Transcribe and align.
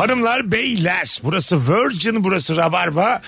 Hanımlar 0.00 0.52
beyler 0.52 1.20
burası 1.24 1.68
Virgin 1.68 2.24
burası 2.24 2.56
Rabarba. 2.56 3.20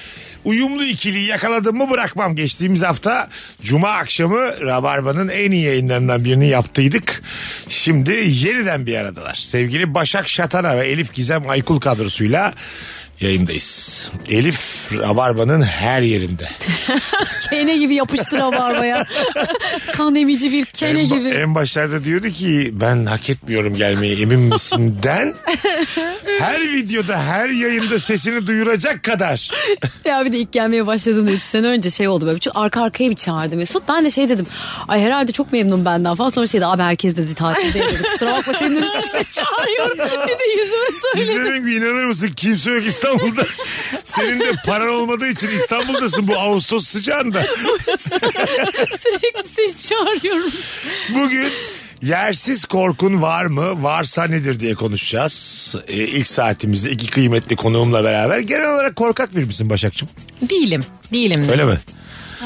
Uyumlu 0.45 0.84
ikiliyi 0.84 1.29
yakaladım 1.29 1.77
mı 1.77 1.91
bırakmam. 1.91 2.37
Geçtiğimiz 2.37 2.82
hafta 2.82 3.29
Cuma 3.62 3.88
akşamı 3.88 4.61
Rabarba'nın 4.61 5.29
en 5.29 5.50
iyi 5.50 5.64
yayınlarından 5.64 6.24
birini 6.24 6.48
yaptıydık. 6.48 7.23
Şimdi 7.69 8.12
yeniden 8.29 8.87
bir 8.87 8.95
aradalar. 8.95 9.34
Sevgili 9.34 9.95
Başak 9.95 10.29
Şatana 10.29 10.77
ve 10.77 10.88
Elif 10.88 11.14
Gizem 11.14 11.50
Aykul 11.50 11.80
kadrosuyla 11.80 12.55
yayındayız. 13.21 14.11
Elif 14.29 14.89
Rabarba'nın 14.98 15.62
her 15.62 16.02
yerinde. 16.02 16.48
Kene 17.51 17.77
gibi 17.79 17.95
yapıştır 17.95 18.38
o 18.38 18.52
barbaya. 18.52 19.07
kan 19.93 20.15
emici 20.16 20.52
bir 20.52 20.65
kene 20.65 21.01
en, 21.01 21.09
gibi. 21.09 21.29
en 21.29 21.55
başlarda 21.55 22.05
diyordu 22.05 22.29
ki 22.29 22.71
ben 22.73 23.07
hak 23.07 23.30
etmiyorum 23.30 23.75
gelmeyi 23.75 24.23
emin 24.23 24.41
misin 24.41 24.98
den 25.02 25.35
her 26.38 26.61
videoda 26.61 27.23
her 27.23 27.48
yayında 27.48 27.98
sesini 27.98 28.47
duyuracak 28.47 29.02
kadar. 29.02 29.51
Ya 30.05 30.24
bir 30.24 30.33
de 30.33 30.38
ilk 30.38 30.52
gelmeye 30.52 30.87
başladığımda 30.87 31.30
3 31.30 31.43
sene 31.43 31.66
önce 31.66 31.91
şey 31.91 32.09
oldu 32.09 32.27
böyle. 32.27 32.38
Çok 32.38 32.57
arka 32.57 32.83
arkaya 32.83 33.10
bir 33.10 33.16
çağırdı 33.16 33.57
Mesut. 33.57 33.83
Ben 33.88 34.05
de 34.05 34.10
şey 34.10 34.29
dedim. 34.29 34.47
Ay 34.88 35.01
herhalde 35.01 35.33
çok 35.33 35.52
memnun 35.52 35.85
benden 35.85 36.15
falan. 36.15 36.30
Sonra 36.30 36.47
şey 36.47 36.60
dedi 36.60 36.66
abi 36.66 36.83
herkes 36.83 37.16
dedi 37.16 37.35
tatilde 37.35 37.80
dedi. 37.80 38.02
Kusura 38.13 38.33
bakma 38.33 38.52
senin 38.59 38.77
üst 38.77 38.97
üste 39.05 39.24
çağırıyorum. 39.33 39.99
bir 39.99 40.38
de 40.38 40.63
yüzüme 40.63 40.87
söyledi. 41.02 41.66
ki 41.66 41.74
inanır 41.74 42.05
mısın 42.05 42.30
kimse 42.37 42.71
yok 42.71 42.87
İstanbul'da. 43.12 43.47
Senin 44.05 44.41
de 44.41 44.52
paran 44.66 44.88
olmadığı 44.88 45.29
için 45.29 45.49
İstanbul'dasın 45.49 46.29
bu 46.29 46.38
Ağustos 46.38 46.87
sıcağında. 46.87 47.46
Sürekli 48.99 49.49
seni 49.57 49.79
çağırıyorum. 49.88 50.51
Bugün 51.15 51.52
yersiz 52.02 52.65
korkun 52.65 53.23
var 53.23 53.45
mı? 53.46 53.82
Varsa 53.82 54.24
nedir 54.24 54.60
diye 54.60 54.74
konuşacağız. 54.74 55.74
Ee, 55.88 55.95
ilk 55.96 56.27
saatimizde 56.27 56.91
iki 56.91 57.07
kıymetli 57.07 57.57
konuğumla 57.57 58.04
beraber. 58.04 58.38
Genel 58.38 58.74
olarak 58.74 58.96
korkak 58.96 59.37
bir 59.37 59.45
misin 59.45 59.71
Başakçım? 59.71 60.09
Değilim. 60.51 60.85
Değilim. 61.13 61.47
Öyle 61.51 61.65
mi? 61.65 61.79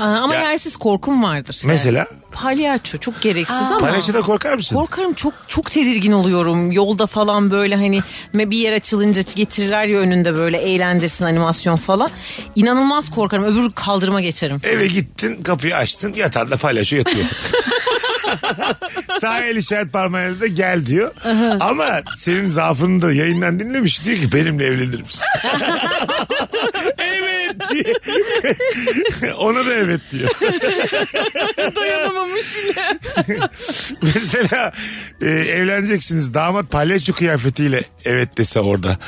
Aa, 0.00 0.04
ama 0.04 0.34
Ya- 0.34 0.50
yersiz 0.50 0.76
korkum 0.76 1.22
vardır. 1.22 1.60
Mesela? 1.64 2.06
Palyaço 2.32 2.98
çok 2.98 3.22
gereksiz 3.22 3.56
ama. 3.56 3.78
Palyaçoda 3.78 4.20
korkar 4.22 4.54
mısın? 4.54 4.76
Korkarım 4.76 5.14
çok 5.14 5.34
çok 5.48 5.70
tedirgin 5.70 6.12
oluyorum. 6.12 6.72
Yolda 6.72 7.06
falan 7.06 7.50
böyle 7.50 7.74
hani 7.76 8.00
me- 8.34 8.50
bir 8.50 8.56
yer 8.58 8.72
açılınca 8.72 9.22
getirirler 9.34 9.84
ya 9.86 9.98
önünde 9.98 10.34
böyle 10.34 10.58
eğlendirsin 10.58 11.24
animasyon 11.24 11.76
falan. 11.76 12.10
İnanılmaz 12.56 13.10
korkarım. 13.10 13.44
Öbür 13.44 13.70
kaldırıma 13.72 14.20
geçerim. 14.20 14.60
Eve 14.64 14.86
gittin 14.86 15.42
kapıyı 15.42 15.76
açtın 15.76 16.12
yatağında 16.14 16.56
palyaço 16.56 16.96
yatıyor. 16.96 17.24
Sağ 19.20 19.40
el 19.44 19.56
işaret 19.56 19.92
parmağıyla 19.92 20.40
da 20.40 20.46
gel 20.46 20.86
diyor. 20.86 21.14
Ama 21.60 21.86
senin 22.16 22.48
zaafını 22.48 23.02
da 23.02 23.12
yayından 23.12 23.60
dinlemiş. 23.60 24.04
Diyor 24.04 24.18
ki 24.18 24.32
benimle 24.32 24.66
evlenir 24.66 25.00
misin? 25.00 25.22
diye. 27.70 27.94
Ona 29.34 29.66
da 29.66 29.74
evet 29.74 30.00
diyor. 30.12 30.30
Dayanamamış 31.76 32.46
yine. 32.56 32.98
Mesela 34.02 34.72
e, 35.20 35.26
evleneceksiniz 35.26 36.34
damat 36.34 36.70
palyaço 36.70 37.12
kıyafetiyle 37.12 37.82
evet 38.04 38.38
dese 38.38 38.60
orada. 38.60 38.98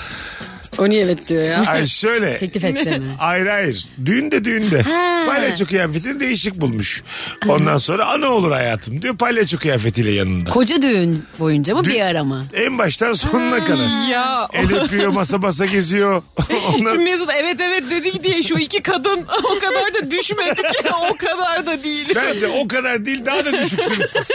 O 0.78 0.88
niye 0.88 1.04
evet 1.04 1.28
diyor 1.28 1.44
ya? 1.44 1.64
Ay 1.66 1.86
şöyle. 1.86 2.36
Teklif 2.38 2.64
etse 2.64 2.98
mi? 2.98 3.04
Hayır 3.18 3.46
hayır. 3.46 3.86
Düğünde 4.04 4.44
düğünde. 4.44 4.82
Ha. 4.82 5.24
Palyaço 5.26 5.66
kıyafetini 5.66 6.20
değişik 6.20 6.54
bulmuş. 6.54 7.02
Ondan 7.48 7.78
sonra 7.78 8.06
ana 8.06 8.28
olur 8.28 8.52
hayatım 8.52 9.02
diyor 9.02 9.16
palyaço 9.16 9.58
kıyafetiyle 9.58 10.10
yanında. 10.10 10.50
Koca 10.50 10.82
düğün 10.82 11.24
boyunca 11.38 11.74
mı 11.74 11.80
Dü- 11.80 11.88
bir 11.88 12.00
ara 12.00 12.24
mı? 12.24 12.44
En 12.54 12.78
baştan 12.78 13.12
sonuna 13.12 13.64
kadar. 13.64 14.08
Ya. 14.10 14.48
El 14.52 14.74
öpüyor 14.74 15.08
masa 15.08 15.38
masa 15.38 15.66
geziyor. 15.66 16.22
Ondan... 16.74 16.98
Mesut 16.98 17.30
evet 17.38 17.56
evet 17.60 17.84
dedik 17.90 18.24
diye 18.24 18.42
şu 18.42 18.54
iki 18.58 18.82
kadın 18.82 19.26
o 19.44 19.58
kadar 19.58 19.94
da 19.94 20.10
düşmedik. 20.10 20.66
o 21.10 21.16
kadar 21.16 21.66
da 21.66 21.82
değil. 21.82 22.08
Bence 22.14 22.46
o 22.46 22.68
kadar 22.68 23.06
değil 23.06 23.24
daha 23.26 23.44
da 23.44 23.52
düşüksünüz. 23.52 24.10
siz. 24.10 24.28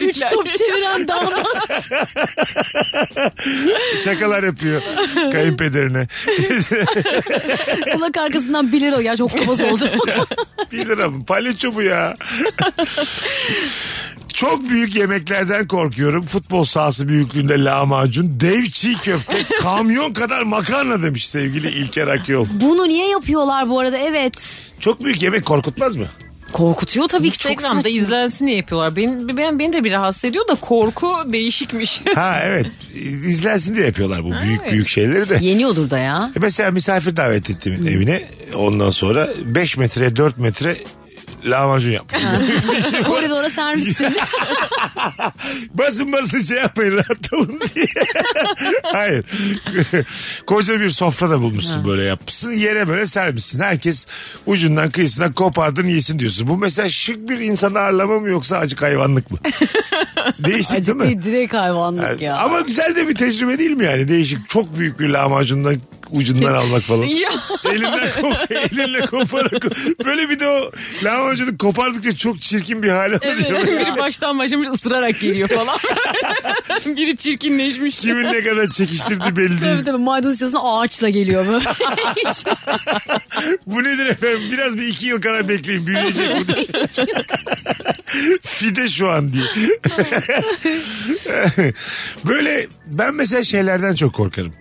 Üç 0.00 0.20
top 0.20 0.52
çeviren 0.52 1.08
damat. 1.08 1.46
Şakalar 4.04 4.42
yapıyor 4.42 4.82
kayınpederine. 5.34 6.08
Kulak 7.92 8.18
arkasından 8.18 8.72
bilir 8.72 8.92
o. 8.92 9.02
Gerçi 9.02 9.22
okkamaz 9.22 9.60
oldu. 9.60 9.90
Bir 10.72 10.88
lira 10.88 11.10
mı? 11.10 11.24
Palyaço 11.24 11.74
bu 11.74 11.82
ya. 11.82 12.16
Çok 14.34 14.68
büyük 14.68 14.96
yemeklerden 14.96 15.68
korkuyorum. 15.68 16.26
Futbol 16.26 16.64
sahası 16.64 17.08
büyüklüğünde 17.08 17.64
lahmacun, 17.64 18.40
dev 18.40 18.64
çiğ 18.64 18.94
köfte, 18.98 19.36
kamyon 19.62 20.12
kadar 20.12 20.42
makarna 20.42 21.02
demiş 21.02 21.28
sevgili 21.28 21.68
İlker 21.70 22.06
Akyol. 22.06 22.46
Bunu 22.60 22.88
niye 22.88 23.08
yapıyorlar 23.08 23.68
bu 23.68 23.80
arada? 23.80 23.98
Evet. 23.98 24.34
Çok 24.80 25.04
büyük 25.04 25.22
yemek 25.22 25.44
korkutmaz 25.44 25.96
mı? 25.96 26.06
Korkutuyor 26.54 27.08
tabii 27.08 27.30
ki 27.30 27.38
çok 27.38 27.52
Instagram'da 27.52 27.82
saçma. 27.82 27.98
izlensin 28.00 28.46
diye 28.46 28.56
yapıyorlar. 28.56 28.96
Ben, 28.96 29.36
ben, 29.36 29.58
beni 29.58 29.72
de 29.72 29.84
bir 29.84 29.92
rahatsız 29.92 30.24
ediyor 30.24 30.48
da 30.48 30.54
korku 30.54 31.08
değişikmiş. 31.32 32.00
Ha 32.14 32.40
evet. 32.44 32.66
İzlensin 33.26 33.74
diye 33.74 33.86
yapıyorlar 33.86 34.24
bu 34.24 34.30
büyük 34.30 34.60
Evet. 34.62 34.72
büyük 34.72 34.88
şeyleri 34.88 35.28
de. 35.28 35.38
Yeniyordur 35.40 35.90
da 35.90 35.98
ya. 35.98 36.32
E 36.36 36.38
Mesela 36.38 36.70
misafir 36.70 37.16
davet 37.16 37.50
ettim 37.50 37.86
evine. 37.88 38.22
Ondan 38.56 38.90
sonra 38.90 39.28
5 39.44 39.76
metre 39.76 40.16
4 40.16 40.38
metre 40.38 40.76
lahmacun 41.44 41.92
yapmış. 41.92 42.22
Koridora 43.06 43.50
sermişsin. 43.50 44.16
basın 45.74 46.12
basın 46.12 46.40
şey 46.40 46.56
yapmayın 46.56 46.92
rahat 46.92 47.32
olun 47.32 47.60
diye. 47.74 47.86
Hayır. 48.82 49.24
Koca 50.46 50.80
bir 50.80 50.90
sofra 50.90 51.30
da 51.30 51.40
bulmuşsun 51.40 51.88
böyle 51.88 52.02
yapmışsın. 52.02 52.52
Yere 52.52 52.88
böyle 52.88 53.06
sermişsin. 53.06 53.60
Herkes 53.60 54.06
ucundan 54.46 54.90
kıyısından 54.90 55.32
kopardın 55.32 55.86
yesin 55.86 56.18
diyorsun. 56.18 56.48
Bu 56.48 56.56
mesela 56.56 56.90
şık 56.90 57.28
bir 57.28 57.38
insan 57.38 57.74
ağırlama 57.74 58.18
mı 58.18 58.28
yoksa 58.28 58.58
acık 58.58 58.82
hayvanlık 58.82 59.30
mı? 59.30 59.38
Değişik 60.46 60.70
değil 60.72 60.80
Acık 60.80 60.96
mi? 60.96 61.02
değil 61.04 61.22
direkt 61.22 61.54
hayvanlık 61.54 62.20
ya. 62.20 62.36
Ama 62.36 62.60
güzel 62.60 62.96
de 62.96 63.08
bir 63.08 63.14
tecrübe 63.14 63.58
değil 63.58 63.70
mi 63.70 63.84
yani? 63.84 64.08
Değişik. 64.08 64.48
Çok 64.48 64.78
büyük 64.78 65.00
bir 65.00 65.08
lahmacundan 65.08 65.76
ucundan 66.14 66.54
almak 66.62 66.82
falan. 66.82 67.04
ya. 67.04 67.30
Elinden 67.72 68.08
kop 68.20 68.50
elinle 68.50 69.00
koparak. 69.06 69.64
Böyle 70.04 70.30
bir 70.30 70.40
de 70.40 70.48
o 70.48 70.70
lahmacunu 71.04 71.58
kopardıkça 71.58 72.16
çok 72.16 72.40
çirkin 72.40 72.82
bir 72.82 72.88
hale 72.90 73.16
alıyor. 73.16 73.66
Biri 73.66 73.96
baştan 73.98 74.38
başlamış 74.38 74.68
ısırarak 74.74 75.20
geliyor 75.20 75.48
falan. 75.48 75.78
Biri 76.96 77.16
çirkinleşmiş. 77.16 77.98
Kimin 77.98 78.24
ne 78.24 78.40
kadar 78.44 78.70
çekiştirdiği 78.70 79.36
belli 79.36 79.60
değil. 79.60 79.72
Tabii 79.74 79.84
tabii 79.84 79.98
maydanoz 79.98 80.32
istiyorsun 80.32 80.58
ağaçla 80.62 81.08
geliyor 81.08 81.46
böyle. 81.48 81.64
Bu 83.66 83.84
nedir 83.84 84.06
efendim? 84.06 84.40
Biraz 84.52 84.76
bir 84.78 84.88
iki 84.88 85.06
yıl 85.06 85.20
kadar 85.20 85.48
bekleyin. 85.48 85.86
Büyüyecek 85.86 86.30
bu. 86.48 86.52
Fide 88.42 88.88
şu 88.88 89.10
an 89.10 89.32
diye. 89.32 89.78
Böyle 92.24 92.66
ben 92.86 93.14
mesela 93.14 93.44
şeylerden 93.44 93.94
çok 93.94 94.14
korkarım. 94.14 94.52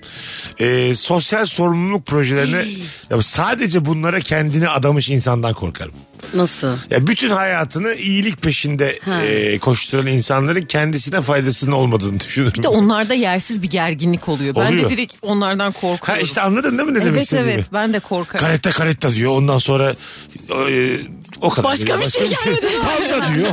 Ee, 0.59 0.95
sosyal 0.95 1.42
sorumluluk 1.45 2.05
projelerine 2.05 2.65
ya 3.09 3.21
sadece 3.21 3.85
bunlara 3.85 4.19
kendini 4.19 4.69
adamış 4.69 5.09
insandan 5.09 5.53
korkarım. 5.53 5.93
Nasıl? 6.35 6.77
Ya 6.89 7.07
bütün 7.07 7.29
hayatını 7.29 7.93
iyilik 7.93 8.41
peşinde 8.41 8.99
Ha. 9.05 9.21
e, 9.23 9.57
koşturan 9.57 10.07
insanların 10.07 10.61
kendisine 10.61 11.21
faydasının 11.21 11.71
olmadığını 11.71 12.19
düşünürüm. 12.19 12.51
Bir 12.57 12.63
de 12.63 12.67
onlarda 12.67 13.13
yersiz 13.13 13.61
bir 13.61 13.69
gerginlik 13.69 14.29
oluyor. 14.29 14.55
Ben 14.55 14.65
Oluyor. 14.65 14.89
de 14.89 14.93
direkt 14.93 15.13
onlardan 15.21 15.71
Ha 15.71 15.71
korkuyorum. 15.81 16.25
işte 16.25 16.41
anladın 16.41 16.77
değil 16.77 16.89
mi 16.89 16.93
ne 16.95 16.99
demek 16.99 17.13
evet 17.13 17.23
istediğimi? 17.23 17.51
evet 17.51 17.65
ben 17.73 17.93
de 17.93 17.99
korkarım. 17.99 18.45
Karetta 18.45 18.71
karetta 18.71 19.13
diyor 19.15 19.31
ondan 19.31 19.57
sonra 19.57 19.95
e, 20.69 20.97
o 21.41 21.49
kadar. 21.49 21.71
Başka 21.71 21.87
diyor. 21.87 22.01
bir 22.01 22.05
şey 22.05 22.21
gelmedi. 22.21 22.67
Panda 22.81 23.35
diyor. 23.35 23.49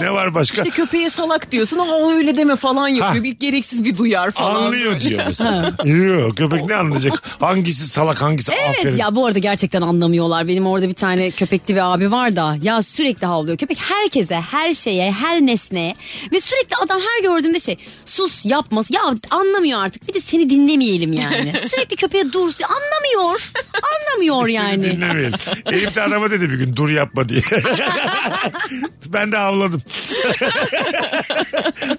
ne 0.00 0.12
var 0.12 0.34
başka? 0.34 0.62
İşte 0.62 0.70
köpeğe 0.70 1.10
salak 1.10 1.52
diyorsun 1.52 1.78
ama 1.78 2.12
öyle 2.12 2.36
deme 2.36 2.56
falan 2.56 2.88
yapıyor. 2.88 3.16
Ha. 3.16 3.22
Bir 3.24 3.30
gereksiz 3.30 3.84
bir 3.84 3.96
duyar 3.98 4.30
falan. 4.30 4.62
Anlıyor 4.64 4.92
böyle. 4.94 5.00
diyor 5.00 5.24
mesela. 5.28 5.72
Yok 5.84 6.36
köpek 6.36 6.64
ne 6.68 6.74
anlayacak? 6.74 7.22
Hangisi 7.40 7.88
salak 7.88 8.22
hangisi 8.22 8.52
Evet 8.52 8.78
aferin. 8.78 8.96
ya 8.96 9.14
bu 9.14 9.26
arada 9.26 9.38
gerçekten 9.38 9.82
anlamıyorlar. 9.82 10.48
Benim 10.48 10.66
orada 10.66 10.88
bir 10.88 10.94
tane 10.94 11.30
köpekli 11.30 11.74
bir 11.74 11.94
abi 11.94 12.10
var 12.10 12.36
da 12.36 12.56
ya 12.62 12.82
sürekli 12.82 13.26
havlıyor. 13.26 13.58
Köpek 13.58 13.78
herkese, 13.80 14.34
her 14.34 14.74
şeye, 14.74 15.12
her 15.12 15.40
nesneye 15.40 15.94
ve 16.32 16.40
sürekli 16.40 16.76
adam 16.84 17.00
her 17.00 17.22
gördüğümde 17.22 17.60
şey 17.60 17.76
sus 18.04 18.46
yapma. 18.46 18.82
Ya 18.90 19.00
anlamıyor 19.30 19.84
artık 19.84 20.08
bir 20.08 20.14
de 20.14 20.20
seni 20.20 20.50
dinlemeyelim 20.50 21.12
yani. 21.12 21.52
sürekli 21.70 21.96
köpeğe 21.96 22.32
dur 22.32 22.52
anlamıyor. 22.68 23.50
Anlamıyor 23.82 24.42
Seni 24.42 24.52
yani. 24.52 24.82
dinlemeyelim. 24.96 25.32
Elif 25.66 25.96
de 25.96 26.02
araba 26.02 26.30
dedi 26.30 26.50
bir 26.50 26.54
gün 26.58 26.76
dur 26.76 26.85
yapma 26.88 27.28
diye. 27.28 27.42
ben 29.06 29.32
de 29.32 29.36
havladım. 29.36 29.82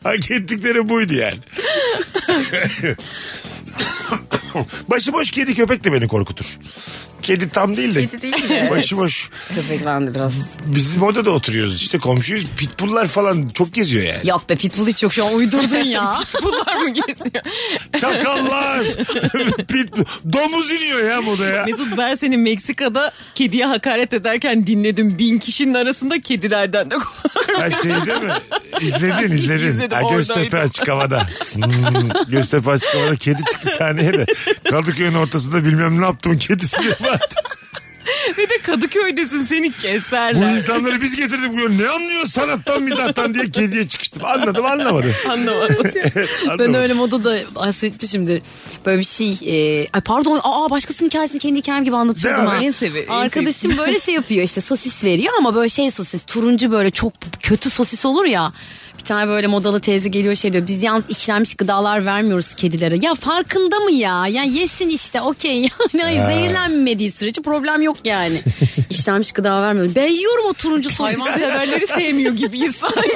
Hak 0.04 0.32
ettikleri 0.32 0.90
buydu 0.90 1.14
yani. 1.14 1.38
Başıboş 4.90 5.32
kedi 5.32 5.56
köpek 5.56 5.84
de 5.84 5.94
beni 5.94 6.08
korkutur. 6.08 6.46
Kedi 7.22 7.50
tam 7.50 7.78
değil 7.78 7.96
de. 7.96 8.08
Kedi 8.08 8.22
değil 8.22 8.50
de. 8.50 8.68
Başıboş. 8.72 9.30
Köpek 9.56 9.86
ben 9.86 10.08
de 10.08 10.16
biraz. 10.16 10.34
Bizim 10.66 11.04
odada 11.04 11.32
oturuyoruz 11.32 11.82
işte 11.82 11.98
komşuyuz. 12.00 12.46
Pitbulllar 12.58 13.08
falan 13.08 13.50
çok 13.50 13.74
geziyor 13.74 14.04
yani. 14.04 14.30
Yok 14.30 14.50
be 14.50 14.56
pitbull 14.56 14.88
hiç 14.88 15.04
yok 15.04 15.14
şu 15.14 15.26
an 15.26 15.34
uydurdun 15.34 15.78
ya. 15.78 16.18
Bunlar 16.44 16.76
mı 16.78 16.90
geziyor? 16.90 17.44
Çakallar. 18.02 18.86
Pitbull. 19.68 20.06
Domuz 20.34 20.72
iniyor 20.72 21.10
ya 21.10 21.22
modaya. 21.22 21.66
Mesut 21.66 21.98
ben 21.98 22.16
seni 22.16 22.38
Meksika'da 22.38 23.12
kediye 23.36 23.66
hakaret 23.66 24.14
ederken 24.14 24.68
dinledim. 24.68 25.18
Bin 25.20 25.38
kişinin 25.38 25.74
arasında 25.74 26.22
kedilerden 26.22 26.92
de 26.92 26.96
Her 27.58 27.72
şey 27.72 27.92
değil 27.92 28.22
mi? 28.22 28.34
İzledin 28.82 29.32
izledin. 29.32 29.70
İzledim, 29.70 29.98
ha, 29.98 30.16
Göztepe 30.16 30.58
açık 30.60 30.88
havada. 30.88 31.28
Hmm, 31.54 32.10
Göztepe 32.30 32.72
açık 32.72 32.96
havada 32.96 33.16
kedi 33.16 33.44
çıktı 33.52 33.70
sahneye 33.78 34.14
de. 34.14 34.26
Kadıköy'ün 34.70 35.14
ortasında 35.14 35.66
bilmem 35.66 36.02
ne 36.02 36.06
yaptım 36.06 36.38
kedisi 36.38 36.82
diye 36.84 36.94
bağırdı. 37.08 37.36
Ve 38.38 38.50
de 38.50 38.58
Kadıköy'desin 38.58 39.44
seni 39.46 39.70
Bu 39.74 39.78
keserler. 39.78 40.56
insanları 40.56 41.02
biz 41.02 41.16
getirdik 41.16 41.54
buraya. 41.54 41.70
Ne 41.70 41.88
anlıyor 41.90 42.26
sanattan 42.26 42.84
mizahtan 42.84 43.34
diye 43.34 43.52
kediye 43.52 43.88
çıkıştım. 43.88 44.26
Anladım 44.26 44.66
anlamadım. 44.66 45.14
Anlamadım. 45.30 45.92
ben 46.16 46.28
Anlamadım. 46.50 46.74
öyle 46.74 46.94
moda 46.94 47.24
da 47.24 47.40
bahsetmişimdir. 47.56 48.42
Böyle 48.86 49.00
bir 49.00 49.04
şey. 49.06 49.30
E, 49.46 49.88
ay 49.94 50.02
pardon 50.02 50.40
aa 50.44 50.70
başkasının 50.70 51.10
hikayesini 51.10 51.40
kendi 51.40 51.60
hikayem 51.60 51.84
gibi 51.84 51.96
anlatıyordum 51.96 52.42
Değil 52.42 52.50
mi? 52.54 52.58
ha. 52.58 52.64
En 52.64 52.72
sevi- 52.72 53.06
en 53.06 53.14
Arkadaşım 53.14 53.78
böyle 53.78 54.00
şey 54.00 54.14
yapıyor 54.14 54.44
işte 54.44 54.62
sosis 54.62 55.04
veriyor 55.04 55.34
ama 55.38 55.56
böyle 55.56 55.70
şey 55.70 55.92
sosis 55.92 56.22
turuncu 56.28 56.72
böyle 56.72 56.92
çok 56.92 57.14
kötü 57.44 57.70
sosis 57.70 58.06
olur 58.06 58.26
ya. 58.26 58.52
Tane 59.08 59.28
böyle 59.28 59.48
modalı 59.48 59.80
teyze 59.80 60.10
geliyor 60.10 60.36
şey 60.36 60.54
diyor 60.54 60.68
biz 60.68 60.84
yalnız 60.84 61.04
işlenmiş 61.10 61.56
gıdalar 61.56 62.06
vermiyoruz 62.06 62.56
kedilere. 62.56 62.96
Ya 63.02 63.16
farkında 63.16 63.76
mı 63.80 63.92
ya? 63.92 64.28
Ya 64.28 64.44
yesin 64.44 64.90
işte 64.90 65.22
okey 65.22 65.62
yani 65.94 66.04
Hayır, 66.04 66.26
zehirlenmediği 66.26 67.12
sürece 67.12 67.42
problem 67.42 67.82
yok 67.82 67.98
yani. 68.04 68.42
işlenmiş 68.90 69.32
gıda 69.32 69.62
vermiyoruz. 69.62 69.96
Ben 69.96 70.08
yiyorum 70.08 70.46
o 70.50 70.54
turuncu 70.54 70.90
sosisi. 70.90 71.20
Hayvanseverleri 71.22 71.88
sevmiyor 71.88 72.34
gibiyiz 72.34 72.76
sanki. 72.76 73.16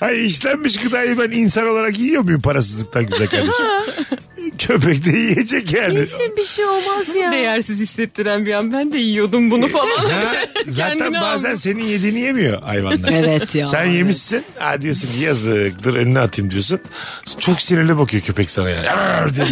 Hayır 0.00 0.24
işlenmiş 0.24 0.76
gıdayı 0.76 1.18
ben 1.18 1.30
insan 1.30 1.68
olarak 1.68 1.98
yiyor 1.98 2.22
muyum 2.22 2.40
parasızlıktan 2.40 3.06
güzel 3.06 3.26
kardeşim? 3.26 3.54
Köpek 4.60 5.04
de 5.04 5.10
yiyecek 5.10 5.72
yani. 5.72 5.94
Yesin 5.94 6.36
bir 6.36 6.44
şey 6.44 6.64
olmaz 6.64 7.16
ya. 7.22 7.32
Değersiz 7.32 7.80
hissettiren 7.80 8.46
bir 8.46 8.52
an 8.52 8.72
ben 8.72 8.92
de 8.92 8.98
yiyordum 8.98 9.50
bunu 9.50 9.68
falan. 9.68 9.86
Ha, 9.98 10.32
zaten 10.68 10.98
Kendini 10.98 11.20
bazen 11.20 11.48
almış. 11.48 11.60
senin 11.60 11.84
yediğini 11.84 12.20
yemiyor 12.20 12.62
hayvanlar. 12.62 13.08
Evet 13.12 13.54
ya. 13.54 13.66
Sen 13.66 13.84
yemişsin. 13.84 14.44
Ha 14.58 14.82
diyorsun 14.82 15.08
ki 15.12 15.18
yazık 15.20 15.82
dur 15.82 15.94
eline 15.94 16.20
atayım 16.20 16.50
diyorsun. 16.50 16.80
Çok 17.40 17.60
sinirli 17.60 17.98
bakıyor 17.98 18.22
köpek 18.22 18.50
sana 18.50 18.70
yani. 18.70 18.90
"Arr!" 18.90 19.34
diyor. 19.34 19.46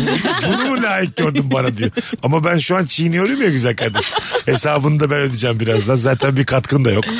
Bunu 0.49 0.71
mu 0.71 0.83
layık 0.83 1.17
gördün 1.17 1.51
bana 1.53 1.77
diyor. 1.77 1.91
Ama 2.23 2.45
ben 2.45 2.59
şu 2.59 2.77
an 2.77 2.85
çiğniyorum 2.85 3.43
ya 3.43 3.49
güzel 3.49 3.77
kardeşim. 3.77 4.17
Hesabını 4.47 5.01
da 5.01 5.11
ben 5.11 5.19
ödeyeceğim 5.19 5.61
birazdan. 5.61 5.97
Zaten 5.97 6.37
bir 6.37 6.45
katkın 6.47 6.85
da 6.85 6.91
yok. 6.91 7.05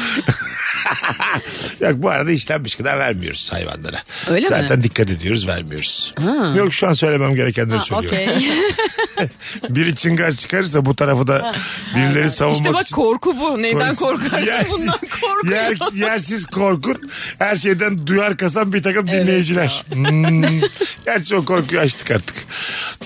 Yok 1.81 1.93
bu 1.97 2.11
arada 2.11 2.31
işlenmiş 2.31 2.75
gıda 2.75 2.99
vermiyoruz 2.99 3.53
hayvanlara. 3.53 4.03
Öyle 4.31 4.49
mi? 4.49 4.57
Zaten 4.61 4.83
dikkat 4.83 5.11
ediyoruz 5.11 5.47
vermiyoruz. 5.49 6.15
Yok 6.57 6.73
şu 6.75 6.89
an 6.89 6.93
söylemem 6.93 7.35
gerekenleri 7.35 7.79
Ha, 7.79 7.85
söylüyorum. 7.85 8.19
Okey. 8.37 9.29
Biri 9.69 9.97
çıngar 9.97 10.31
çıkarırsa 10.31 10.85
bu 10.87 10.97
tarafı 10.97 11.27
da 11.27 11.55
birileri 11.97 12.31
savunmak 12.31 12.61
İşte 12.61 12.73
bak 12.75 12.83
için. 12.83 12.97
korku 12.97 13.39
bu. 13.41 13.63
Neyden 13.63 13.95
korkarsın 13.95 14.47
Yersiz- 14.47 14.73
bundan 14.73 14.99
korkuyor. 15.21 15.57
yer- 15.57 15.93
yersiz 16.11 16.47
korkun. 16.47 17.11
Her 17.39 17.57
şeyden 17.57 18.07
duyar 18.07 18.37
kasan 18.37 18.73
bir 18.73 18.83
takım 18.83 19.07
dinleyiciler. 19.07 19.85
Hmm. 19.93 20.61
Gerçi 21.05 21.37
o 21.37 21.45
korkuyu 21.45 21.81
açtık 21.81 22.11
artık. 22.11 22.35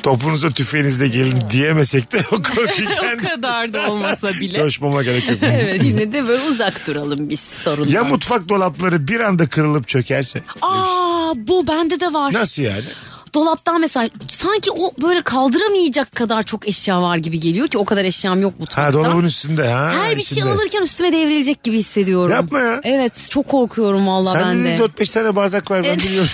Topunuza 0.02 0.50
tüfeğinizle 0.50 1.08
gelin 1.08 1.38
diyemesek 1.50 2.12
de 2.12 2.22
o 2.32 2.36
korkuyu 2.42 2.88
o 2.98 3.02
kendi 3.02 3.22
kadar 3.28 3.72
da 3.72 3.90
olmasa 3.90 4.30
bile. 4.30 4.58
coşmama 4.58 5.02
gerek 5.02 5.28
yok. 5.28 5.38
evet 5.42 5.80
yine 5.84 6.12
de 6.12 6.28
böyle 6.28 6.42
uzak 6.42 6.86
duralım 6.86 7.28
biz 7.30 7.40
sorundan. 7.40 7.92
Ya 7.92 8.04
mutfak 8.04 8.48
dolapları 8.62 9.08
bir 9.08 9.20
anda 9.20 9.48
kırılıp 9.48 9.88
çökerse? 9.88 10.42
Aa 10.62 11.32
bu 11.36 11.66
bende 11.66 12.00
de 12.00 12.12
var. 12.12 12.32
Nasıl 12.32 12.62
yani? 12.62 12.84
Dolaptan 13.34 13.80
mesela 13.80 14.08
sanki 14.28 14.70
o 14.70 14.92
böyle 15.02 15.22
kaldıramayacak 15.22 16.12
kadar 16.14 16.42
çok 16.42 16.68
eşya 16.68 17.02
var 17.02 17.16
gibi 17.16 17.40
geliyor 17.40 17.68
ki 17.68 17.78
o 17.78 17.84
kadar 17.84 18.04
eşyam 18.04 18.40
yok 18.42 18.60
mutfakta. 18.60 18.82
Ha 18.88 18.92
dolabın 18.92 19.24
üstünde. 19.24 19.68
Ha, 19.68 19.92
Her 19.92 20.16
bir 20.16 20.22
içinde. 20.22 20.40
şey 20.40 20.50
alırken 20.50 20.82
üstüme 20.82 21.12
devrilecek 21.12 21.62
gibi 21.62 21.76
hissediyorum. 21.78 22.30
Yapma 22.32 22.58
ya. 22.58 22.80
Evet 22.84 23.26
çok 23.30 23.48
korkuyorum 23.48 24.06
valla 24.06 24.34
ben 24.34 24.64
de. 24.64 24.68
de 24.68 24.76
4-5 25.04 25.12
tane 25.12 25.36
bardak 25.36 25.70
var 25.70 25.84
ben 25.84 25.96
biliyorum. 25.98 26.30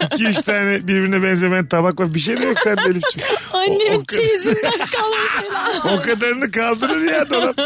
2-3 0.00 0.42
tane 0.44 0.88
birbirine 0.88 1.22
benzemeyen 1.22 1.66
tabak 1.66 2.00
var. 2.00 2.14
Bir 2.14 2.20
şey 2.20 2.40
de 2.40 2.44
yok 2.44 2.58
sende 2.64 2.80
Elif'ciğim. 2.80 3.28
O- 3.54 3.56
Annemin 3.56 4.00
o- 4.00 4.04
çeyizinden 4.14 4.62
kalmış. 4.92 5.60
O 5.84 6.02
kadarını 6.02 6.50
kaldırır 6.50 7.12
ya 7.12 7.30
dolap. 7.30 7.58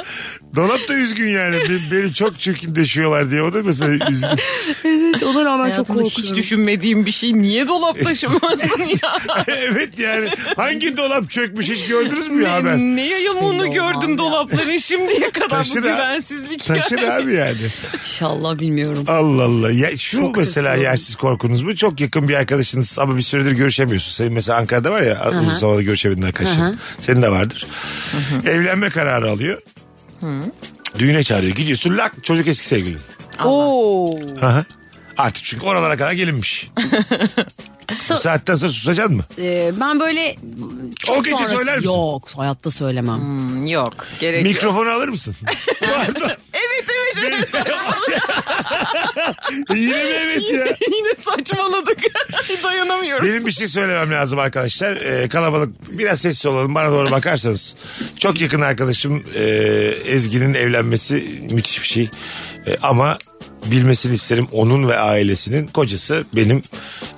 Dolap 0.56 0.88
da 0.88 0.94
üzgün 0.94 1.28
yani. 1.28 1.56
Be- 1.56 1.90
Beni 1.96 2.14
çok 2.14 2.40
çirkin 2.40 2.74
deşiyorlar 2.74 3.30
diye. 3.30 3.42
O 3.42 3.52
da 3.52 3.62
mesela 3.62 3.90
üzgün. 4.10 4.28
Evet 4.84 5.22
ona 5.22 5.44
rağmen 5.44 5.66
çok 5.66 5.74
Hayatımda 5.74 5.86
korkuyorum. 6.02 6.10
hiç 6.22 6.34
düşünmediğim 6.34 7.06
bir 7.06 7.10
şey 7.10 7.34
niye 7.34 7.68
dolap 7.68 7.93
taşımasın 8.02 8.82
ya? 9.02 9.44
evet 9.46 9.98
yani. 9.98 10.28
Hangi 10.56 10.96
dolap 10.96 11.30
çökmüş 11.30 11.70
hiç 11.70 11.86
gördünüz 11.86 12.28
mü 12.28 12.42
ya 12.42 12.48
ne, 12.48 12.54
haber? 12.54 12.76
ne 12.76 13.08
yayamunu 13.08 13.70
gördün 13.72 14.12
ya. 14.12 14.18
dolapların 14.18 14.76
şimdiye 14.76 15.30
kadar 15.30 15.48
Taşır 15.48 15.76
bu 15.76 15.82
güvensizlik. 15.82 16.64
Taşır 16.64 16.98
abi 16.98 17.32
yani. 17.34 17.56
İnşallah 18.04 18.58
bilmiyorum. 18.58 19.04
Allah 19.08 19.42
Allah. 19.44 19.70
Ya 19.70 19.96
şu 19.96 20.20
Çok 20.20 20.36
mesela 20.36 20.70
hırslı 20.72 20.82
yersiz 20.82 21.16
korkunuz 21.16 21.66
bu. 21.66 21.76
Çok 21.76 22.00
yakın 22.00 22.28
bir 22.28 22.34
arkadaşınız 22.34 22.98
ama 22.98 23.16
bir 23.16 23.22
süredir 23.22 23.52
görüşemiyorsun. 23.52 24.12
Senin 24.12 24.32
mesela 24.32 24.58
Ankara'da 24.58 24.92
var 24.92 25.02
ya 25.02 25.22
uzun 25.28 25.54
zamandır 25.54 25.82
görüşemediğin 25.82 26.26
arkadaşın. 26.26 26.78
Senin 27.00 27.22
de 27.22 27.30
vardır. 27.30 27.66
Evlenme 28.46 28.90
kararı 28.90 29.30
alıyor. 29.30 29.62
Düğüne 30.98 31.22
çağırıyor. 31.22 31.56
Gidiyorsun 31.56 31.96
lak 31.96 32.12
çocuk 32.22 32.48
eski 32.48 32.66
sevgilin. 32.66 33.00
Oo. 33.44 34.18
Aha. 34.42 34.64
Artık 35.18 35.44
çünkü 35.44 35.66
oralara 35.66 35.96
kadar 35.96 36.12
gelinmiş. 36.12 36.70
Bu 38.10 38.16
saatten 38.16 38.54
sonra 38.54 38.72
susacaksın 38.72 39.16
mı? 39.16 39.24
Ee, 39.38 39.70
ben 39.80 40.00
böyle 40.00 40.36
çok 40.98 41.18
O 41.18 41.22
gece 41.22 41.36
sonrası- 41.36 41.56
söyler 41.56 41.76
misin? 41.76 41.90
Yok 41.90 42.28
hayatta 42.36 42.70
söylemem. 42.70 43.18
Hmm, 43.18 43.66
yok 43.66 43.94
gerek 44.20 44.44
yok. 44.46 44.54
Mikrofonu 44.54 44.88
alır 44.90 45.08
mısın? 45.08 45.36
Pardon. 45.80 46.30
Evet 46.52 46.84
evet 46.88 47.48
evet 47.54 47.54
Yine 49.70 50.04
mi 50.04 50.10
evet 50.10 50.42
ya? 50.52 50.64
yine 50.96 51.08
saçmaladık. 51.24 51.98
Dayanamıyorum. 52.62 53.28
Benim 53.28 53.46
bir 53.46 53.52
şey 53.52 53.68
söylemem 53.68 54.12
lazım 54.12 54.38
arkadaşlar. 54.38 54.96
Ee, 54.96 55.28
kalabalık 55.28 55.98
biraz 55.98 56.20
sessiz 56.20 56.46
olalım 56.46 56.74
bana 56.74 56.90
doğru 56.92 57.10
bakarsanız. 57.10 57.76
Çok 58.18 58.40
yakın 58.40 58.60
arkadaşım 58.60 59.24
e, 59.34 59.42
Ezgi'nin 60.04 60.54
evlenmesi 60.54 61.14
müthiş 61.50 61.82
bir 61.82 61.86
şey. 61.86 62.10
E, 62.66 62.76
ama 62.82 63.18
bilmesini 63.66 64.14
isterim 64.14 64.48
onun 64.52 64.88
ve 64.88 64.98
ailesinin 64.98 65.66
kocası 65.66 66.24
benim 66.32 66.62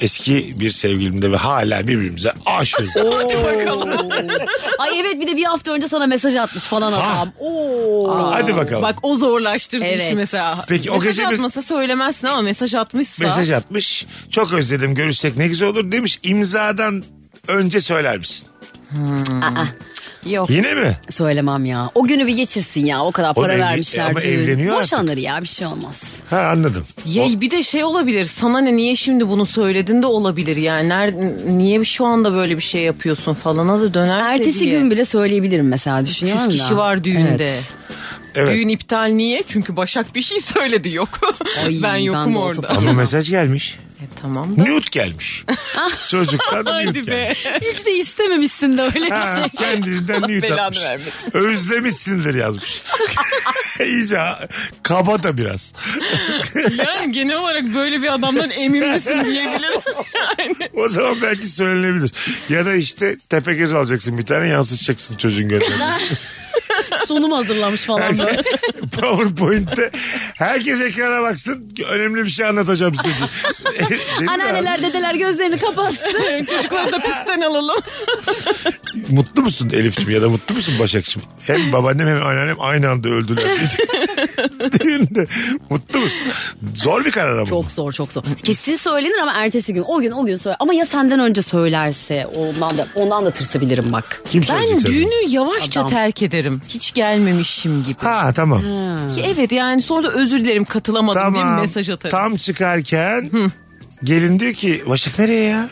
eski 0.00 0.60
bir 0.60 0.70
sevgilimde 0.70 1.32
ve 1.32 1.36
hala 1.36 1.86
birbirimize 1.86 2.32
aşığız. 2.46 2.96
Ay 4.78 5.00
evet 5.00 5.20
bir 5.20 5.26
de 5.26 5.36
bir 5.36 5.44
hafta 5.44 5.70
önce 5.70 5.88
sana 5.88 6.06
mesaj 6.06 6.36
atmış 6.36 6.64
falan 6.64 6.92
adam. 6.92 7.28
Oo. 7.40 8.30
Hadi 8.32 8.56
bakalım. 8.56 8.82
Bak 8.82 8.98
o 9.02 9.16
zorlaştırdı 9.16 9.84
Evet. 9.84 10.02
işi 10.02 10.14
mesela. 10.14 10.64
Peki, 10.68 10.90
o 10.90 10.94
mesaj 10.94 11.08
gece 11.16 11.22
bir- 11.28 11.34
atmasa 11.34 11.62
söylemezsin 11.62 12.26
ama 12.26 12.42
mesaj 12.42 12.74
atmışsa. 12.74 13.24
Mesaj 13.24 13.50
atmış. 13.50 14.06
Çok 14.30 14.52
özledim 14.52 14.94
görüşsek 14.94 15.36
ne 15.36 15.48
güzel 15.48 15.68
olur 15.68 15.92
demiş. 15.92 16.18
İmzadan 16.22 17.04
önce 17.48 17.80
söyler 17.80 18.18
misin? 18.18 18.48
Aa, 19.42 19.64
Yok. 20.30 20.50
Yine 20.50 20.74
mi? 20.74 20.96
söylemem 21.10 21.64
ya. 21.64 21.90
O 21.94 22.04
günü 22.06 22.26
bir 22.26 22.36
geçirsin 22.36 22.86
ya. 22.86 23.04
O 23.04 23.12
kadar 23.12 23.34
para 23.34 23.54
evli- 23.54 23.60
vermişler 23.60 24.10
ama 24.10 24.22
düğün. 24.22 24.28
evleniyor 24.28 24.80
Boşanır 24.80 25.16
ya 25.16 25.42
bir 25.42 25.48
şey 25.48 25.66
olmaz. 25.66 26.02
Ha 26.30 26.38
anladım. 26.52 26.84
Ya 27.06 27.24
bir 27.40 27.50
de 27.50 27.62
şey 27.62 27.84
olabilir. 27.84 28.24
Sana 28.24 28.58
ne 28.60 28.76
niye 28.76 28.96
şimdi 28.96 29.28
bunu 29.28 29.46
söyledin 29.46 30.02
de 30.02 30.06
olabilir 30.06 30.56
yani. 30.56 30.88
Ner- 30.88 31.58
niye 31.58 31.84
şu 31.84 32.06
anda 32.06 32.34
böyle 32.34 32.56
bir 32.56 32.62
şey 32.62 32.82
yapıyorsun 32.82 33.34
falana 33.34 33.80
da 33.80 33.94
dönerse 33.94 34.34
Ertesi 34.34 34.60
diye. 34.60 34.70
gün 34.70 34.90
bile 34.90 35.04
söyleyebilirim 35.04 35.68
mesela 35.68 36.04
düşünüyorum 36.04 36.42
300 36.46 36.60
da. 36.60 36.62
kişi 36.64 36.76
var 36.76 37.04
düğünde. 37.04 37.44
Evet. 37.48 37.62
Evet. 38.34 38.54
Düğün 38.54 38.68
iptal 38.68 39.04
niye? 39.04 39.42
Çünkü 39.48 39.76
Başak 39.76 40.14
bir 40.14 40.22
şey 40.22 40.40
söyledi 40.40 40.90
yok. 40.94 41.08
Ay, 41.64 41.74
ben 41.74 41.82
ben 41.82 41.96
yokum 41.96 42.36
o 42.36 42.40
orada. 42.40 42.60
topa- 42.60 42.76
Ama 42.76 42.92
mesaj 42.92 43.30
gelmiş. 43.30 43.78
E, 44.00 44.04
tamam 44.22 44.58
da. 44.58 44.62
Nude 44.62 44.84
gelmiş. 44.90 45.44
Çocuktan 46.08 46.60
nude 46.60 46.70
Hadi 46.70 46.92
gelmiş. 46.92 47.06
be. 47.08 47.34
Hiç 47.72 47.86
de 47.86 47.92
istememişsin 47.92 48.78
de 48.78 48.82
öyle 48.82 49.08
Ha, 49.08 49.36
bir 49.36 49.42
şey. 49.42 49.68
kendiliğinden 49.68 50.22
nude 50.22 50.42
belanı 50.42 50.62
atmış. 50.62 50.80
vermesin. 50.82 51.30
Özlemişsindir 51.36 52.34
yazmış. 52.34 52.82
İyice 53.84 54.16
ha- 54.16 54.40
kaba 54.82 55.22
da 55.22 55.36
biraz. 55.36 55.72
Yani 56.78 57.12
genel 57.12 57.36
olarak 57.36 57.74
böyle 57.74 58.02
bir 58.02 58.14
adamdan 58.14 58.50
emin 58.50 58.88
misin 58.92 59.24
diyebilirim. 59.24 59.80
Yani. 60.38 60.56
O 60.74 60.88
zaman 60.88 61.22
belki 61.22 61.48
söylenebilir. 61.48 62.12
Ya 62.48 62.66
da 62.66 62.74
işte 62.74 63.16
tepe 63.28 63.54
göz 63.54 63.74
alacaksın 63.74 64.18
bir 64.18 64.26
tane 64.26 64.48
yansıtacaksın 64.48 65.16
çocuğun 65.16 65.48
gözlerine. 65.48 65.84
sunum 67.06 67.32
hazırlamış 67.32 67.84
falan 67.84 68.18
böyle. 68.18 68.42
PowerPoint'te 69.00 69.90
herkes 70.34 70.80
ekrana 70.80 71.22
baksın. 71.22 71.72
Önemli 71.88 72.24
bir 72.24 72.30
şey 72.30 72.46
anlatacağım 72.46 72.94
size. 72.94 73.08
diye. 73.18 73.88
Değil 73.90 74.20
mi 74.20 74.30
Anneanneler 74.30 74.82
dedeler 74.82 75.14
gözlerini 75.14 75.58
kapatsın. 75.58 76.06
Çocukları 76.50 76.92
da 76.92 76.98
pistten 76.98 77.40
alalım. 77.40 77.80
Mutlu 79.08 79.42
musun 79.42 79.70
Elif'ciğim 79.72 80.10
ya 80.10 80.22
da 80.22 80.28
mutlu 80.28 80.54
musun 80.54 80.74
Başak'cığım? 80.80 81.22
Hem 81.46 81.72
babaannem 81.72 82.08
hem 82.08 82.26
anneannem 82.26 82.56
aynı 82.60 82.90
anda 82.90 83.08
öldüler. 83.08 83.58
Düğünde. 84.80 85.26
mutlu 85.70 85.98
musun? 86.00 86.26
Zor 86.74 87.04
bir 87.04 87.10
karar 87.10 87.32
ama. 87.38 87.46
Çok 87.46 87.70
zor 87.70 87.92
çok 87.92 88.12
zor. 88.12 88.22
Kesin 88.44 88.76
söylenir 88.76 89.18
ama 89.22 89.32
ertesi 89.32 89.74
gün 89.74 89.84
o 89.86 90.00
gün 90.00 90.10
o 90.10 90.26
gün 90.26 90.36
söyle. 90.36 90.56
Ama 90.60 90.74
ya 90.74 90.86
senden 90.86 91.20
önce 91.20 91.42
söylerse 91.42 92.26
ondan 92.26 92.78
da 92.78 92.86
ondan 92.94 93.24
da 93.26 93.30
tırsabilirim 93.30 93.92
bak. 93.92 94.22
Kim 94.30 94.42
Ben 94.42 94.46
söyleyecek 94.46 94.80
sana? 94.80 94.92
düğünü 94.92 95.28
yavaşça 95.28 95.80
Adam. 95.80 95.90
terk 95.90 96.22
ederim. 96.22 96.62
Hiç 96.68 96.92
gelmemişim 96.94 97.82
gibi. 97.82 97.98
Ha 97.98 98.32
tamam. 98.36 98.60
Ki 99.14 99.22
evet 99.26 99.52
yani 99.52 99.82
sonra 99.82 100.08
da 100.08 100.12
özür 100.12 100.38
dilerim 100.40 100.64
katılamadım 100.64 101.34
diye 101.34 101.42
Tamam. 101.42 101.60
mesaj 101.60 101.90
atarım. 101.90 102.10
Tam 102.18 102.36
çıkarken 102.36 103.30
gelin 104.04 104.40
diyor 104.40 104.52
ki 104.52 104.82
Başak 104.86 105.18
nereye 105.18 105.44
ya? 105.44 105.68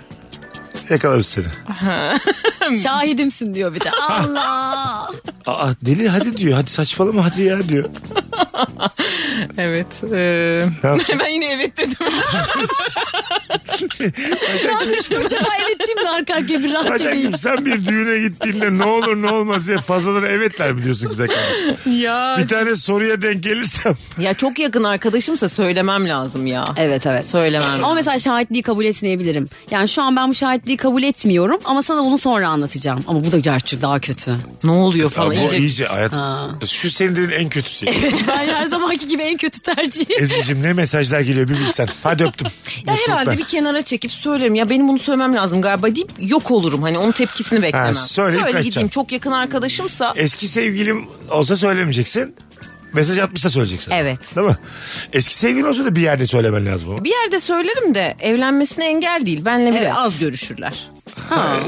Yakalamış 0.91 1.27
seni. 1.27 1.45
Şahidimsin 2.83 3.55
diyor 3.55 3.75
bir 3.75 3.81
de. 3.81 3.91
Allah. 4.09 5.11
Aa 5.47 5.69
deli 5.83 6.09
hadi 6.09 6.37
diyor. 6.37 6.53
Hadi 6.55 6.71
saçmalama 6.71 7.25
hadi 7.25 7.43
ya 7.43 7.69
diyor. 7.69 7.85
Evet. 9.59 9.87
yapacağım? 10.83 11.21
ben 11.21 11.29
yine 11.29 11.53
evet 11.53 11.77
dedim. 11.77 11.97
Ben 14.69 14.93
üç 14.93 15.11
dört 15.11 15.31
defa 15.31 15.49
evet 15.65 15.79
diyeyim 15.87 16.05
de 16.05 16.11
arka 16.11 16.35
arkaya 16.35 16.63
bir 16.63 16.73
rahat 16.73 17.01
edeyim. 17.01 17.37
Sen 17.37 17.67
bir 17.67 17.87
düğüne 17.87 18.29
gittiğinde 18.29 18.79
ne 18.79 18.85
olur 18.85 19.23
ne 19.23 19.31
olmaz 19.31 19.67
diye 19.67 19.79
fazladan 19.79 20.25
evetler 20.31 20.77
biliyorsun 20.77 21.09
güzel 21.11 21.29
kardeşim. 21.29 22.01
ya. 22.01 22.37
Bir 22.39 22.49
tane 22.49 22.77
soruya 22.77 23.23
denk 23.23 23.43
gelirsem. 23.43 23.95
Ya 24.19 24.35
çok 24.35 24.59
yakın 24.59 24.85
arkadaşımsa 24.85 25.49
söylemem 25.49 26.09
lazım 26.09 26.47
ya. 26.47 26.65
Evet 26.77 27.07
evet. 27.07 27.27
Söylemem. 27.27 27.85
Ama 27.85 27.95
mesela 27.95 28.19
şahitliği 28.19 28.63
kabul 28.63 28.85
etmeyebilirim. 28.85 29.49
Yani 29.71 29.89
şu 29.89 30.03
an 30.03 30.17
ben 30.17 30.29
bu 30.31 30.35
şahitliği 30.35 30.77
kabul 30.77 31.03
etmiyorum 31.03 31.61
ama 31.65 31.83
sana 31.83 32.05
bunu 32.05 32.19
sonra 32.19 32.49
anlatacağım. 32.49 33.05
Ama 33.07 33.25
bu 33.25 33.33
da 33.33 33.39
gerçek 33.39 33.83
daha 33.83 33.99
kötü. 33.99 34.35
ne 34.65 34.71
oluyor 34.71 35.11
falan. 35.11 35.34
Bu 35.37 35.41
iyice... 35.41 35.59
iyice 35.59 35.87
hayat. 35.87 36.13
Ha. 36.13 36.51
Şu 36.67 36.91
senin 36.91 37.11
dediğin 37.17 37.31
en 37.31 37.49
kötüsü. 37.49 37.87
ben 38.29 38.49
her 38.49 38.67
zamanki 38.67 39.09
gibi 39.09 39.23
en 39.23 39.37
kötü 39.37 39.61
tercihim. 39.61 40.23
Ezgi'cim 40.23 40.63
ne 40.63 40.73
mesajlar 40.73 41.21
geliyor 41.21 41.49
bir 41.49 41.59
bilsen. 41.59 41.89
Hadi 42.03 42.25
öptüm. 42.25 42.47
Ya 42.87 42.97
herhalde 43.07 43.39
bir 43.39 43.45
kenara 43.45 43.83
çekip 43.83 44.13
söylerim. 44.13 44.55
Ya 44.55 44.71
benim 44.71 44.89
bunu 44.89 44.99
söylemem 44.99 45.35
lazım 45.35 45.63
galiba 45.63 45.95
deyip 45.95 46.11
yok 46.19 46.51
olurum. 46.51 46.83
Hani 46.83 46.99
onun 46.99 47.13
tepkisini 47.13 47.63
beklemem. 47.63 47.95
söyleyip 47.95 48.41
Söyle 48.41 48.53
kaçacaksın. 48.53 48.71
gideyim 48.71 48.89
çok 48.89 49.13
yakın 49.13 49.33
arkadaşımsa. 49.33 50.13
Eski 50.17 50.49
sevgilim 50.49 51.07
olsa 51.31 51.57
söylemeyeceksin. 51.57 52.35
Mesaj 52.93 53.19
atmışsa 53.19 53.51
söyleyeceksin. 53.51 53.93
Evet. 53.93 54.37
Değil 54.37 54.47
mi? 54.47 54.57
Eski 55.13 55.35
sevgilin 55.37 55.65
olsa 55.65 55.85
da 55.85 55.97
bir 55.97 56.01
yerde 56.01 56.27
söylemen 56.27 56.67
lazım 56.67 56.91
ama. 56.91 57.05
Bir 57.05 57.11
yerde 57.11 57.41
söylerim 57.41 57.95
de 57.95 58.17
evlenmesine 58.21 58.87
engel 58.87 59.23
değil. 59.27 59.45
Benle 59.45 59.71
bile 59.71 59.79
Evet. 59.79 59.93
az 59.97 60.19
görüşürler. 60.19 60.89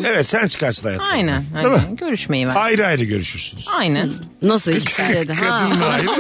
Evet 0.05 0.27
sen 0.27 0.47
çıkarsın 0.47 0.85
hayatım. 0.87 1.07
Aynen. 1.13 1.45
Değil 1.55 1.67
mi? 1.67 1.79
Hani 1.87 1.97
görüşmeyi 1.97 2.49
ver. 2.49 2.53
Ayrı 2.57 2.87
ayrı 2.87 3.05
görüşürsünüz. 3.05 3.67
Aynen. 3.79 4.13
Nasıl 4.43 4.73
ikisi 4.73 5.03
de? 5.03 5.33
Ha. 5.33 5.69
Kadınla 5.69 5.87
ayrı. 5.87 6.11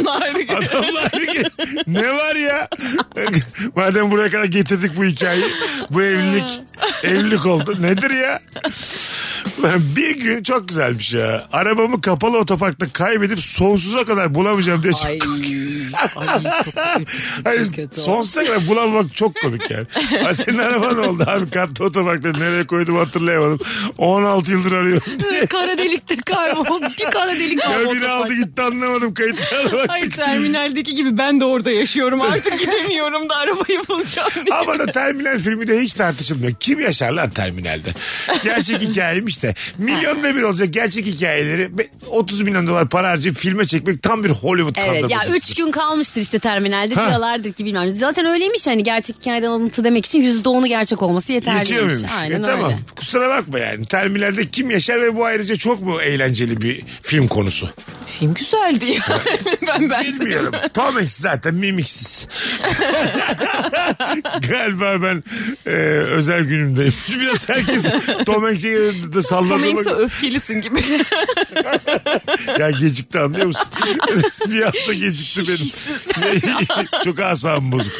Adamla 0.57 1.01
ayrı. 1.13 1.51
ne 1.87 2.13
var 2.15 2.37
ya? 2.37 2.69
Madem 3.77 4.11
buraya 4.11 4.31
kadar 4.31 4.45
getirdik 4.45 4.97
bu 4.97 5.05
hikayeyi. 5.05 5.45
Bu 5.91 6.03
evlilik 6.03 6.63
evlilik 7.03 7.47
oldu. 7.47 7.75
Nedir 7.81 8.11
ya? 8.11 8.41
Bir 9.97 10.21
gün 10.21 10.43
çok 10.43 10.69
güzelmiş 10.69 11.13
ya. 11.15 11.47
Arabamı 11.53 12.01
kapalı 12.01 12.39
otoparkta 12.39 12.87
kaybedip 12.89 13.39
sonsuza 13.39 14.05
kadar 14.05 14.35
bulamayacağım 14.35 14.83
diye 14.83 14.93
çok 14.93 15.05
Ay. 15.07 15.19
Hayır, 17.45 17.73
kötü 17.73 18.01
o. 18.01 18.05
sonsuza 18.05 18.45
kadar 18.45 18.67
bulamamak 18.69 19.15
çok 19.15 19.35
komik 19.41 19.71
yani. 19.71 19.87
Ha, 20.25 20.35
senin 20.35 20.59
araban 20.59 20.99
oldu 20.99 21.25
abi 21.27 21.51
katta 21.51 21.85
otoparkta 21.85 22.29
nereye 22.31 22.67
koydum 22.67 22.97
hatırlayamadım. 22.97 23.59
16 23.99 24.51
yıldır 24.53 24.73
arıyorum 24.73 25.03
kara 25.51 25.79
delikte 25.79 26.17
kayboldu. 26.17 26.87
Bir 27.01 27.05
kara 27.11 27.33
delik 27.33 27.59
Ya 27.59 27.91
biri 27.95 28.09
aldı 28.09 28.35
gitti 28.35 28.63
anlamadım 28.63 29.15
kayıtlara 29.15 29.69
Ay 29.89 30.03
baktık. 30.03 30.17
terminaldeki 30.17 30.95
gibi 30.95 31.19
ben 31.19 31.41
de 31.41 31.45
orada 31.45 31.71
yaşıyorum. 31.71 32.21
Artık 32.23 32.59
gidemiyorum 32.61 33.29
da 33.29 33.37
arabayı 33.37 33.81
bulacağım 33.89 34.31
diye. 34.35 34.57
Ama 34.57 34.79
da 34.79 34.87
terminal 34.87 35.39
filmi 35.39 35.67
de 35.69 35.81
hiç 35.81 35.95
tartışılmıyor. 35.95 36.53
Kim 36.61 36.81
yaşar 36.81 37.11
lan 37.13 37.31
terminalde? 37.31 37.95
Gerçek 38.45 38.81
hikayem 38.81 39.29
işte. 39.37 39.55
Milyonda 39.79 40.37
bir 40.37 40.43
olacak 40.43 40.69
gerçek 40.73 41.07
hikayeleri. 41.07 41.79
be- 41.79 41.87
30 42.07 42.43
milyon 42.43 42.67
dolar 42.67 42.89
para 42.89 43.09
harcayıp 43.11 43.39
filme 43.39 43.65
çekmek 43.67 44.03
tam 44.03 44.25
bir 44.25 44.31
Hollywood 44.31 44.77
Evet 44.87 45.11
ya. 45.11 45.21
3 45.37 45.55
gün 45.55 45.71
kalmıştır 45.71 46.21
işte 46.21 46.39
terminalde 46.39 46.95
Ha. 46.95 47.09
diyorlardır 47.09 47.53
ki 47.53 47.65
bilmem. 47.65 47.91
Zaten 47.91 48.27
öyleymiş 48.27 48.67
hani 48.67 48.83
gerçek 48.83 49.17
hikayeden 49.21 49.49
alıntı 49.49 49.85
demek 49.85 50.07
için 50.07 50.23
%10'u 50.43 50.67
gerçek 50.67 51.03
olması 51.03 51.33
yeterliymiş. 51.33 51.71
Yetiyor 51.71 51.87
muymuş? 51.87 52.11
Aynen 52.21 52.41
E, 52.41 52.43
tamam. 52.43 52.65
öyle. 52.65 52.79
Kusura 52.97 53.29
bakma 53.29 53.59
yani. 53.59 53.87
Terminalde 53.87 54.47
kim 54.47 54.71
yaşar 54.71 55.03
ve 55.03 55.17
bu 55.17 55.25
ayrıca 55.25 55.57
çok 55.57 55.83
mu 55.83 56.01
eğlenceli 56.03 56.61
bir 56.61 56.83
film 57.03 57.27
konusu? 57.29 57.69
Film 58.19 58.35
güzeldi 58.35 58.85
ya. 58.85 59.03
ben 59.67 59.91
ben 59.91 60.05
Bilmiyorum. 60.05 60.53
Tom 60.75 60.95
Hanks 60.95 61.21
zaten 61.21 61.55
mimiksiz. 61.55 62.27
Galiba 64.51 65.03
ben 65.03 65.25
e, 65.67 65.71
özel 66.17 66.45
günümdeyim. 66.45 66.95
Biraz 67.21 67.49
herkes 67.49 67.85
Tom 68.27 68.43
Hanks'e 68.45 68.69
Hanks'e 69.35 69.91
öfkelisin 69.91 70.61
gibi. 70.61 70.85
Ya 72.59 72.71
gecikti 72.71 73.19
anlıyor 73.21 73.47
musun? 73.47 73.69
bir 74.51 74.63
hafta 74.63 74.93
gecikti 74.93 75.43
benim. 75.53 76.41
Çok 77.05 77.21
asabım 77.21 77.73
bozuk. 77.73 77.93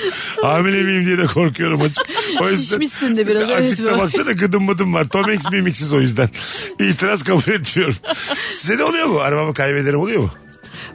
Hamile 0.43 0.83
miyim 0.83 1.07
diye 1.07 1.19
de 1.19 1.27
korkuyorum 1.27 1.81
açık. 1.81 2.07
O 2.41 2.49
yüzden 2.51 2.63
Şişmişsin 2.63 3.17
de 3.17 3.29
biraz, 3.29 3.51
evet 3.51 3.73
Açıkta 3.73 3.85
böyle. 3.85 3.99
baksana 3.99 4.33
gıdım 4.33 4.63
mıdım 4.65 4.95
var. 4.95 5.05
Tom 5.05 5.23
Hanks 5.25 5.51
mimiksiz 5.53 5.93
o 5.95 6.01
yüzden. 6.01 6.29
İtiraz 6.81 7.25
kabul 7.25 7.53
etmiyorum. 7.53 7.97
Size 8.55 8.79
de 8.79 8.85
oluyor 8.85 9.07
mu? 9.07 9.19
Arabamı 9.19 9.55
kaybederim 9.55 10.01
oluyor 10.01 10.23
mu? 10.23 10.31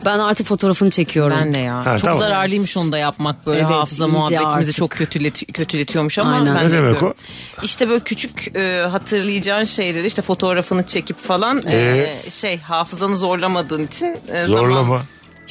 Ben 0.05 0.19
artık 0.19 0.47
fotoğrafını 0.47 0.89
çekiyorum. 0.89 1.37
Ben 1.39 1.53
de 1.53 1.57
ya. 1.57 1.85
Ha, 1.85 1.93
çok 1.97 2.01
tamam. 2.05 2.19
zararlıymış 2.19 2.77
onu 2.77 2.91
da 2.91 2.97
yapmak 2.97 3.45
böyle 3.45 3.59
Evet, 3.59 3.69
hafıza 3.71 4.07
muhabbetimizi 4.07 4.47
artık. 4.57 4.75
çok 4.75 4.89
kötületi, 4.91 5.45
kötületiyormuş 5.45 6.17
ama 6.19 6.31
Aynen. 6.31 6.55
ben 6.55 6.65
Ne 6.65 6.69
de 6.69 6.73
demek 6.73 6.91
yapıyorum. 6.93 7.17
İşte 7.63 7.89
böyle 7.89 7.99
küçük 7.99 8.55
e, 8.55 8.81
hatırlayacağın 8.91 9.63
şeyleri 9.63 10.07
işte 10.07 10.21
fotoğrafını 10.21 10.85
çekip 10.87 11.23
falan 11.23 11.61
e, 11.67 11.75
Ee? 11.77 12.31
şey 12.31 12.59
hafızanı 12.59 13.17
zorlamadığın 13.17 13.87
için 13.87 14.17
e, 14.27 14.45
Zorlama. 14.45 14.81
zaman 14.81 15.01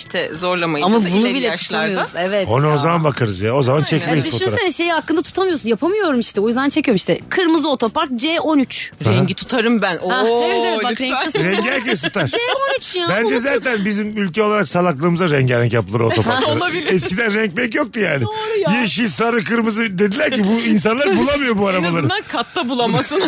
işte 0.00 0.30
zorlamayınca 0.34 0.96
Ama 0.96 1.04
da 1.04 1.10
bunu 1.10 1.20
ileri 1.20 1.34
bile 1.34 1.46
yaşlarda. 1.46 2.06
Evet. 2.18 2.48
Onu 2.48 2.66
ya. 2.66 2.74
o 2.74 2.78
zaman 2.78 3.04
bakarız 3.04 3.40
ya. 3.40 3.54
O 3.54 3.62
zaman 3.62 3.80
Ya 3.80 3.86
çekmeyiz 3.86 4.24
fotoğraf. 4.30 4.48
düşünsene 4.48 4.72
şeyi 4.72 4.92
hakkında 4.92 5.22
tutamıyorsun. 5.22 5.68
Yapamıyorum 5.68 6.20
işte. 6.20 6.40
O 6.40 6.46
yüzden 6.48 6.68
çekiyorum 6.68 6.96
işte. 6.96 7.18
Kırmızı 7.28 7.68
otopark 7.68 8.10
C13. 8.10 8.90
Rengi 9.04 9.34
tutarım 9.34 9.82
ben. 9.82 9.96
Oo, 10.02 10.10
Ha, 10.10 10.22
evet 10.44 10.60
evet 10.66 10.84
bak 10.84 10.90
lütfen. 10.90 11.10
renkte 11.24 11.44
Rengi 11.44 11.70
herkes 11.70 12.02
tutar. 12.02 12.22
C13 12.80 12.98
ya. 12.98 13.08
Bence 13.08 13.38
zaten 13.40 13.84
bizim 13.84 14.16
ülke 14.16 14.42
olarak 14.42 14.68
salaklığımıza 14.68 15.30
rengarenk 15.30 15.72
yapılır 15.72 16.00
otoparklar. 16.00 16.52
Olabilir. 16.56 16.92
Eskiden 16.92 17.34
renk 17.34 17.56
pek 17.56 17.74
yoktu 17.74 18.00
yani. 18.00 18.24
Doğru 18.24 18.58
ya. 18.74 18.80
Yeşil, 18.80 19.08
sarı, 19.08 19.44
kırmızı 19.44 19.98
dediler 19.98 20.30
ki 20.36 20.46
bu 20.46 20.60
insanlar 20.60 21.16
bulamıyor 21.16 21.58
bu 21.58 21.62
En 21.62 21.74
arabaları. 21.74 21.96
azından 21.98 22.22
katta 22.28 22.68
bulamasın. 22.68 23.22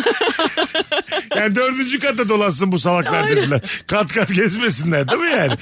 Yani 1.37 1.55
dördüncü 1.55 1.99
katta 1.99 2.29
dolasın 2.29 2.71
bu 2.71 2.79
salaklar 2.79 3.29
dediler. 3.29 3.61
Kat 3.87 4.13
kat 4.13 4.33
gezmesinler 4.33 5.07
değil 5.09 5.21
mi 5.21 5.29
yani? 5.29 5.53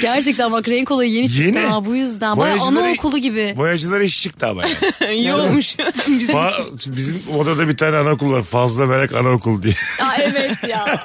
Gerçekten 0.00 0.52
bak 0.52 0.68
renk 0.68 0.90
olayı 0.90 1.10
yeni 1.10 1.28
çıktı 1.30 1.42
Yeni. 1.42 1.58
ha 1.58 1.84
bu 1.84 1.94
yüzden. 1.96 2.36
Baya 2.36 2.56
Boyacıları- 2.56 2.78
anaokulu 2.78 3.18
gibi. 3.18 3.54
Boyacılar 3.56 4.00
iş 4.00 4.22
çıktı 4.22 4.46
ama 4.46 4.62
yani. 4.62 5.14
İyi 5.14 5.32
olmuş. 5.32 5.76
Bizim 6.08 6.34
Fa- 6.36 6.96
bizim 6.96 7.22
odada 7.38 7.68
bir 7.68 7.76
tane 7.76 7.96
anaokul 7.96 8.32
var. 8.32 8.42
Fazla 8.42 8.86
merak 8.86 9.14
anaokul 9.14 9.62
diye. 9.62 9.74
Aa, 10.02 10.14
evet 10.22 10.56
ya. 10.68 11.04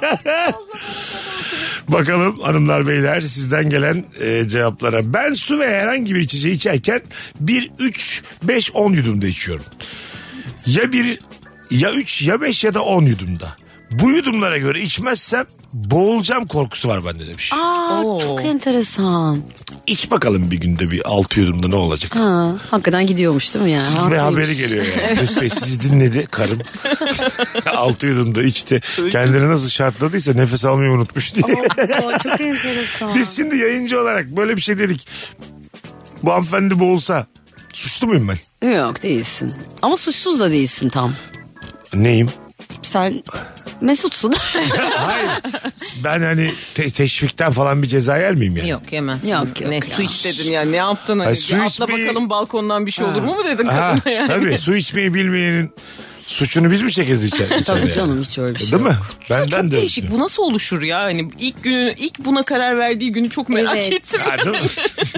Bakalım 1.88 2.40
hanımlar 2.40 2.86
beyler 2.88 3.20
sizden 3.20 3.70
gelen 3.70 4.04
e, 4.20 4.48
cevaplara. 4.48 5.12
Ben 5.14 5.32
su 5.34 5.58
ve 5.58 5.70
herhangi 5.80 6.14
bir 6.14 6.20
içeceği 6.20 6.54
içerken 6.54 7.00
1, 7.40 7.70
3, 7.78 8.22
5, 8.42 8.70
10 8.74 8.92
yudumda 8.92 9.26
içiyorum. 9.26 9.64
Ya 10.66 10.92
1, 10.92 11.18
ya 11.70 11.92
3, 11.92 12.22
ya 12.22 12.40
5 12.40 12.64
ya 12.64 12.74
da 12.74 12.82
10 12.82 13.02
yudumda. 13.02 13.48
Bu 13.90 14.10
yudumlara 14.10 14.58
göre 14.58 14.80
içmezsem 14.80 15.44
boğulacağım 15.72 16.46
korkusu 16.46 16.88
var 16.88 17.04
bende 17.04 17.26
demiş. 17.28 17.52
Aa, 17.52 18.02
Oo. 18.02 18.20
çok 18.20 18.44
enteresan. 18.44 19.42
İç 19.86 20.10
bakalım 20.10 20.50
bir 20.50 20.56
günde 20.56 20.90
bir 20.90 21.02
6 21.08 21.40
yudumda 21.40 21.68
ne 21.68 21.74
olacak? 21.76 22.16
Ha, 22.16 22.54
hakikaten 22.70 23.06
gidiyormuş 23.06 23.54
değil 23.54 23.64
mi 23.64 23.70
yani? 23.72 23.88
Ve 23.94 23.98
Haklıymış. 23.98 24.20
haberi 24.20 24.56
geliyor 24.56 24.84
yani. 25.02 25.20
Mesut 25.20 25.40
Bey 25.42 25.50
sizi 25.50 25.80
dinledi 25.80 26.26
karım. 26.30 26.58
Altı 27.76 28.06
yudumda 28.06 28.42
içti. 28.42 28.80
Kendini 29.12 29.48
nasıl 29.48 29.68
şartladıysa 29.68 30.32
nefes 30.32 30.64
almayı 30.64 30.90
unutmuş 30.90 31.34
diye. 31.34 31.44
Aa, 31.46 32.18
çok 32.18 32.40
enteresan. 32.40 33.14
Biz 33.14 33.36
şimdi 33.36 33.56
yayıncı 33.56 34.00
olarak 34.00 34.26
böyle 34.26 34.56
bir 34.56 34.62
şey 34.62 34.78
dedik. 34.78 35.08
Bu 36.22 36.32
hanımefendi 36.32 36.80
boğulsa 36.80 37.26
suçlu 37.72 38.06
muyum 38.06 38.28
ben? 38.62 38.68
Yok 38.74 39.02
değilsin. 39.02 39.52
Ama 39.82 39.96
suçsuz 39.96 40.40
da 40.40 40.50
değilsin 40.50 40.88
tam. 40.88 41.14
Neyim? 41.94 42.28
Sen 42.82 43.22
Mesutsun. 43.80 44.32
Hayır. 44.96 45.30
Ben 46.04 46.22
hani 46.22 46.54
te- 46.74 46.90
teşvikten 46.90 47.52
falan 47.52 47.82
bir 47.82 47.88
ceza 47.88 48.16
yer 48.18 48.34
miyim 48.34 48.56
yani? 48.56 48.68
Yok 48.68 48.92
yemezsin. 48.92 49.28
Yok, 49.28 49.60
yok 49.60 49.70
ne, 49.70 49.74
ya. 49.74 49.82
Su 49.96 50.02
iç 50.02 50.24
dedin 50.24 50.50
yani 50.50 50.72
ne 50.72 50.76
yaptın 50.76 51.18
hani? 51.18 51.28
Ay, 51.28 51.34
Bir 51.34 51.38
su 51.40 51.56
atla 51.56 51.64
içmeyi- 51.84 52.08
bakalım 52.08 52.30
balkondan 52.30 52.86
bir 52.86 52.90
şey 52.90 53.06
olur 53.06 53.22
mu 53.22 53.34
mu 53.34 53.44
dedin 53.44 53.66
Ha, 53.66 53.94
kadına 53.96 54.12
yani? 54.14 54.28
tabii 54.28 54.58
su 54.58 54.76
içmeyi 54.76 55.14
bilmeyenin 55.14 55.72
suçunu 56.30 56.70
biz 56.70 56.82
mi 56.82 56.92
çekeriz 56.92 57.24
içer, 57.24 57.44
içeride 57.44 57.64
Tabii 57.64 57.80
yani? 57.80 57.92
canım 57.92 58.22
hiç 58.22 58.38
öyle 58.38 58.54
bir 58.54 58.58
şey 58.58 58.72
Değil 58.72 58.82
mi? 58.82 58.96
Benden 59.30 59.62
Çok 59.62 59.70
de 59.70 59.76
değişik. 59.76 60.10
Bu 60.10 60.18
nasıl 60.18 60.42
oluşur 60.42 60.82
ya? 60.82 60.98
Hani 61.02 61.30
ilk 61.38 61.62
günü, 61.64 61.94
ilk 61.98 62.18
buna 62.18 62.42
karar 62.42 62.78
verdiği 62.78 63.12
günü 63.12 63.30
çok 63.30 63.48
merak 63.48 63.76
Evet. 63.76 63.92
ettim. 63.92 64.20
Ha, 64.24 64.36
değil 64.38 64.62
mi? 64.62 64.68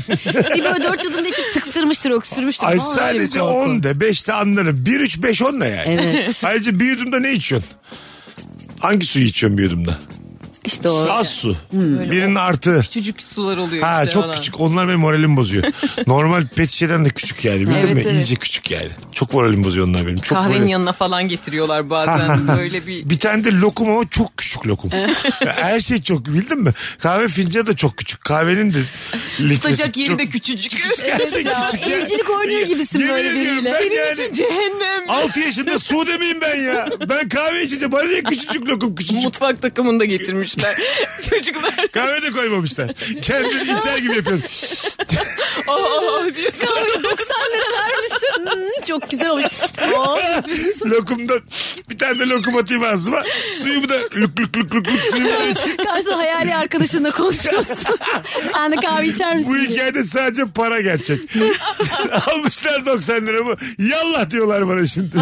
Bir 0.56 0.64
böyle 0.64 0.84
dört 0.84 1.04
yudum 1.04 1.24
da 1.24 1.28
içip 1.28 1.54
tıksırmıştır, 1.54 2.10
öksürmüştür. 2.10 2.66
Ay 2.66 2.78
falan, 2.78 2.98
öyle 3.08 3.20
bir 3.20 3.24
sadece 3.26 3.38
korku. 3.38 3.54
10 3.54 3.82
de 3.82 4.00
5 4.00 4.26
de 4.26 4.32
anlarım. 4.32 4.86
1 4.86 5.00
3 5.00 5.22
5 5.22 5.42
10 5.42 5.60
ne 5.60 5.66
yani? 5.68 6.00
Evet. 6.14 6.40
Ayrıca 6.44 6.80
bir 6.80 6.84
yudumda 6.86 7.20
ne 7.20 7.32
içiyorsun? 7.32 7.70
Hangi 8.80 9.06
suyu 9.06 9.24
içiyorsun 9.24 9.58
bir 9.58 9.62
yudumda? 9.62 9.98
İşte 10.64 10.88
o. 10.88 11.06
Az 11.10 11.28
su. 11.30 11.56
Birinin 11.72 12.34
artı. 12.34 12.80
Küçücük 12.82 13.22
sular 13.22 13.56
oluyor 13.56 13.82
Ha 13.82 14.00
işte 14.02 14.12
çok 14.14 14.22
falan. 14.22 14.34
küçük. 14.34 14.60
Onlar 14.60 14.88
benim 14.88 15.00
moralimi 15.00 15.36
bozuyor. 15.36 15.64
Normal 16.06 16.46
pet 16.46 16.70
şişeden 16.70 17.04
de 17.04 17.08
küçük 17.10 17.44
yani. 17.44 17.60
Bildin 17.60 17.72
Evet, 17.72 17.94
mi? 17.94 18.02
evet. 18.04 18.12
İyice 18.12 18.34
küçük 18.34 18.70
yani. 18.70 18.88
Çok 19.12 19.32
moralimi 19.34 19.64
bozuyor 19.64 19.86
onlar 19.88 20.06
benim. 20.06 20.20
Çok 20.20 20.38
Kahvenin 20.38 20.60
böyle- 20.60 20.70
yanına 20.70 20.92
falan 20.92 21.28
getiriyorlar 21.28 21.90
bazen 21.90 22.48
böyle 22.48 22.86
bir... 22.86 23.10
Bir 23.10 23.18
tane 23.18 23.44
de 23.44 23.52
lokum 23.52 23.90
ama 23.90 24.08
çok 24.10 24.36
küçük 24.36 24.66
lokum. 24.66 24.90
Her 25.46 25.80
şey 25.80 26.02
çok 26.02 26.26
bildin 26.26 26.58
mi? 26.60 26.70
Kahve 26.98 27.28
fincanı 27.28 27.66
da 27.66 27.76
çok 27.76 27.96
küçük. 27.96 28.20
Kahvenin 28.24 28.74
de 28.74 28.78
litresi 29.40 29.60
Tutacak 29.62 29.96
yeri 29.96 30.08
çok 30.08 30.18
de 30.18 30.26
küçücük. 30.26 30.72
Her 31.06 31.26
şey 31.26 31.42
Ya, 31.42 31.66
küçük 31.70 31.86
ya. 31.88 31.96
evcilik 31.98 32.30
oynuyor 32.30 32.66
gibisin 32.66 32.98
Yemin 32.98 33.14
böyle 33.14 33.30
biriyle. 33.34 33.72
Ben 33.72 33.96
yani 33.96 34.34
Cehennem. 34.34 35.10
6 35.10 35.40
yaşında 35.40 35.78
su 35.78 36.06
demeyeyim 36.06 36.40
ben 36.40 36.60
ya. 36.62 36.88
Ben 37.08 37.28
kahve 37.28 37.62
içeceğim. 37.64 37.92
Bana 37.92 38.02
niye 38.02 38.22
küçücük 38.22 38.68
lokum 38.68 38.94
küçücük. 38.94 39.24
Mutfak 39.24 39.62
takımını 39.62 40.00
da 40.00 40.04
getirmişler. 40.56 40.76
Çocuklar 41.30 41.88
Kahve 41.92 42.22
de 42.22 42.30
koymamışlar. 42.30 42.90
Kendin 43.22 43.76
içer 43.78 43.98
gibi 43.98 44.16
yapıyorsun. 44.16 44.48
aa, 45.68 45.72
aa 45.72 46.34
diye. 46.34 46.50
Kahve 46.50 47.02
90 47.02 47.36
lira 47.52 47.72
vermişsin. 47.78 48.46
Hmm, 48.46 48.84
çok 48.88 49.10
güzel 49.10 49.30
olmuş. 49.30 49.46
Oh. 49.96 50.18
Lokumdan 50.84 51.40
bir 51.90 51.98
tane 51.98 52.18
de 52.18 52.26
lokum 52.26 52.56
atayım 52.56 52.84
ağzıma. 52.84 53.22
Suyumu 53.54 53.88
da 53.88 53.94
lük 54.16 54.40
lük 54.40 54.56
lük 54.56 54.74
lük 54.74 54.88
lük 54.88 55.00
suyumu 55.10 55.30
da 55.30 55.44
içeyim. 55.46 55.76
Karşıda 55.76 56.18
hayali 56.18 56.54
arkadaşınla 56.54 57.10
konuşuyorsun. 57.10 57.76
Sen 58.54 58.72
de 58.72 58.76
kahve 58.76 59.06
içer 59.06 59.36
misin? 59.36 59.52
Bu 59.52 59.56
diye. 59.58 59.68
hikayede 59.68 60.02
sadece 60.04 60.44
para 60.54 60.80
gerçek. 60.80 61.18
Almışlar 62.26 62.86
90 62.86 63.26
liramı. 63.26 63.56
Yallah 63.78 64.30
diyorlar 64.30 64.68
bana 64.68 64.86
şimdi. 64.86 65.16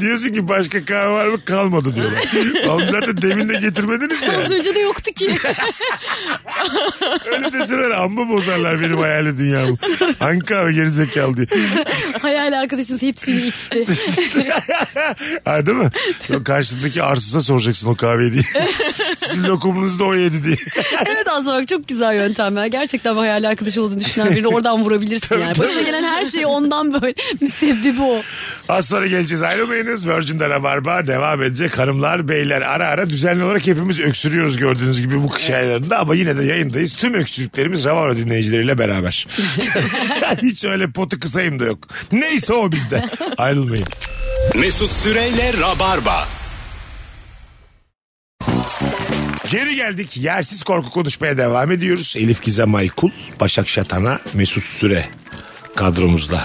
Diyorsun 0.00 0.28
ki 0.28 0.48
başka 0.48 0.84
kahve 0.84 1.10
var 1.10 1.26
mı? 1.26 1.44
Kalmadı 1.44 1.94
diyorlar. 1.94 2.22
Oğlum 2.68 2.88
zaten 2.90 3.22
demin 3.22 3.48
de 3.48 3.54
getirmediniz 3.54 4.22
ya. 4.22 4.38
Az 4.38 4.50
önce 4.50 4.65
de 4.74 4.78
yoktu 4.78 5.10
ki. 5.12 5.30
Öyle 7.32 7.52
deseler 7.52 7.90
amma 7.90 8.28
bozarlar 8.28 8.80
benim 8.80 8.98
hayali 8.98 9.38
dünyamı. 9.38 9.76
Hangi 10.18 10.40
kahve 10.40 10.72
gerizekalı 10.72 11.36
diye. 11.36 11.46
hayali 12.22 12.56
arkadaşınız 12.56 13.02
hepsini 13.02 13.46
içti. 13.46 13.86
ha 15.44 15.66
değil 15.66 15.78
mi? 15.78 15.90
Karşındaki 16.44 17.02
arsıza 17.02 17.40
soracaksın 17.40 17.88
o 17.88 17.94
kahveyi 17.94 18.32
diye. 18.32 18.42
Sizin 19.18 19.44
lokumunuzu 19.44 19.98
da 19.98 20.04
o 20.04 20.14
yedi 20.14 20.44
diye. 20.44 20.56
evet 21.06 21.26
aslında 21.28 21.52
bak 21.60 21.68
çok 21.68 21.88
güzel 21.88 22.14
yöntem 22.14 22.56
ya. 22.56 22.66
Gerçekten 22.66 23.16
bu 23.16 23.20
hayali 23.20 23.48
arkadaş 23.48 23.78
olduğunu 23.78 24.00
düşünen 24.00 24.30
birini 24.30 24.48
oradan 24.48 24.84
vurabilirsin 24.84 25.38
yani. 25.38 25.58
Başına 25.58 25.82
gelen 25.82 26.02
her 26.02 26.24
şey 26.26 26.46
ondan 26.46 27.02
böyle. 27.02 27.14
Müsebbibi 27.40 28.02
o. 28.02 28.22
Az 28.68 28.88
sonra 28.88 29.06
geleceğiz 29.06 29.42
ayrılmayınız. 29.42 30.08
Virgin'de 30.08 30.48
Rabarba 30.48 31.06
devam 31.06 31.42
edecek. 31.42 31.78
Hanımlar 31.78 32.28
beyler 32.28 32.60
ara 32.60 32.88
ara 32.88 33.10
düzenli 33.10 33.44
olarak 33.44 33.66
hepimiz 33.66 34.00
öksürüyoruz 34.00 34.55
gördüğünüz 34.58 35.00
gibi 35.00 35.22
bu 35.22 35.28
kış 35.28 35.50
aylarında 35.50 35.98
ama 35.98 36.14
yine 36.14 36.36
de 36.36 36.44
yayındayız. 36.44 36.94
Tüm 36.94 37.14
öksürüklerimiz 37.14 37.84
Rabarba 37.84 38.16
dinleyicileriyle 38.16 38.78
beraber. 38.78 39.26
Hiç 40.42 40.64
öyle 40.64 40.90
potu 40.90 41.20
kısayım 41.20 41.60
da 41.60 41.64
yok. 41.64 41.88
Neyse 42.12 42.52
o 42.52 42.72
bizde. 42.72 43.04
Ayrılmayın. 43.38 43.86
Mesut 44.54 44.92
Süreyle 44.92 45.52
Rabarba. 45.60 46.28
Geri 49.50 49.76
geldik. 49.76 50.16
Yersiz 50.16 50.62
korku 50.62 50.90
konuşmaya 50.90 51.38
devam 51.38 51.70
ediyoruz. 51.70 52.14
Elif 52.18 52.42
Gizem 52.42 52.74
Aykul, 52.74 53.10
Başak 53.40 53.68
Şatan'a, 53.68 54.20
Mesut 54.34 54.64
Süre 54.64 55.04
kadromuzda. 55.74 56.44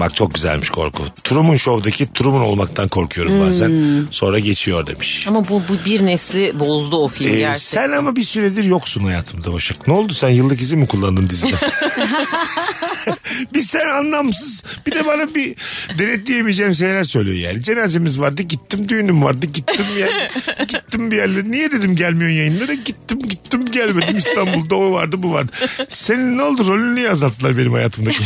Bak 0.00 0.16
çok 0.16 0.34
güzelmiş 0.34 0.70
korku. 0.70 1.02
Truman 1.24 1.56
Show'daki 1.56 2.12
Truman 2.12 2.40
olmaktan 2.40 2.88
korkuyorum 2.88 3.40
bazen. 3.40 4.06
Sonra 4.10 4.38
geçiyor 4.38 4.86
demiş. 4.86 5.24
Ama 5.28 5.48
bu, 5.48 5.62
bu 5.68 5.84
bir 5.84 6.06
nesli 6.06 6.60
bozdu 6.60 6.96
o 6.96 7.08
film 7.08 7.32
Ee, 7.32 7.38
gerçekten. 7.38 7.82
sen 7.88 7.92
ama 7.98 8.16
bir 8.16 8.24
süredir 8.24 8.64
yoksun 8.64 9.04
hayatımda 9.04 9.52
Başak. 9.52 9.88
Ne 9.88 9.94
oldu 9.94 10.14
sen 10.14 10.28
yıllık 10.28 10.60
izin 10.60 10.78
mi 10.78 10.86
kullandın 10.86 11.28
dizide? 11.28 11.54
Biz 13.54 13.66
sen 13.66 13.86
anlamsız 13.88 14.62
bir 14.86 14.92
de 14.92 15.06
bana 15.06 15.34
bir 15.34 15.54
denetleyemeyeceğim 15.98 16.74
şeyler 16.74 17.04
söylüyor 17.04 17.36
yani. 17.36 17.62
Cenazemiz 17.62 18.20
vardı 18.20 18.42
gittim 18.42 18.88
düğünüm 18.88 19.22
vardı 19.22 19.46
gittim 19.46 19.86
yani 19.98 20.28
gittim 20.68 21.10
bir 21.10 21.16
yerlere. 21.16 21.50
Niye 21.50 21.70
dedim 21.72 21.96
gelmiyorsun 21.96 22.36
yayınlara 22.36 22.74
gittim 22.74 23.18
gittim 23.28 23.64
gelmedim 23.66 24.16
İstanbul'da 24.16 24.76
o 24.76 24.92
vardı 24.92 25.16
bu 25.22 25.32
vardı. 25.32 25.52
Senin 25.88 26.38
ne 26.38 26.42
oldu 26.42 26.66
rolünü 26.68 26.94
niye 26.94 27.10
azalttılar 27.10 27.58
benim 27.58 27.72
hayatımdaki? 27.72 28.18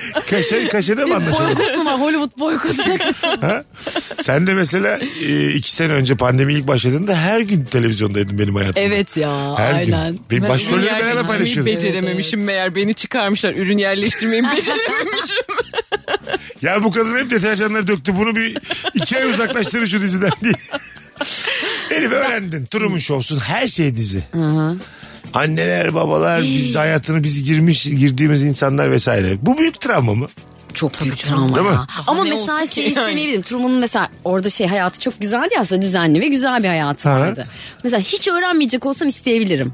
Kaşe, 0.30 0.68
kaşede 0.68 1.04
mi 1.04 1.14
anlaşıldı? 1.14 1.56
Boykot 1.56 1.76
mu 1.76 1.84
var? 1.84 2.00
Hollywood 2.00 2.38
boykotu. 2.38 2.74
Ha? 3.40 3.64
Sen 4.22 4.46
de 4.46 4.54
mesela 4.54 4.98
e, 5.28 5.48
iki 5.52 5.72
sene 5.72 5.92
önce 5.92 6.14
pandemi 6.14 6.54
ilk 6.54 6.68
başladığında 6.68 7.16
her 7.16 7.40
gün 7.40 7.64
televizyondaydın 7.64 8.38
benim 8.38 8.54
hayatımda. 8.54 8.80
evet 8.80 9.16
ya 9.16 9.54
Her 9.58 9.72
aynen. 9.74 10.12
gün. 10.12 10.20
Benim 10.30 10.48
başrolleri 10.48 10.86
beraber 10.86 10.98
yerleştirmeyi 10.98 11.26
paylaşıyorduk. 11.26 11.66
becerememişim 11.74 12.44
meğer 12.44 12.74
beni 12.74 12.94
çıkarmışlar. 12.94 13.54
Ürün 13.54 13.78
yerleştirmeyi 13.78 14.42
becerememişim. 14.56 15.36
Ya 16.62 16.84
bu 16.84 16.92
kadın 16.92 17.18
hep 17.18 17.30
deterjanları 17.30 17.86
döktü. 17.86 18.16
Bunu 18.16 18.36
bir 18.36 18.56
iki 18.94 19.18
ay 19.18 19.30
uzaklaştırın 19.30 19.84
şu 19.84 20.02
diziden 20.02 20.30
diye. 20.42 20.52
Elif 21.90 22.12
öğrendin. 22.12 22.64
Truman 22.66 22.98
Show'sun 22.98 23.38
her 23.40 23.66
şey 23.66 23.96
dizi. 23.96 24.24
Anneler, 25.34 25.94
babalar, 25.94 26.42
biz 26.42 26.76
hayatını 26.76 27.22
biz 27.22 27.44
girmiş 27.44 27.84
girdiğimiz 27.84 28.42
insanlar 28.44 28.90
vesaire. 28.90 29.36
Bu 29.42 29.58
büyük 29.58 29.80
travma 29.80 30.14
mı? 30.14 30.26
Çok 30.74 31.00
büyük 31.02 31.18
travma 31.18 31.56
Değil 31.56 31.66
mi? 31.66 31.72
ya. 31.72 31.86
Ama 32.06 32.24
ne 32.24 32.30
mesela 32.30 32.66
şey 32.66 32.82
yani? 32.84 32.88
istemeyebilirim. 32.90 33.42
Truman'ın 33.42 33.78
mesela 33.78 34.08
orada 34.24 34.50
şey 34.50 34.66
hayatı 34.66 35.00
çok 35.00 35.20
güzeldi 35.20 35.48
ya 35.54 35.60
aslında 35.60 35.82
düzenli 35.82 36.20
ve 36.20 36.28
güzel 36.28 36.62
bir 36.62 36.68
hayatı 36.68 37.08
Ha. 37.08 37.20
vardı. 37.20 37.46
Mesela 37.84 38.00
hiç 38.00 38.28
öğrenmeyecek 38.28 38.86
olsam 38.86 39.08
isteyebilirim. 39.08 39.72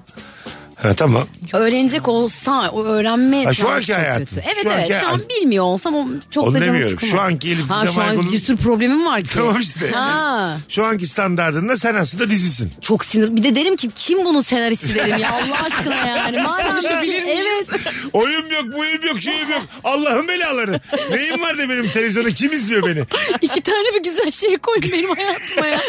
Ha, 0.83 0.95
tamam. 0.95 1.27
Öğrenecek 1.53 2.09
olsa 2.09 2.71
o 2.71 2.85
öğrenme 2.85 3.45
Ha, 3.45 3.55
şu 3.55 3.69
anki 3.69 3.87
çok 3.87 3.97
hayatın. 3.97 4.25
kötü. 4.25 4.43
Evet 4.47 4.63
Şu 4.63 4.69
evet 4.71 4.91
anki- 4.91 5.01
şu 5.01 5.09
an 5.09 5.21
bilmiyor 5.29 5.65
olsam 5.65 5.95
o 5.95 6.07
çok 6.31 6.45
Onu 6.45 6.55
da 6.55 6.59
canım 6.61 6.73
demiyorum. 6.75 6.97
sıkılmaz. 7.01 7.17
Şu 7.17 7.21
anki 7.21 7.49
Elif 7.51 7.71
Ha 7.71 7.87
şu 7.87 8.01
an 8.03 8.33
bir 8.33 8.39
sürü 8.39 8.57
problemim 8.57 9.07
var 9.07 9.23
ki. 9.23 9.29
Tamam 9.35 9.61
işte. 9.61 9.91
Ha. 9.91 10.57
Şu 10.69 10.85
anki 10.85 11.07
standartında 11.07 11.77
sen 11.77 11.95
aslında 11.95 12.31
dizisin. 12.31 12.73
Çok 12.83 13.05
sinir. 13.05 13.37
Bir 13.37 13.43
de 13.43 13.55
derim 13.55 13.77
ki 13.77 13.91
kim 13.95 14.25
bunun 14.25 14.41
senaristi 14.41 14.95
derim 14.95 15.19
ya 15.19 15.31
Allah 15.33 15.63
aşkına 15.65 15.95
yani. 15.95 16.43
Madem 16.43 16.81
şey, 16.83 17.17
evet. 17.41 17.67
Oyun 18.13 18.51
yok, 18.51 18.73
buyum 18.73 19.01
yok, 19.07 19.21
şeyim 19.21 19.51
yok. 19.51 19.63
Allah'ın 19.85 20.29
belaları. 20.29 20.81
Neyim 21.11 21.43
var 21.43 21.59
da 21.59 21.69
benim 21.69 21.91
televizyonda 21.91 22.31
kim 22.31 22.53
izliyor 22.53 22.87
beni? 22.87 23.05
İki 23.41 23.61
tane 23.61 23.95
bir 23.95 24.03
güzel 24.03 24.31
şey 24.31 24.59
koyun 24.59 24.83
benim 24.93 25.11
hayatıma 25.15 25.67
ya. 25.67 25.81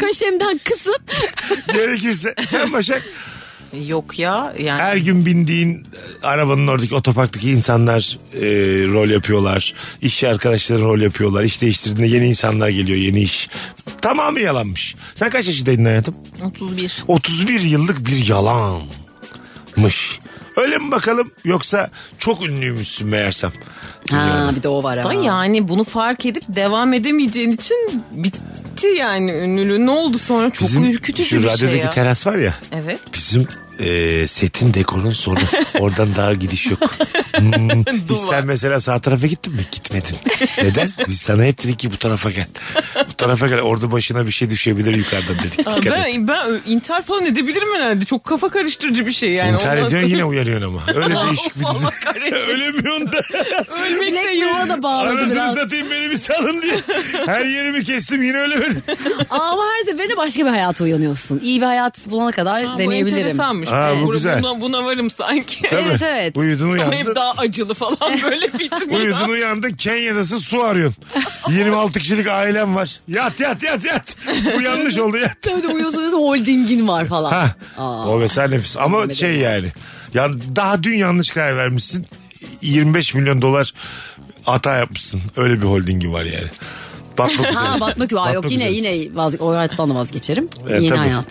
Kaşemden 0.00 0.60
kısın. 0.64 0.96
Gerekirse. 1.72 2.34
Sen 2.48 2.72
Başak 2.72 3.02
Yok 3.86 4.18
ya 4.18 4.52
yani. 4.58 4.80
her 4.82 4.96
gün 4.96 5.26
bindiğin 5.26 5.86
arabanın 6.22 6.66
oradaki 6.68 6.94
otoparktaki 6.94 7.50
insanlar 7.50 8.18
e, 8.34 8.40
rol 8.92 9.08
yapıyorlar. 9.10 9.74
İş 10.02 10.24
arkadaşları 10.24 10.80
rol 10.82 11.00
yapıyorlar. 11.00 11.44
İş 11.44 11.60
değiştirdiğinde 11.62 12.16
yeni 12.16 12.28
insanlar 12.28 12.68
geliyor, 12.68 12.98
yeni 12.98 13.20
iş. 13.22 13.48
Tamamı 14.00 14.40
yalanmış. 14.40 14.94
Sen 15.14 15.30
kaç 15.30 15.46
yaşındaydın 15.46 15.84
hayatım? 15.84 16.14
31. 16.44 17.04
31 17.08 17.60
yıllık 17.60 18.06
bir 18.06 18.26
yalanmış. 18.28 20.18
Öyle 20.56 20.78
mi 20.78 20.90
bakalım 20.90 21.30
yoksa 21.44 21.90
çok 22.18 22.42
ünlüymüşsün 22.46 23.08
meğersem. 23.08 23.52
Ha 24.10 24.50
bir 24.56 24.62
de 24.62 24.68
o 24.68 24.82
var 24.82 24.96
Da 25.02 25.08
ama. 25.08 25.14
yani 25.24 25.68
bunu 25.68 25.84
fark 25.84 26.26
edip 26.26 26.44
devam 26.48 26.92
edemeyeceğin 26.92 27.50
için 27.52 28.02
bitti 28.12 28.86
yani 28.98 29.30
ünlülüğün. 29.32 29.86
Ne 29.86 29.90
oldu 29.90 30.18
sonra? 30.18 30.50
Çok 30.50 30.68
Bizim 30.68 30.84
ürkütücü 30.84 31.28
şu 31.28 31.36
bir 31.38 31.42
radyodaki 31.44 31.72
şey 31.72 31.80
ya. 31.80 31.90
teras 31.90 32.26
var 32.26 32.36
ya. 32.36 32.54
Evet. 32.72 33.00
Bizim 33.14 33.48
e, 33.78 34.26
setin 34.26 34.74
dekorun 34.74 35.10
sonu. 35.10 35.38
Oradan 35.80 36.08
daha 36.16 36.32
gidiş 36.34 36.66
yok. 36.66 36.80
Hmm. 37.36 37.70
Hiç 38.10 38.18
sen 38.30 38.46
mesela 38.46 38.80
sağ 38.80 39.00
tarafa 39.00 39.26
gittin 39.26 39.52
mi? 39.54 39.60
Gitmedin. 39.72 40.16
Neden? 40.58 40.92
Biz 41.08 41.18
sana 41.20 41.44
hep 41.44 41.64
dedik 41.64 41.78
ki 41.78 41.92
bu 41.92 41.96
tarafa 41.96 42.30
gel. 42.30 42.46
Bu 43.08 43.12
tarafa 43.12 43.48
gel. 43.48 43.60
Orada 43.60 43.92
başına 43.92 44.26
bir 44.26 44.30
şey 44.32 44.50
düşebilir 44.50 44.96
yukarıdan 44.96 45.38
dedik. 45.38 45.58
Dikkat 45.58 45.86
et. 45.86 45.92
Ben, 45.92 46.28
ben 46.28 46.60
intihar 46.66 47.02
falan 47.02 47.24
edebilirim 47.26 47.68
herhalde. 47.74 48.04
Çok 48.04 48.24
kafa 48.24 48.48
karıştırıcı 48.48 49.06
bir 49.06 49.12
şey 49.12 49.30
yani. 49.30 49.50
İntihar 49.54 49.76
Ondan 49.76 49.88
ediyorsun 49.88 50.08
sonra- 50.08 50.16
yine 50.16 50.24
uyanıyorsun 50.24 50.66
ama. 50.66 50.82
Öyle 50.94 51.14
değişik 51.26 51.56
bir 51.60 51.64
Allah 51.64 51.74
dizi. 51.90 52.00
kahretsin. 52.04 52.34
Ölemiyorsun 52.48 53.12
da. 53.12 53.20
Ölmek 53.86 54.00
de 54.14 54.22
Bilek 54.22 54.42
yuva 54.42 54.68
da 54.68 54.82
bağladı 54.82 55.10
Anasını 55.10 55.34
biraz. 55.34 55.54
satayım 55.54 55.90
beni 55.90 56.10
bir 56.10 56.16
salın 56.16 56.62
diye. 56.62 56.74
Her 57.26 57.44
yerimi 57.44 57.84
kestim 57.84 58.22
yine 58.22 58.36
ölemedim. 58.38 58.82
Ama 59.30 59.62
her 59.78 59.92
seferinde 59.92 60.16
başka 60.16 60.40
bir 60.44 60.50
hayata 60.50 60.84
uyanıyorsun. 60.84 61.40
İyi 61.44 61.60
bir 61.60 61.66
hayat 61.66 62.10
bulana 62.10 62.32
kadar 62.32 62.62
Ha, 62.64 62.74
Bu 62.74 62.78
deneyebilirim. 62.78 63.36
Enteresanmış. 63.68 63.98
Ha, 63.98 64.02
bu 64.02 64.06
Buna- 64.08 64.12
güzel. 64.14 64.42
Buna, 64.42 64.60
buna 64.60 64.84
varım 64.84 65.10
sanki. 65.10 65.62
Tabii. 65.62 65.80
Evet, 65.80 66.02
evet. 66.02 66.36
Uyudun 66.36 66.64
Ama 66.70 66.84
hep 66.84 66.92
uyandın. 66.92 67.14
daha 67.14 67.32
acılı 67.32 67.74
falan 67.74 67.98
böyle 68.24 68.52
bitmiyor. 68.52 69.00
Uyudun 69.00 69.28
uyandın 69.28 69.70
Kenya'dasın 69.70 70.38
su 70.38 70.62
arıyorsun. 70.62 71.04
26 71.48 71.98
kişilik 71.98 72.26
ailem 72.28 72.74
var. 72.74 73.00
Yat 73.08 73.40
yat 73.40 73.62
yat 73.62 73.84
yat. 73.84 74.16
Bu 74.56 74.62
yanlış 74.62 74.98
oldu 74.98 75.16
yat. 75.16 75.36
Tabii 75.42 75.62
de 75.62 75.68
uyuyorsun 75.68 75.96
uyuyorsun 75.98 76.18
holdingin 76.18 76.88
var 76.88 77.04
falan. 77.04 77.32
Ha. 77.32 77.46
Aa. 77.78 78.08
O 78.08 78.16
mesela 78.18 78.48
nefis. 78.48 78.76
Ama 78.76 79.14
şey 79.14 79.34
yani. 79.36 79.66
yani. 80.14 80.36
Daha 80.56 80.82
dün 80.82 80.96
yanlış 80.96 81.30
karar 81.30 81.56
vermişsin. 81.56 82.06
25 82.62 83.14
milyon 83.14 83.42
dolar 83.42 83.72
hata 84.42 84.76
yapmışsın. 84.76 85.20
Öyle 85.36 85.54
bir 85.62 85.66
holdingi 85.66 86.12
var 86.12 86.22
yani. 86.22 86.48
Batmak 87.18 87.48
üzere. 87.50 87.52
Ha 87.64 87.80
batmak 87.80 88.12
yok. 88.12 88.20
Aa, 88.20 88.32
yok 88.32 88.36
Batmak 88.44 88.52
yine 88.52 88.70
yine 88.72 89.14
vaz, 89.16 89.40
o 89.40 89.56
hayattan 89.56 89.90
da 89.90 89.94
vazgeçerim. 89.94 90.48
E, 90.68 90.74
Yeni 90.74 90.88
tabii. 90.88 90.98
hayat. 90.98 91.26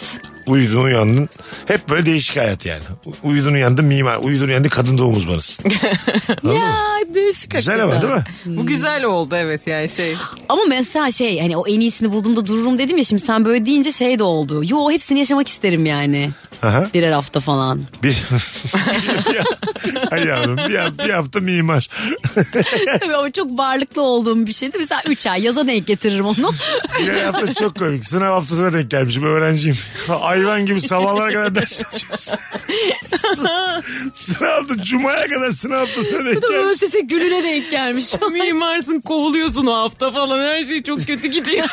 Uyudun 0.48 0.84
uyandın. 0.84 1.30
Hep 1.68 1.90
böyle 1.90 2.06
değişik 2.06 2.38
hayat 2.38 2.66
yani. 2.66 2.84
U- 3.06 3.14
Uyudun 3.30 3.54
uyandın 3.54 3.86
mimar. 3.86 4.18
Uyudun 4.18 4.48
uyandın 4.48 4.70
kadın 4.70 4.98
doğum 4.98 5.16
uzmanısın. 5.18 5.66
Ya 6.44 6.84
değişik 7.14 7.52
Güzel 7.52 7.80
hakikaten. 7.80 8.08
ama 8.08 8.24
değil 8.24 8.24
mi? 8.56 8.58
Bu 8.62 8.66
güzel 8.66 9.04
oldu 9.04 9.36
evet 9.36 9.68
yani 9.68 9.90
şey. 9.90 10.16
Ama 10.50 10.62
mesela 10.70 11.12
şey 11.12 11.40
hani 11.40 11.58
o 11.58 11.68
en 11.68 11.80
iyisini 11.80 12.12
bulduğumda 12.12 12.46
dururum 12.48 12.78
dedim 12.78 12.98
ya 12.98 13.04
şimdi 13.04 13.22
sen 13.22 13.46
böyle 13.46 13.66
deyince 13.66 13.92
şey 13.92 14.20
de 14.20 14.24
oldu. 14.24 14.62
Yo 14.66 14.92
hepsini 14.92 15.20
yaşamak 15.20 15.48
isterim 15.48 15.86
yani. 15.86 16.30
Aha. 16.62 16.86
Birer 16.94 17.12
hafta 17.12 17.40
falan. 17.40 17.82
Bir, 18.04 18.24
Hay 20.10 20.26
yavrum 20.28 20.58
bir, 20.58 21.06
bir 21.06 21.10
hafta 21.10 21.40
mimar. 21.40 21.90
Tabii 23.02 23.16
ama 23.16 23.32
çok 23.32 23.58
varlıklı 23.60 24.02
olduğum 24.02 24.48
bir 24.48 24.54
şeydi. 24.54 24.78
Mesela 24.80 25.02
3 25.06 25.28
ay 25.28 25.44
yaza 25.44 25.68
denk 25.68 25.88
getiririm 25.88 26.26
onu. 26.26 26.52
Bir 27.08 27.22
hafta 27.22 27.54
çok 27.54 27.80
komik. 27.80 28.06
Sınav 28.06 28.34
haftasına 28.34 28.74
denk 28.74 28.92
gelmişim 28.92 29.24
öğrenciyim. 29.24 29.78
Hayvan 30.34 30.66
gibi 30.66 30.82
sabahlara 30.82 31.34
kadar 31.34 31.56
ders 31.62 31.82
çalışıyoruz. 31.82 32.30
Sınavda 34.14 34.82
cumaya 34.84 35.28
kadar 35.28 35.52
sınav 35.52 35.76
haftasına 35.80 36.26
denk 36.26 36.36
Bu 36.38 36.42
da 36.42 36.48
gelmiş. 36.48 36.66
müessese 36.66 37.00
gününe 37.00 37.44
denk 37.44 37.72
gelmiş. 37.72 38.06
Mimarsın 38.32 39.02
kovuluyorsun 39.02 39.66
o 39.66 39.74
hafta 39.74 40.12
falan 40.12 40.40
her 40.40 40.64
şey 40.64 40.84
çok 40.84 41.08
kötü 41.08 41.28
gidiyor. 41.28 41.68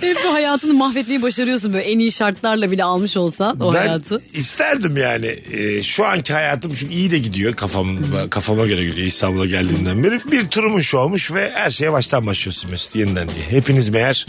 Hep 0.00 0.16
bu 0.28 0.32
hayatını 0.34 0.74
mahvetmeyi 0.74 1.22
başarıyorsun 1.22 1.72
böyle 1.74 1.84
en 1.84 1.98
iyi 1.98 2.12
şartlarla 2.12 2.70
bile 2.70 2.84
almış 2.84 3.16
olsan 3.16 3.60
o 3.60 3.74
Ben 3.74 3.78
hayatı. 3.78 4.22
isterdim 4.34 4.96
yani 4.96 5.38
e, 5.52 5.82
şu 5.82 6.06
anki 6.06 6.32
hayatım 6.32 6.74
çünkü 6.74 6.94
iyi 6.94 7.10
de 7.10 7.18
gidiyor 7.18 7.54
kafam 7.54 7.98
kafama 8.30 8.66
göre 8.66 8.84
gidiyor 8.84 9.06
İstanbul'a 9.06 9.46
geldiğimden 9.46 10.04
beri 10.04 10.18
bir 10.32 10.44
turumun 10.44 10.80
şu 10.80 10.98
olmuş 10.98 11.32
ve 11.32 11.50
her 11.54 11.70
şeye 11.70 11.92
baştan 11.92 12.26
başlıyorsun 12.26 12.70
Mesut 12.70 12.96
yeniden 12.96 13.28
diye. 13.28 13.46
Hepiniz 13.50 13.88
meğer 13.88 14.26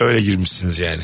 öyle 0.00 0.20
girmişsiniz 0.20 0.78
yani. 0.78 1.02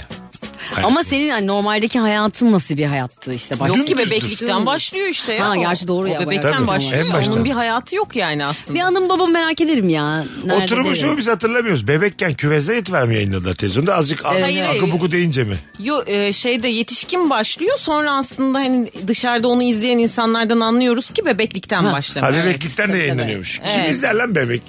Ama 0.84 1.04
senin 1.04 1.30
hani 1.30 1.46
normaldeki 1.46 1.98
hayatın 1.98 2.52
nasıl 2.52 2.76
bir 2.76 2.84
hayattı 2.84 3.34
işte 3.34 3.60
başta. 3.60 3.78
Yok 3.78 3.86
ki 3.86 3.92
Dümdüzdür. 3.96 4.10
bebeklikten 4.16 4.66
başlıyor 4.66 5.08
işte 5.08 5.32
ya. 5.34 5.46
Ha, 5.48 5.52
O- 5.56 5.60
gerçi 5.60 5.88
doğru 5.88 6.08
o 6.08 6.10
ya, 6.12 6.20
bebekten 6.20 6.52
bayağı. 6.52 6.66
başlıyor. 6.66 7.06
En 7.06 7.12
baştan. 7.12 7.34
Onun 7.34 7.44
bir 7.44 7.50
hayatı 7.50 7.96
yok 7.96 8.16
yani 8.16 8.44
aslında. 8.46 8.74
Bir 8.74 8.80
anım 8.80 9.08
babam 9.08 9.32
merak 9.32 9.60
ederim 9.60 9.88
ya. 9.88 10.24
Nerede 10.44 10.64
Oturumu 10.64 10.94
derim. 10.94 11.16
biz 11.18 11.28
hatırlamıyoruz. 11.28 11.88
Bebekken 11.88 12.34
küvezden 12.34 12.74
et 12.76 12.92
vermiyor 12.92 13.20
yayınladılar 13.20 13.54
televizyonda. 13.54 13.94
Azıcık 13.94 14.22
Evet. 14.32 14.42
Hayır, 14.42 14.62
akı 14.62 14.78
hayır. 14.78 14.92
buku 14.92 15.10
deyince 15.12 15.44
mi? 15.44 15.56
Yo 15.78 16.02
e, 16.06 16.32
şeyde 16.32 16.68
yetişkin 16.68 17.30
başlıyor 17.30 17.78
sonra 17.78 18.12
aslında 18.16 18.58
hani 18.58 18.90
dışarıda 19.06 19.48
onu 19.48 19.62
izleyen 19.62 19.98
insanlardan 19.98 20.60
anlıyoruz 20.60 21.10
ki 21.10 21.26
bebeklikten 21.26 21.84
Ha. 21.84 21.92
başlamış. 21.92 22.30
Ha 22.30 22.44
bebeklikten 22.44 22.92
de 22.92 22.98
yayınlanıyormuş. 22.98 23.58
Kim 23.58 23.80
Evet. 23.80 23.90
izler 23.90 24.14
lan 24.14 24.34
bebek? 24.34 24.62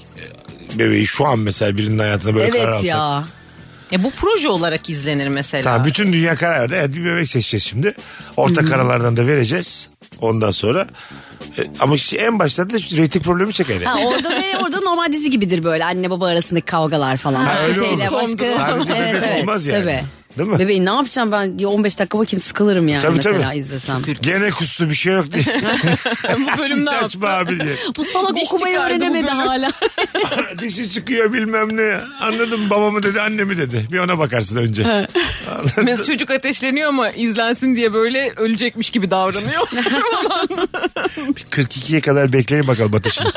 Bebeği 0.73 1.07
şu 1.07 1.25
an 1.25 1.39
mesela 1.39 1.77
birinin 1.77 1.99
hayatına 1.99 2.35
böyle 2.35 2.49
karar 2.49 2.63
Evet 2.63 2.73
alsak. 2.73 2.85
ya. 2.89 3.23
Ya 3.91 4.03
bu 4.03 4.11
proje 4.11 4.49
olarak 4.49 4.89
izlenir 4.89 5.27
mesela. 5.27 5.63
Tamam 5.63 5.85
bütün 5.85 6.13
dünya 6.13 6.35
karar 6.35 6.59
verdi. 6.59 6.75
Evet 6.77 6.95
bir 6.95 7.05
bebek 7.05 7.29
seçeceğiz 7.29 7.63
şimdi. 7.63 7.93
Orta 8.37 8.65
karalardan 8.65 9.17
da 9.17 9.27
vereceğiz. 9.27 9.89
Ondan 10.21 10.51
sonra 10.51 10.87
e, 11.57 11.61
ama 11.79 11.95
işte 11.95 12.17
en 12.17 12.39
başta 12.39 12.69
da 12.69 12.73
reyting 12.73 13.25
problemi 13.25 13.53
çeker 13.53 13.81
yani. 13.81 13.85
Ha, 13.85 14.07
orada 14.07 14.29
da 14.29 14.41
orada 14.63 14.79
normal 14.81 15.11
dizi 15.11 15.29
gibidir 15.29 15.63
böyle 15.63 15.85
anne 15.85 16.09
baba 16.09 16.27
arasındaki 16.27 16.65
kavgalar 16.65 17.17
falan. 17.17 17.45
Ha, 17.45 17.51
Başka 17.53 17.65
öyle 17.67 17.89
şeyler 17.89 18.07
olur. 18.07 18.39
başka. 18.39 18.57
Sadece 18.57 18.93
bebek 19.23 19.41
olmaz 19.43 19.65
yani. 19.65 19.79
Tabii. 19.81 20.01
Değil 20.37 20.49
mi? 20.49 20.59
Bebeğim 20.59 20.85
ne 20.85 20.89
yapacağım 20.89 21.31
ben 21.31 21.57
15 21.65 21.99
dakika 21.99 22.19
bakayım 22.19 22.43
sıkılırım 22.43 22.87
yani 22.87 23.01
Tabii, 23.01 23.15
mesela 23.15 23.41
tabii. 23.49 23.57
izlesem. 23.57 24.03
Gene 24.21 24.49
kustu 24.49 24.89
bir 24.89 24.95
şey 24.95 25.13
yok 25.13 25.25
diye. 25.33 25.45
bu 26.37 26.57
bölüm 26.57 26.81
Hiç 26.81 26.91
ne 26.91 26.97
açma 26.97 27.29
yaptı? 27.29 27.51
abi 27.51 27.59
diye. 27.63 27.75
Bu 27.97 28.05
salak 28.05 28.35
Diş 28.35 28.43
okumayı 28.53 28.75
çıkardı 28.75 28.93
bu 28.93 28.95
öğrenemedi 29.03 29.27
bölüm. 29.27 29.37
hala. 29.37 29.71
Dişi 30.61 30.89
çıkıyor 30.89 31.33
bilmem 31.33 31.77
ne. 31.77 31.97
Anladım 32.21 32.69
babamı 32.69 33.03
dedi 33.03 33.21
annemi 33.21 33.57
dedi. 33.57 33.87
Bir 33.91 33.99
ona 33.99 34.19
bakarsın 34.19 34.57
önce. 34.57 35.07
Mesela 35.83 36.03
çocuk 36.03 36.31
ateşleniyor 36.31 36.89
ama 36.89 37.09
izlensin 37.11 37.75
diye 37.75 37.93
böyle 37.93 38.31
ölecekmiş 38.37 38.89
gibi 38.89 39.11
davranıyor. 39.11 39.61
42'ye 41.51 42.01
kadar 42.01 42.33
bekleyin 42.33 42.67
bakalım 42.67 42.95
ateşini. 42.95 43.27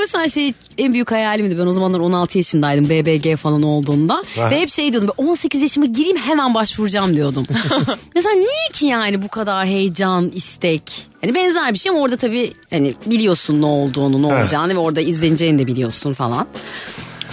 Mesela 0.00 0.28
şey 0.28 0.52
en 0.78 0.92
büyük 0.92 1.10
hayalimdi. 1.10 1.58
Ben 1.58 1.66
o 1.66 1.72
zamanlar 1.72 2.00
16 2.00 2.38
yaşındaydım 2.38 2.84
BBG 2.90 3.36
falan 3.36 3.62
olduğunda. 3.62 4.22
Ha. 4.36 4.50
Ve 4.50 4.60
hep 4.60 4.70
şey 4.70 4.92
diyordum. 4.92 5.10
ben 5.18 5.24
18 5.24 5.62
yaşıma 5.62 5.86
gireyim 5.86 6.16
hemen 6.16 6.54
başvuracağım 6.54 7.16
diyordum. 7.16 7.46
mesela 8.14 8.34
niye 8.34 8.68
ki 8.72 8.86
yani 8.86 9.22
bu 9.22 9.28
kadar 9.28 9.66
heyecan, 9.66 10.30
istek? 10.34 10.82
Hani 11.20 11.34
benzer 11.34 11.72
bir 11.72 11.78
şey 11.78 11.90
ama 11.90 12.00
orada 12.00 12.16
tabii 12.16 12.52
hani 12.70 12.94
biliyorsun 13.06 13.62
ne 13.62 13.66
olduğunu, 13.66 14.22
ne 14.22 14.26
olacağını 14.26 14.74
ve 14.74 14.78
orada 14.78 15.00
izleneceğini 15.00 15.58
de 15.58 15.66
biliyorsun 15.66 16.12
falan. 16.12 16.46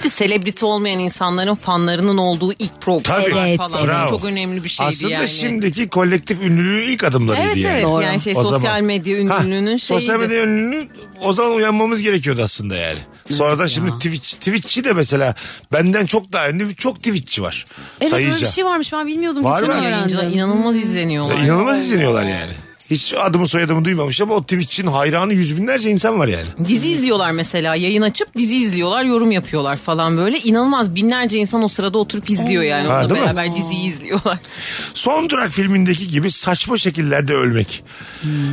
De 0.03 0.09
selebriti 0.09 0.65
olmayan 0.65 0.99
insanların 0.99 1.55
fanlarının 1.55 2.17
olduğu 2.17 2.53
ilk 2.53 2.81
program 2.81 3.21
Tabii. 3.21 3.33
Evet, 3.37 3.57
falan. 3.57 3.87
Bravo. 3.87 4.09
Çok 4.09 4.25
önemli 4.25 4.63
bir 4.63 4.69
şeydi 4.69 4.89
Aslında 4.89 5.13
yani. 5.13 5.27
şimdiki 5.27 5.87
kolektif 5.89 6.43
ünlülüğün 6.43 6.87
ilk 6.91 7.03
adımlarıydı 7.03 7.45
Evet 7.45 7.57
yani. 7.57 7.73
evet 7.73 7.83
Doğru. 7.83 8.01
yani 8.03 8.19
şey 8.21 8.33
O 8.37 8.43
sosyal 8.43 8.59
zaman. 8.59 8.83
medya 8.83 9.15
Ha, 9.17 9.21
ünlülüğünün 9.43 9.77
şeyiydi. 9.77 10.03
Sosyal 10.05 10.19
medya 10.19 10.43
ünlülüğü 10.43 10.87
o 11.21 11.33
zaman 11.33 11.51
uyanmamız 11.53 12.01
gerekiyordu 12.01 12.41
aslında 12.43 12.75
yani. 12.75 12.97
Sonradan 13.31 13.67
şimdi 13.67 13.91
Twitch, 13.91 14.33
Twitch'çi 14.33 14.83
de 14.83 14.93
mesela 14.93 15.35
benden 15.73 16.05
çok 16.05 16.33
daha 16.33 16.49
ünlü 16.49 16.75
çok 16.75 16.97
Twitch'çi 16.97 17.41
var. 17.41 17.65
Evet 18.01 18.13
öyle 18.13 18.25
Sayıca. 18.25 18.47
bir 18.47 18.51
şey 18.51 18.65
varmış 18.65 18.93
ben 18.93 19.07
bilmiyordum. 19.07 19.43
Var 19.43 19.59
Geçen 19.61 19.83
öğrendim. 19.83 20.19
inanılmaz 20.33 20.75
izleniyorlar. 20.75 21.35
Ya 21.37 21.43
İnanılmaz 21.45 21.79
izleniyorlar 21.79 22.23
yani. 22.23 22.53
Hiç 22.89 23.13
adımı 23.13 23.47
soyadımı 23.47 23.85
duymamış 23.85 24.21
ama 24.21 24.33
o 24.35 24.41
Twitch'in 24.41 24.87
hayranı 24.87 25.33
yüz 25.33 25.57
binlerce 25.57 25.89
insan 25.89 26.19
var 26.19 26.27
yani. 26.27 26.45
Dizi 26.67 26.89
izliyorlar 26.89 27.31
mesela 27.31 27.75
yayın 27.75 28.01
açıp 28.01 28.35
dizi 28.37 28.55
izliyorlar 28.55 29.03
yorum 29.03 29.31
yapıyorlar 29.31 29.77
falan 29.77 30.17
böyle 30.17 30.39
inanılmaz 30.39 30.95
binlerce 30.95 31.39
insan 31.39 31.63
o 31.63 31.67
sırada 31.67 31.97
oturup 31.97 32.29
izliyor 32.29 32.63
yani 32.63 32.87
Ha, 32.87 32.93
onunla 32.99 33.09
değil 33.09 33.21
mi? 33.21 33.25
beraber 33.25 33.55
diziyi 33.55 33.89
izliyorlar. 33.93 34.37
Son 34.93 35.29
Durak 35.29 35.51
filmindeki 35.51 36.07
gibi 36.07 36.31
saçma 36.31 36.77
şekillerde 36.77 37.33
ölmek. 37.33 37.83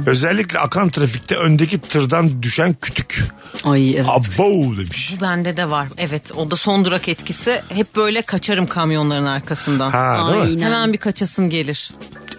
Özellikle 0.06 0.58
akan 0.58 0.88
trafikte 0.88 1.36
öndeki 1.36 1.78
tırdan 1.80 2.42
düşen 2.42 2.76
kütük. 2.82 3.24
Ay 3.64 3.94
evet. 3.94 4.06
Abo 4.08 4.76
demiş. 4.76 5.14
Bu 5.16 5.20
bende 5.24 5.56
de 5.56 5.70
var 5.70 5.88
evet 5.96 6.32
o 6.36 6.50
da 6.50 6.56
son 6.56 6.84
durak 6.84 7.08
etkisi 7.08 7.62
hep 7.68 7.96
böyle 7.96 8.22
kaçarım 8.22 8.66
kamyonların 8.66 9.26
arkasından. 9.26 9.90
Ha, 9.90 10.28
değil 10.32 10.38
mi? 10.42 10.48
Aynen. 10.48 10.62
Hemen 10.62 10.92
bir 10.92 10.98
kaçasım 10.98 11.50
gelir. 11.50 11.90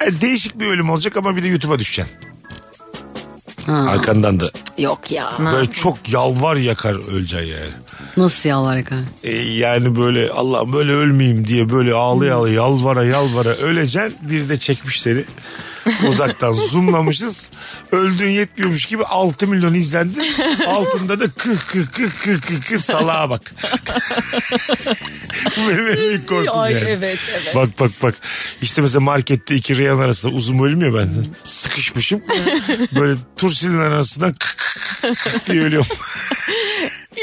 Yani 0.06 0.22
değişik 0.22 0.60
bir 0.60 0.68
ölüm 0.68 0.90
olacak 0.90 1.18
ama 1.18 1.36
bir 1.36 1.44
de 1.44 1.48
YouTube'a 1.48 1.80
düşeceksin. 1.80 2.16
Ha, 3.66 3.86
Arkandan 3.90 4.40
da 4.40 4.52
Yok 4.78 5.12
ya. 5.12 5.32
böyle 5.40 5.72
çok 5.72 6.10
yalvar 6.10 6.56
yakar 6.56 7.12
öleceksin 7.12 7.48
yani. 7.48 7.70
Nasıl 8.18 8.50
yalvar 8.50 8.76
yakar? 8.76 9.00
E, 9.24 9.32
yani 9.36 9.96
böyle 9.96 10.30
Allah 10.30 10.74
böyle 10.74 10.92
ölmeyeyim 10.92 11.48
diye 11.48 11.70
böyle 11.70 11.94
ağlaya 11.94 12.36
ağlaya 12.36 12.54
yalvara 12.54 13.06
yalvara 13.06 13.50
öleceksin. 13.50 14.16
Bir 14.22 14.50
de 14.50 14.60
çekmiş 14.60 15.02
seni. 15.02 15.26
Uzaktan 16.08 16.54
zoomlamışız. 16.54 17.50
Öldüğün 17.92 18.30
yetmiyormuş 18.30 18.86
gibi 18.86 19.04
6 19.04 19.48
milyon 19.48 19.74
izlendi. 19.74 20.20
Altında 20.68 21.20
da 21.20 21.30
kıh 21.30 21.58
kıh 21.68 21.86
kıh 21.92 22.10
kıh 22.24 22.42
kıh 22.42 22.62
kıh 22.62 22.78
salağa 22.78 23.30
bak. 23.30 23.42
Bu 25.58 25.70
benim 25.70 25.88
en 25.88 25.96
büyük 25.96 26.30
korkum 26.30 26.60
Ay, 26.60 26.74
yani. 26.74 26.86
evet, 26.88 27.20
evet. 27.32 27.56
Bak 27.56 27.70
bak 27.80 27.92
bak. 28.04 28.16
İşte 28.62 28.82
mesela 28.82 29.00
markette 29.00 29.56
iki 29.56 29.78
reyan 29.78 30.00
arasında 30.00 30.34
uzun 30.34 30.60
bölüm 30.60 30.82
ya 30.82 30.94
ben. 30.94 31.26
Sıkışmışım. 31.46 32.22
Böyle 33.00 33.20
tursilin 33.38 33.80
arasından 33.80 34.34
kıh 34.34 34.56
kıh 35.02 35.16
kıh 35.16 35.46
diye 35.52 35.62
ölüyorum. 35.62 35.88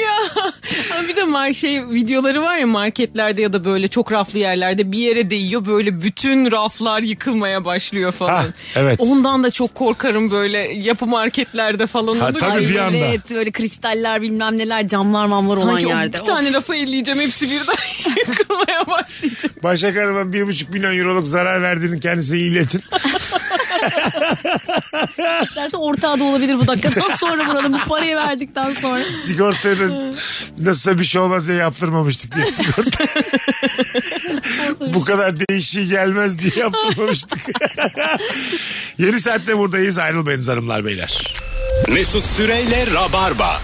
Ya 0.01 0.19
Bazen 1.03 1.09
bir 1.09 1.17
de 1.17 1.25
mar 1.25 1.53
şey 1.53 1.89
videoları 1.89 2.43
var 2.43 2.57
ya 2.57 2.67
marketlerde 2.67 3.43
ya 3.43 3.53
da 3.53 3.65
böyle 3.65 3.89
çok 3.89 4.13
raflı 4.13 4.39
yerlerde 4.39 4.93
bir 4.93 4.99
yere 4.99 5.31
değiyor 5.31 5.67
böyle 5.67 6.03
bütün 6.03 6.53
raflar 6.53 7.03
yıkılmaya 7.03 7.65
başlıyor 7.65 8.13
falan. 8.13 8.33
Ha, 8.33 8.45
evet. 8.77 8.97
Ondan 9.01 9.45
da 9.45 9.51
çok 9.51 9.75
korkarım 9.75 10.31
böyle 10.31 10.59
yapı 10.59 11.07
marketlerde 11.07 11.87
falan 11.87 12.17
Ha, 12.17 12.29
olur. 12.31 12.41
tabii 12.41 12.69
bir 12.69 12.79
anda. 12.79 12.97
Evet 12.97 13.21
böyle 13.31 13.51
kristaller 13.53 14.23
bilmem 14.23 14.59
neler 14.59 14.89
camlar 14.89 15.27
mamlar 15.27 15.57
olan 15.57 15.71
Sanki 15.71 15.87
o 15.87 15.91
yerde. 15.91 16.19
bir 16.21 16.25
tane 16.25 16.53
rafa 16.53 16.75
elleyeceğim 16.77 17.21
hepsi 17.21 17.51
birden 17.51 17.75
yıkılmaya 18.29 18.87
başlayacak. 18.87 19.63
Başak 19.63 19.97
Hanım'a 19.97 20.33
bir 20.33 20.47
buçuk 20.47 20.71
milyon 20.71 20.99
euroluk 20.99 21.27
zarar 21.27 21.63
verdiğini 21.63 22.01
kendisine 22.01 22.39
iletin. 22.39 22.83
Derse 25.57 25.77
ortağı 25.77 26.21
da 26.21 26.25
olabilir 26.25 26.59
bu 26.59 26.67
dakikadan 26.67 27.17
sonra 27.21 27.47
buranın 27.47 27.73
bu 27.73 27.79
parayı 27.89 28.17
verdikten 28.17 28.73
sonra. 28.73 29.05
Sigortaya 29.05 29.79
da 29.79 30.13
nasılsa 30.59 30.99
bir 30.99 31.05
şey 31.05 31.21
olmaz 31.21 31.49
diye 31.49 31.59
yaptırmamıştık 31.59 32.35
diye 32.35 32.47
sigorta. 32.53 33.05
Bu 34.95 35.05
kadar 35.05 35.35
değişiği 35.49 35.89
gelmez 35.89 36.39
diye 36.39 36.53
yaptırmamıştık. 36.57 37.39
Yeni 38.99 39.21
saatte 39.21 39.59
buradayız. 39.59 39.99
Ayrılmayınız 39.99 40.49
hanımlar 40.49 40.85
beyler. 40.85 41.35
Mesut 41.89 42.25
Süreyle 42.25 42.87
Rabarba. 42.95 43.61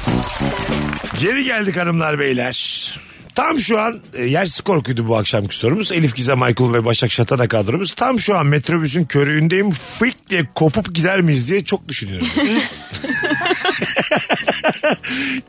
Geri 1.20 1.44
geldik 1.44 1.76
hanımlar 1.76 2.18
beyler. 2.18 2.90
Tam 3.38 3.60
şu 3.60 3.80
an 3.80 4.00
e, 4.14 4.24
yersiz 4.24 4.60
korkuydu 4.60 5.08
bu 5.08 5.16
akşamki 5.16 5.56
sorumuz. 5.56 5.92
Elif 5.92 6.16
Gizem 6.16 6.38
Michael 6.38 6.72
ve 6.72 6.84
Başak 6.84 7.12
Şatana 7.12 7.48
kadromuz. 7.48 7.92
Tam 7.94 8.20
şu 8.20 8.36
an 8.36 8.46
metrobüsün 8.46 9.04
körüğündeyim. 9.04 9.70
Fık 9.70 10.30
diye 10.30 10.46
kopup 10.54 10.94
gider 10.94 11.20
miyiz 11.20 11.50
diye 11.50 11.64
çok 11.64 11.88
düşünüyorum. 11.88 12.26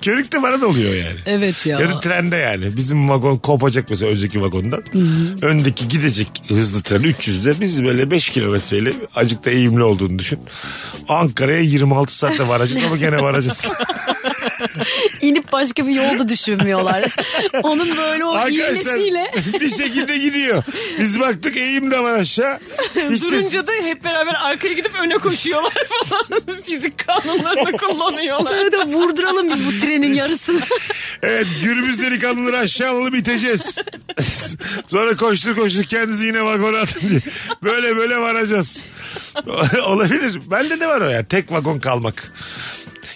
Körük 0.02 0.32
de 0.32 0.43
bana 0.43 0.62
da 0.62 0.67
oluyor 0.67 0.93
yani. 0.93 1.19
Evet 1.25 1.65
ya. 1.65 1.80
Ya 1.80 1.89
da 1.89 1.99
trende 1.99 2.36
yani. 2.36 2.78
Bizim 2.78 3.10
vagon 3.10 3.38
kopacak 3.38 3.89
mesela 3.89 4.12
önceki 4.12 4.41
vagondan. 4.41 4.84
Öndeki 5.41 5.88
gidecek 5.88 6.28
hızlı 6.47 6.82
tren 6.82 7.02
300'de 7.02 7.62
biz 7.62 7.84
böyle 7.84 8.12
5 8.12 8.30
kilometreyle 8.30 8.93
acık 9.15 9.45
da 9.45 9.52
eğimli 9.52 9.84
olduğunu 9.84 10.19
düşün. 10.19 10.39
Ankara'ya 11.08 11.60
26 11.60 12.17
saatte 12.17 12.47
varacağız 12.47 12.84
ama 12.84 12.97
gene 12.97 13.21
varacağız. 13.21 13.62
İnip 15.22 15.52
başka 15.52 15.88
bir 15.88 15.91
yolda 15.91 16.30
düşünmüyorlar. 16.30 17.06
Onun 17.63 17.98
böyle 17.98 18.26
o 18.26 18.34
Arkadaşlar 18.34 18.95
iğnesiyle. 18.95 19.32
bir 19.60 19.69
şekilde 19.69 20.17
gidiyor. 20.17 20.63
Biz 21.00 21.19
baktık 21.19 21.58
eğim 21.58 21.91
de 21.91 22.00
var 22.00 22.13
aşağı. 22.19 22.60
Hiç 23.10 23.22
Durunca 23.22 23.67
da 23.67 23.72
hep 23.72 24.04
beraber 24.04 24.34
arkaya 24.43 24.74
gidip 24.74 24.95
öne 24.95 25.17
koşuyorlar 25.17 25.74
falan. 26.06 26.62
Fizik 26.65 27.08
kanunlarını 27.08 27.78
kullanıyorlar. 27.78 28.58
Böyle 28.58 28.72
de 28.72 28.78
vurduralım 28.86 29.50
biz 29.50 29.67
bu 29.67 29.86
trenin 29.86 30.13
yarısını. 30.13 30.60
Evet 31.24 31.48
gürbüz 31.63 32.02
delikanlıları 32.02 32.58
aşağı 32.58 32.91
alalım 32.91 33.15
iteceğiz. 33.15 33.78
Sonra 34.88 35.15
koştur 35.15 35.56
koştur 35.56 35.84
kendinizi 35.84 36.26
yine 36.26 36.43
vagona 36.43 36.78
atın 36.78 37.10
diye. 37.10 37.22
Böyle 37.63 37.98
böyle 37.98 38.17
varacağız. 38.17 38.82
Olabilir. 39.86 40.39
Bende 40.52 40.80
de 40.80 40.88
var 40.88 41.02
o 41.02 41.10
ya. 41.10 41.26
Tek 41.26 41.52
vagon 41.52 41.80
kalmak. 41.80 42.34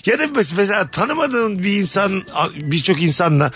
Ya 0.05 0.19
da 0.19 0.23
mes- 0.23 0.53
mesela 0.57 0.87
tanımadığın 0.87 1.63
bir 1.63 1.77
insan 1.81 2.23
birçok 2.55 3.01
insanla 3.01 3.51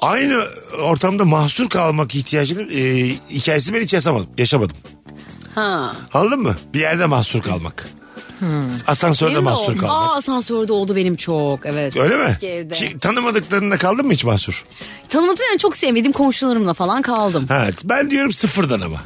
aynı 0.00 0.42
ortamda 0.82 1.24
mahsur 1.24 1.68
kalmak 1.68 2.14
ihtiyacını 2.14 2.72
e, 2.72 3.08
hikayesi 3.30 3.74
ben 3.74 3.80
hiç 3.80 3.94
yaşamadım. 3.94 4.28
yaşamadım. 4.38 4.76
Ha. 5.54 5.96
Anladın 6.14 6.40
mı? 6.40 6.56
Bir 6.74 6.80
yerde 6.80 7.06
mahsur 7.06 7.42
kalmak. 7.42 7.86
Asansörde 8.86 9.30
Benim 9.30 9.44
mahsur 9.44 9.76
kalmak. 9.76 9.90
Aa 9.96 10.14
asansörde 10.16 10.72
oldu 10.72 10.96
benim 10.96 11.16
çok 11.16 11.66
evet. 11.66 11.96
Öyle 11.96 12.16
mi? 12.16 12.36
Evde. 12.42 12.74
Ki, 12.74 12.98
tanımadıklarında 12.98 13.78
kaldın 13.78 14.06
mı 14.06 14.12
hiç 14.12 14.24
mahsur? 14.24 14.64
Tanımadığım 15.08 15.56
çok 15.58 15.76
sevmediğim 15.76 16.12
komşularımla 16.12 16.74
falan 16.74 17.02
kaldım. 17.02 17.46
Ha, 17.48 17.68
ben 17.84 18.10
diyorum 18.10 18.32
sıfırdan 18.32 18.80
ama. 18.80 19.02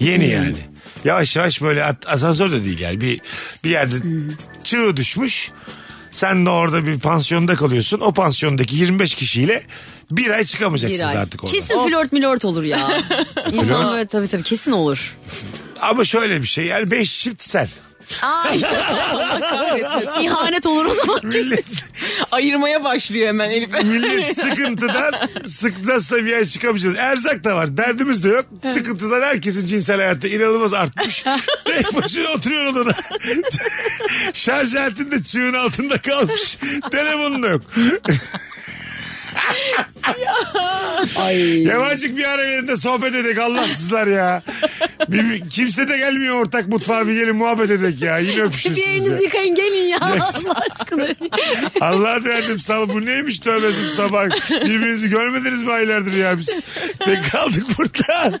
Yeni 0.00 0.28
yani. 0.28 0.56
Yavaş 1.04 1.36
yavaş 1.36 1.62
böyle 1.62 1.84
at- 1.84 2.08
asansör 2.08 2.52
de 2.52 2.64
değil 2.64 2.80
yani. 2.80 3.00
Bir, 3.00 3.20
bir 3.64 3.70
yerde 3.70 3.94
çığ 4.64 4.96
düşmüş. 4.96 5.50
Sen 6.12 6.46
de 6.46 6.50
orada 6.50 6.86
bir 6.86 6.98
pansiyonda 6.98 7.54
kalıyorsun. 7.56 8.00
O 8.00 8.12
pansiyondaki 8.12 8.76
25 8.76 9.14
kişiyle 9.14 9.62
bir 10.10 10.30
ay 10.30 10.44
çıkamayacaksınız 10.44 11.00
Bir 11.10 11.16
ay. 11.16 11.22
artık 11.22 11.44
oradan. 11.44 11.58
Kesin 11.58 11.88
flört 11.88 12.12
milört 12.12 12.44
olur 12.44 12.62
ya. 12.62 12.78
İnsan 13.52 13.92
böyle 13.92 14.06
tabii 14.06 14.28
tabii 14.28 14.42
kesin 14.42 14.72
olur. 14.72 15.16
Ama 15.80 16.04
şöyle 16.04 16.42
bir 16.42 16.46
şey 16.46 16.64
yani 16.66 16.90
5 16.90 17.18
çift 17.20 17.42
sen. 17.42 17.68
Ay. 18.22 18.62
İhanet 20.24 20.66
olur 20.66 20.84
o 20.84 20.94
zaman 20.94 21.20
kesin. 21.30 21.64
Ayırmaya 22.32 22.84
başlıyor 22.84 23.28
hemen 23.28 23.50
Elif. 23.50 23.70
millet 23.84 24.36
sıkıntıdan 24.36 25.14
sıkıntıdan 25.46 26.24
ay 26.36 26.44
çıkamayacağız. 26.44 26.96
Erzak 26.96 27.44
da 27.44 27.56
var. 27.56 27.76
Derdimiz 27.76 28.24
de 28.24 28.28
yok. 28.28 28.46
Sıkıntıdan 28.74 29.22
herkesin 29.22 29.66
cinsel 29.66 29.96
hayatı 29.96 30.28
inanılmaz 30.28 30.72
artmış. 30.72 31.24
Tek 31.64 31.94
başına 32.02 32.28
oturuyor 32.28 32.66
odada. 32.66 32.92
Şarj 34.32 34.74
aletinde 34.74 35.22
çığın 35.22 35.54
altında 35.54 35.98
kalmış. 36.02 36.58
Telefonun 36.90 37.42
da 37.42 37.48
yok. 37.48 37.62
Ay. 41.16 41.62
Yavaşçık 41.62 42.16
bir 42.16 42.24
ara 42.24 42.42
verin 42.42 42.68
de 42.68 42.76
sohbet 42.76 43.14
edek 43.14 43.38
Allahsızlar 43.38 44.06
ya. 44.06 44.42
Bir, 45.08 45.50
kimse 45.50 45.88
de 45.88 45.96
gelmiyor 45.98 46.34
ortak 46.34 46.68
mutfağa 46.68 47.06
bir 47.06 47.12
gelin 47.12 47.36
muhabbet 47.36 47.70
edek 47.70 48.02
ya. 48.02 48.18
Yine 48.18 48.42
öpüşürsünüz 48.42 48.88
elinizi 48.88 49.10
ya. 49.10 49.18
yıkayın 49.18 49.54
gelin 49.54 49.88
ya 49.88 49.98
Allah 50.00 50.30
aşkına. 50.70 51.06
Allah 51.80 52.24
verdim 52.24 52.58
sabah 52.58 52.94
bu 52.94 53.06
neymiş 53.06 53.38
tövbeciğim 53.38 53.88
sabah. 53.88 54.24
Birbirinizi 54.50 55.08
görmediniz 55.08 55.62
mi 55.62 55.72
aylardır 55.72 56.12
ya 56.12 56.38
biz. 56.38 56.60
Tek 56.98 57.30
kaldık 57.32 57.66
burada. 57.78 58.38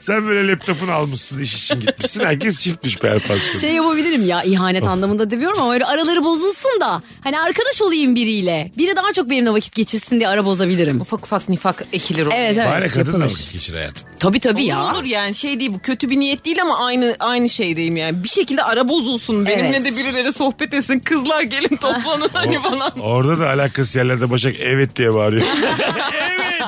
Sen 0.00 0.26
böyle 0.26 0.52
laptopunu 0.52 0.92
almışsın 0.92 1.38
iş 1.38 1.54
için 1.54 1.80
gitmişsin. 1.80 2.24
Herkes 2.24 2.60
çiftmiş 2.60 3.02
be. 3.02 3.18
Şey 3.60 3.72
yapabilirim 3.72 4.26
ya 4.26 4.42
ihanet 4.42 4.86
anlamında 4.86 5.30
demiyorum 5.30 5.60
ama 5.60 5.72
öyle 5.74 5.84
araları 5.84 6.24
bozulsun 6.24 6.80
da 6.80 7.02
hani 7.20 7.40
arkadaş 7.40 7.82
olayım 7.82 8.14
biriyle. 8.14 8.72
Biri 8.78 8.96
daha 8.96 9.12
çok 9.12 9.30
benimle 9.30 9.50
vakit 9.50 9.74
geçirsin 9.74 10.20
diye 10.22 10.28
ara 10.28 10.44
bozabilirim. 10.44 11.00
Ufak 11.00 11.24
ufak 11.24 11.48
nifak 11.48 11.84
ekilir 11.92 12.26
oraya. 12.26 12.36
Evet 12.36 12.56
evet. 12.58 12.68
Bari 12.70 12.88
kadınla 12.88 13.18
yapılır. 13.18 13.24
vakit 13.24 13.52
geçir 13.52 13.74
hayatım. 13.74 14.08
Tabii 14.18 14.40
tabii 14.40 14.64
Ya. 14.64 14.76
ya. 14.78 14.92
Olur 14.94 15.04
yani 15.04 15.34
şey 15.34 15.60
değil 15.60 15.72
bu 15.74 15.78
kötü 15.78 16.10
bir 16.10 16.20
niyet 16.20 16.44
değil 16.44 16.62
ama 16.62 16.78
aynı 16.86 17.16
aynı 17.20 17.48
şeydeyim 17.48 17.96
yani. 17.96 18.24
Bir 18.24 18.28
şekilde 18.28 18.62
ara 18.62 18.88
bozulsun. 18.88 19.46
Benimle 19.46 19.76
Evet. 19.76 19.84
de 19.84 19.96
birileri 19.96 20.32
sohbet 20.32 20.74
etsin. 20.74 21.00
Kızlar 21.00 21.42
gelin 21.42 21.76
toplanın 21.80 22.28
hani 22.32 22.60
falan. 22.60 22.98
Orada 23.00 23.38
da 23.38 23.48
alakasız 23.50 23.96
yerlerde 23.96 24.30
Başak 24.30 24.54
evet 24.60 24.96
diye 24.96 25.14
bağırıyor. 25.14 25.42
evet. 26.14 26.62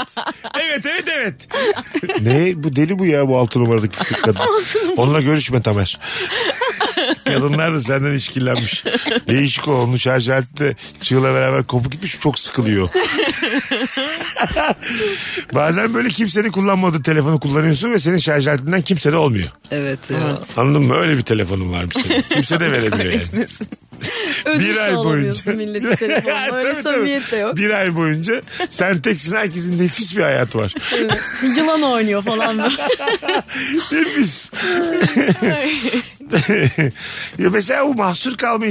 Evet 0.69 0.87
evet 0.87 1.05
evet. 1.19 1.49
ne 2.21 2.53
bu 2.65 2.77
deli 2.77 2.99
bu 2.99 3.07
ya 3.07 3.29
bu 3.29 3.39
altı 3.39 3.61
numaradaki 3.61 3.99
kadın. 4.23 4.41
Onunla 4.97 5.21
görüşme 5.21 5.63
Tamer. 5.63 5.99
Kadınlar 7.25 7.75
da 7.75 7.81
senden 7.81 8.13
işkillenmiş. 8.13 8.85
Değişik 9.29 9.69
o. 9.69 9.73
Onun 9.83 9.97
şarj 9.97 10.29
aleti 10.29 10.57
de 10.57 10.77
çığla 11.01 11.35
beraber 11.35 11.65
kopuk 11.65 11.93
gitmiş 11.93 12.21
çok 12.21 12.39
sıkılıyor. 12.39 12.89
Bazen 15.55 15.95
böyle 15.95 16.09
kimsenin 16.09 16.51
kullanmadığı 16.51 17.03
telefonu 17.03 17.41
kullanıyorsun 17.41 17.91
ve 17.93 17.99
senin 17.99 18.17
şarj 18.17 18.47
aletinden 18.47 18.83
kimse 18.83 19.13
de 19.13 19.17
olmuyor. 19.17 19.49
Evet. 19.71 19.99
ya. 20.11 20.39
Anladın 20.57 20.85
mı? 20.85 20.95
Öyle 20.97 21.17
bir 21.17 21.23
telefonun 21.23 21.73
varmış 21.73 21.97
senin. 22.03 22.23
Kimse 22.23 22.61
de 22.61 22.73
veremiyor 22.73 23.05
yani. 23.05 23.15
Etmesin. 23.15 23.69
Bir 24.47 24.75
de 24.75 24.81
ay 24.83 24.95
boyunca. 24.95 25.43
Öyle 25.53 25.81
Tabii, 25.97 26.23
tabii. 26.51 26.83
samimiyet 26.83 27.33
de 27.33 27.37
yok. 27.37 27.57
Bir 27.57 27.71
ay 27.71 27.97
boyunca 27.97 28.43
sen 28.71 29.01
teksin 29.01 29.37
herkesin 29.37 29.83
nefis 29.85 30.17
bir 30.17 30.23
hayatı 30.23 30.59
var. 30.59 30.75
Evet. 30.99 31.21
Yılan 31.57 31.83
oynuyor 31.83 32.23
falan 32.23 32.59
böyle. 32.59 32.77
nefis. 34.03 34.51
ya 37.39 37.51
mesela 37.51 37.87
bu 37.87 37.95
mahsur 37.95 38.37
kalma 38.37 38.67
e, 38.67 38.71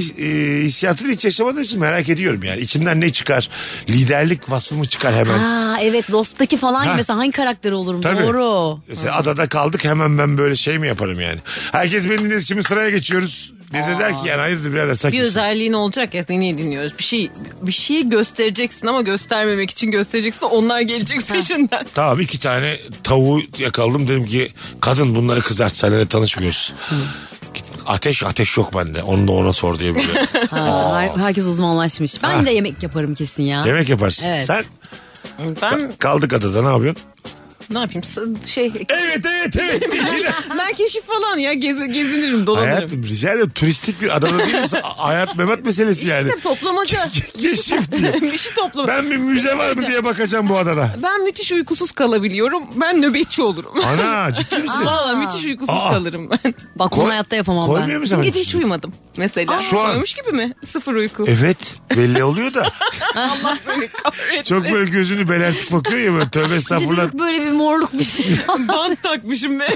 hissiyatını 0.64 1.12
hiç 1.12 1.26
yaşamadığım 1.26 1.64
için 1.64 1.80
merak 1.80 2.10
ediyorum 2.10 2.44
yani. 2.44 2.62
İçimden 2.62 3.02
ne 3.02 3.12
çıkar? 3.12 3.50
Liderlik 3.90 4.52
vasfı 4.52 4.76
mı 4.76 4.86
çıkar 4.86 5.14
hemen? 5.16 5.40
Aa 5.40 5.78
evet 5.82 6.12
Lost'taki 6.12 6.58
falan 6.58 6.84
Ha. 6.86 6.94
mesela 6.98 7.20
hangi 7.20 7.32
karakter 7.32 7.72
olurum 7.72 8.02
Tabii. 8.02 8.24
doğru. 8.24 8.80
Mesela 8.88 9.16
adada 9.18 9.48
kaldık 9.48 9.84
hemen 9.86 10.18
ben 10.18 10.38
böyle 10.38 10.56
şey 10.56 10.78
mi 10.80 10.88
yaparım 10.88 11.20
yani? 11.22 11.40
Herkes 11.72 12.10
beni 12.10 12.18
dinlesin 12.20 12.46
şimdi 12.46 12.64
sıraya 12.64 12.90
geçiyoruz. 12.90 13.54
Bir 13.74 13.80
de 13.80 14.00
der 14.00 14.22
ki 14.22 14.28
yani 14.28 14.40
hayırdır 14.40 14.74
birader 14.74 14.96
sen 14.96 15.12
Bir 15.12 15.22
özelliğin 15.22 15.74
olacak 15.74 16.14
ya 16.14 16.26
niye 16.30 16.58
dinliyoruz? 16.58 16.94
Bir 16.98 17.04
şey 17.04 17.32
bir 17.62 17.72
şeyi 17.72 18.10
göstereceksin 18.10 18.88
ama 18.88 19.02
göstermemek 19.02 19.72
için 19.72 19.92
göstereceksin. 19.92 20.46
Onlar 20.46 20.82
gelecek 20.82 21.28
peşinden. 21.28 21.86
Tamam 21.94 22.20
iki 22.20 22.40
tane 22.40 22.80
tavuğu 23.04 23.42
yakaladım 23.60 24.08
dedim 24.08 24.26
ki 24.26 24.52
kadın 24.82 25.16
bunları 25.16 25.42
kızart 25.42 25.76
seninle 25.76 26.06
tanışmıyoruz. 26.08 26.74
Git, 27.54 27.66
Ateş 27.86 28.24
ateş 28.24 28.58
yok 28.58 28.74
bende. 28.76 29.04
Onu 29.04 29.28
da 29.28 29.32
ona 29.32 29.54
sor 29.54 29.80
diye 29.80 29.96
böyle. 29.96 30.26
Ha, 30.50 30.96
her- 31.02 31.18
herkes 31.24 31.46
uzmanlaşmış. 31.46 32.24
Ben 32.24 32.32
Ha. 32.32 32.46
de 32.46 32.52
yemek 32.52 32.84
yaparım 32.84 33.16
kesin 33.16 33.44
ya. 33.44 33.64
Yemek 33.66 33.90
yaparsın. 33.90 34.28
Evet. 34.28 34.46
Sen 34.46 34.64
Ben 35.62 35.92
kaldık 36.00 36.34
adada 36.34 36.62
ne 36.62 36.68
yapıyorsun? 36.68 37.04
Ne 37.74 37.80
yapayım 37.80 38.04
şey 38.46 38.66
Evet 38.90 39.26
evet 39.26 39.56
evet. 39.60 39.84
ben 40.60 40.74
keşif 40.74 41.06
falan 41.08 41.38
ya 41.38 41.54
gez, 41.54 41.78
gezinirim 41.78 42.48
dolanırım. 42.48 42.74
Hayatım 42.74 43.04
rica 43.04 43.32
ederim 43.34 43.50
turistik 43.50 44.02
bir 44.02 44.16
adamı 44.16 44.40
değil 44.40 44.56
misin? 44.60 44.80
Hayat 44.84 45.36
memat 45.36 45.66
meselesi 45.66 46.08
yani. 46.08 46.28
İşte 46.28 46.40
toplamaca. 46.42 47.10
Keşif 47.38 47.92
diyor. 47.98 48.22
bir 48.22 48.38
şey 48.38 48.54
toplama. 48.54 48.88
Ben... 48.88 49.04
Ben 49.04 49.12
bir 49.12 49.18
müze 49.18 49.58
var 49.58 49.74
mı 49.74 49.88
diye 49.88 50.06
bakacağım 50.06 50.50
bu 50.50 50.58
adada. 50.58 50.96
müthiş 51.24 51.52
uykusuz 51.52 51.92
kalabiliyorum. 51.92 52.64
Ben 52.76 53.02
nöbetçi 53.02 53.42
olurum. 53.42 53.74
Ana 53.86 54.34
ciddi 54.34 54.58
misin? 54.58 54.86
Valla 54.86 55.16
müthiş 55.16 55.46
uykusuz 55.46 55.76
Aa. 55.76 55.92
kalırım 55.92 56.30
ben. 56.30 56.54
Bak 56.76 56.92
bunu 56.98 57.10
hayatta 57.10 57.36
yapamam 57.36 57.66
Koymuyor 57.66 57.90
ben. 57.90 58.00
mu 58.00 58.08
sana? 58.08 58.24
Gece 58.24 58.40
hiç 58.40 58.56
uyumadım 58.56 58.94
mesela. 59.18 59.60
Şu 59.60 59.80
an- 59.80 59.90
Koymuş 59.92 60.14
gibi 60.14 60.32
mi? 60.32 60.54
Sıfır 60.66 60.96
uyku. 60.96 61.26
Evet 61.28 61.76
belli 61.96 62.24
oluyor 62.24 62.54
da. 62.54 62.72
Allah 63.16 63.58
seni 63.66 63.88
kahretsin. 63.88 64.56
Çok 64.56 64.72
böyle 64.72 64.90
gözünü 64.90 65.30
belertip 65.30 65.72
bakıyor 65.72 66.00
ya 66.00 66.14
böyle 66.14 66.30
tövbe 66.30 66.56
estağfurullah. 66.56 67.14
Böyle 67.14 67.46
bir 67.46 67.52
morluk 67.64 67.94
bir 68.00 68.04
şey. 68.04 68.26
Bant 68.68 69.04
takmışım 69.04 69.60
be. 69.60 69.68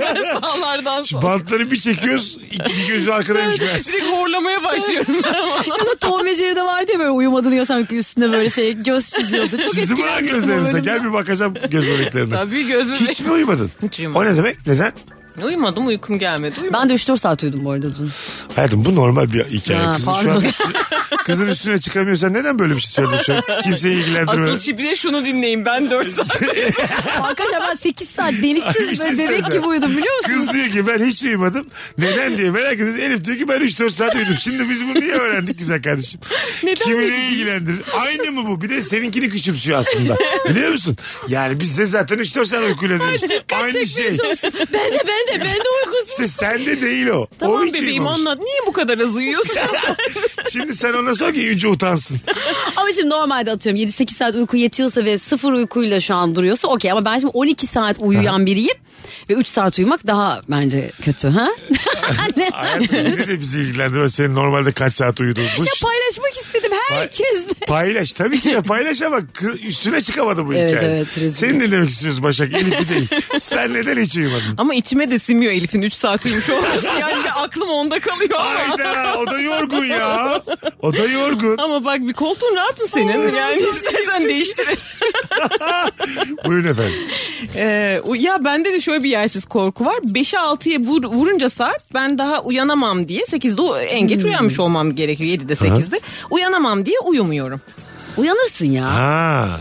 ben 0.00 0.24
sağlardan 0.40 1.02
sonra. 1.02 1.22
Bantları 1.22 1.70
bir 1.70 1.80
çekiyoruz 1.80 2.38
bir 2.68 2.88
gözü 2.88 3.10
arkadaymış 3.10 3.60
meğerse. 3.60 3.92
Direkt 3.92 4.06
horlamaya 4.06 4.64
başlıyorum 4.64 5.16
ben 5.24 5.32
ya 5.70 5.86
da 5.86 5.94
Tom 6.00 6.24
ve 6.26 6.34
Jerry'de 6.34 6.62
vardı 6.62 6.92
ya 6.92 6.98
böyle 6.98 7.10
uyumadığını 7.10 7.54
ya 7.54 7.66
sanki 7.66 7.96
üstünde 7.96 8.32
böyle 8.32 8.50
şey 8.50 8.82
göz 8.82 9.10
çiziyordu. 9.10 9.56
Çok 9.56 9.74
Çizdim 9.74 9.98
lan 9.98 10.08
etkilenmiştim 10.08 10.38
o 10.38 10.40
gözlerinize. 10.40 10.72
bölümden. 10.74 10.94
Gel 10.94 11.04
bir 11.04 11.12
bakacağım 11.12 11.54
göz 11.70 11.86
bebeklerine. 11.86 12.30
Tabii 12.30 12.66
göz 12.66 12.88
bebek. 12.88 13.00
Hiç 13.00 13.20
mi 13.20 13.30
uyumadın? 13.32 13.70
Hiç 13.82 14.00
uyumadım. 14.00 14.28
O 14.28 14.32
ne 14.32 14.36
demek? 14.36 14.66
Neden? 14.66 14.92
Uyumadım 15.44 15.86
uykum 15.86 16.18
gelmedi. 16.18 16.54
Uyumadım. 16.60 16.80
Ben 16.80 16.88
de 16.88 16.94
3-4 17.02 17.18
saat 17.18 17.42
uyudum 17.42 17.64
bu 17.64 17.70
arada 17.70 17.96
dün. 17.96 18.10
Hayatım 18.56 18.84
bu 18.84 18.94
normal 18.94 19.32
bir 19.32 19.44
hikaye. 19.44 19.78
Ha, 19.80 19.92
Kızın, 19.96 20.12
şu 20.22 20.30
an 20.32 20.40
üstüne, 20.44 20.72
kızın 21.24 21.48
üstüne 21.48 21.80
çıkamıyorsan 21.80 22.32
neden 22.32 22.58
böyle 22.58 22.76
bir 22.76 22.80
şey 22.80 22.90
söyledin 22.90 23.22
şu 23.22 23.34
an? 23.34 23.42
Kimseyi 23.62 23.96
ilgilendirmeden. 23.96 24.52
Asıl 24.52 24.62
şimdi 24.64 24.96
şunu 24.96 25.24
dinleyin. 25.24 25.64
Ben 25.64 25.90
4 25.90 26.12
saat 26.12 26.42
Arkadaşlar 27.20 27.60
ben 27.70 27.74
8 27.74 28.08
saat 28.08 28.32
deliksiz 28.32 28.72
şey 28.74 28.82
böyle 28.84 28.94
söyleyeceğim. 28.96 29.30
bebek 29.32 29.50
gibi 29.52 29.66
uyudum 29.66 29.90
biliyor 29.96 30.16
musunuz? 30.16 30.46
Kız 30.46 30.52
diyor 30.54 30.66
ki 30.66 30.86
ben 30.86 31.06
hiç 31.06 31.22
uyumadım. 31.22 31.66
Neden 31.98 32.38
diye 32.38 32.50
merak 32.50 32.72
ediyoruz. 32.74 32.96
Elif 32.96 33.24
diyor 33.24 33.38
ki 33.38 33.48
ben 33.48 33.60
3-4 33.60 33.90
saat 33.90 34.14
uyudum. 34.14 34.36
Şimdi 34.40 34.68
biz 34.70 34.84
bunu 34.86 35.00
niye 35.00 35.12
öğrendik 35.14 35.58
güzel 35.58 35.82
kardeşim? 35.82 36.20
Neden 36.62 36.84
Kimi 36.84 37.10
ne 37.10 37.28
ilgilendirir? 37.28 37.82
Aynı 38.00 38.32
mı 38.32 38.46
bu? 38.50 38.60
Bir 38.60 38.70
de 38.70 38.82
seninkini 38.82 39.28
küçümsüyor 39.30 39.78
aslında. 39.78 40.16
Biliyor 40.48 40.70
musun? 40.70 40.96
Yani 41.28 41.60
biz 41.60 41.78
de 41.78 41.86
zaten 41.86 42.18
3-4 42.18 42.46
saat 42.46 42.64
uykuyla 42.64 42.98
diyoruz. 42.98 43.22
Aynı 43.62 43.86
şey. 43.86 44.16
Çalıştım. 44.16 44.50
Ben 44.72 44.92
de 44.92 45.02
ben 45.08 45.21
de 45.28 45.40
ben 45.40 45.40
de 45.40 45.68
uykusuz. 45.86 46.10
İşte 46.10 46.28
sende 46.28 46.80
değil 46.80 47.06
o. 47.06 47.16
o 47.18 47.28
Tamam 47.40 47.66
hiç 47.66 47.74
bebeğim 47.74 47.88
uyumamış. 47.88 48.18
anlat. 48.20 48.38
Niye 48.38 48.60
bu 48.66 48.72
kadar 48.72 48.98
az 48.98 49.14
uyuyorsun? 49.16 49.56
Şimdi 50.52 50.74
sen 50.74 50.92
ona 50.92 51.14
sor 51.14 51.32
ki 51.32 51.40
iyice 51.40 51.68
utansın. 51.68 52.20
Ama 52.76 52.92
şimdi 52.92 53.10
normalde 53.10 53.50
atıyorum 53.50 53.82
7-8 53.82 54.14
saat 54.14 54.34
uyku 54.34 54.56
yetiyorsa 54.56 55.04
ve 55.04 55.18
sıfır 55.18 55.52
uykuyla 55.52 56.00
şu 56.00 56.14
an 56.14 56.34
duruyorsa 56.34 56.68
okey. 56.68 56.92
Ama 56.92 57.04
ben 57.04 57.18
şimdi 57.18 57.30
12 57.34 57.66
saat 57.66 57.96
uyuyan 58.00 58.46
biriyim. 58.46 58.76
Ve 59.30 59.34
3 59.34 59.46
saat 59.48 59.78
uyumak 59.78 60.06
daha 60.06 60.42
bence 60.50 60.90
kötü 61.02 61.28
ha? 61.28 61.48
Hayatım 62.52 62.86
yine 63.06 63.26
de 63.26 63.40
bizi 63.40 63.60
ilgilendirmez. 63.60 64.14
Senin 64.14 64.34
normalde 64.34 64.72
kaç 64.72 64.94
saat 64.94 65.20
uyudun? 65.20 65.44
Bu 65.58 65.64
Ya 65.64 65.72
paylaşmak 65.82 66.32
istedim 66.32 66.70
herkesle. 66.90 67.66
Paylaş 67.66 68.12
tabii 68.12 68.40
ki 68.40 68.50
de 68.52 68.62
paylaş 68.62 69.02
ama 69.02 69.20
üstüne 69.62 70.00
çıkamadı 70.00 70.46
bu 70.46 70.54
Evet, 70.54 70.70
hikaye. 70.70 70.88
evet. 71.20 71.36
Senin 71.36 71.58
ne 71.60 71.70
demek 71.70 71.90
istiyoruz 71.90 72.22
Başak? 72.22 72.52
Elif'i 72.54 72.88
değil. 72.88 73.08
Sen 73.38 73.72
neden 73.72 74.02
hiç 74.02 74.16
uyumadın? 74.16 74.54
ama 74.56 74.74
içime 74.74 75.10
de 75.12 75.18
sinmiyor 75.18 75.52
Elif'in 75.52 75.82
3 75.82 75.92
saat 75.94 76.26
uyumuş 76.26 76.50
olması. 76.50 76.86
Yani 77.00 77.24
de 77.24 77.32
aklım 77.32 77.68
onda 77.70 78.00
kalıyor 78.00 78.30
ama. 78.40 78.48
Hayda 78.78 79.18
o 79.18 79.26
da 79.26 79.40
yorgun 79.40 79.84
ya. 79.84 80.42
O 80.82 80.96
da 80.96 81.04
yorgun. 81.04 81.56
Ama 81.58 81.84
bak 81.84 82.00
bir 82.00 82.12
koltuğun 82.12 82.56
rahat 82.56 82.80
mı 82.80 82.86
senin? 82.88 83.34
Yani 83.36 83.60
istersen 83.60 84.28
değiştirelim. 84.28 84.78
Buyurun 86.44 86.68
efendim. 86.68 86.94
Ee, 87.56 88.00
ya 88.18 88.44
bende 88.44 88.72
de 88.72 88.80
şöyle 88.80 89.02
bir 89.04 89.10
yersiz 89.10 89.44
korku 89.44 89.84
var. 89.84 89.96
5'e 89.96 90.38
6'ya 90.38 90.78
vur, 90.80 91.04
vurunca 91.04 91.50
saat 91.50 91.94
ben 91.94 92.18
daha 92.18 92.40
uyanamam 92.40 93.08
diye 93.08 93.22
8'de 93.22 93.60
u- 93.62 93.78
en 93.78 94.08
geç 94.08 94.24
uyanmış 94.24 94.60
olmam 94.60 94.94
gerekiyor 94.94 95.30
7'de 95.30 95.52
8'de. 95.52 96.00
Uyanamam 96.30 96.86
diye 96.86 96.96
uyumuyorum. 97.04 97.60
Uyanırsın 98.16 98.66
ya. 98.66 98.84
Ha. 98.94 99.60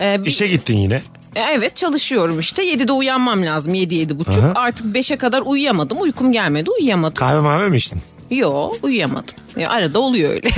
Ee, 0.00 0.16
bir- 0.24 0.30
İşe 0.30 0.46
gittin 0.46 0.76
yine. 0.78 1.02
E, 1.36 1.40
Evet 1.40 1.76
çalışıyorum 1.76 2.40
işte 2.40 2.64
7'de 2.74 2.92
uyanmam 2.92 3.42
lazım 3.46 3.74
7 3.74 3.94
7 3.94 4.18
buçuk. 4.18 4.38
Aha. 4.38 4.52
Artık 4.54 4.86
5'e 4.86 5.16
kadar 5.16 5.42
uyuyamadım 5.44 6.00
uykum 6.00 6.32
gelmedi 6.32 6.70
uyuyamadım. 6.70 7.14
Kahve 7.14 7.40
mavi 7.40 7.70
mi 7.70 7.76
içtin? 7.76 8.00
Yo 8.30 8.70
uyuyamadım. 8.82 9.34
Ya 9.56 9.66
arada 9.70 9.98
oluyor 9.98 10.30
öyle. 10.30 10.48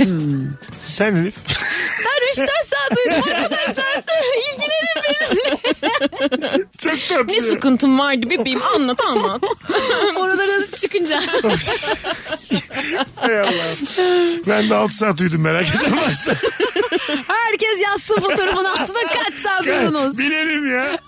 Sen 0.83 1.15
Elif. 1.15 1.35
Ben 2.37 2.43
3-4 2.43 2.47
saat 2.47 2.97
uyudum 2.97 3.29
arkadaşlar. 3.33 3.85
İlgilenin 4.53 4.95
benimle. 5.03 6.65
Çok 6.77 7.09
tatlı. 7.09 7.27
ne 7.27 7.41
sıkıntım 7.41 7.99
vardı 7.99 8.29
bebeğim 8.29 8.61
anlat 8.63 9.01
anlat. 9.01 9.43
Oralara 10.15 10.67
çıkınca. 10.81 11.23
Hay 13.15 13.39
Allah. 13.39 13.51
Ben 14.47 14.69
de 14.69 14.75
6 14.75 14.95
saat 14.95 15.21
uyudum 15.21 15.41
merak 15.41 15.67
etme 15.75 15.97
varsa. 15.97 16.33
Herkes 17.27 17.81
yazsın 17.83 18.15
fotoğrafın 18.15 18.63
altına 18.65 19.01
kaç 19.13 19.33
saat 19.33 19.65
uyudunuz. 19.67 20.17
Bilelim 20.17 20.75
ya. 20.75 20.99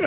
Ee, 0.00 0.06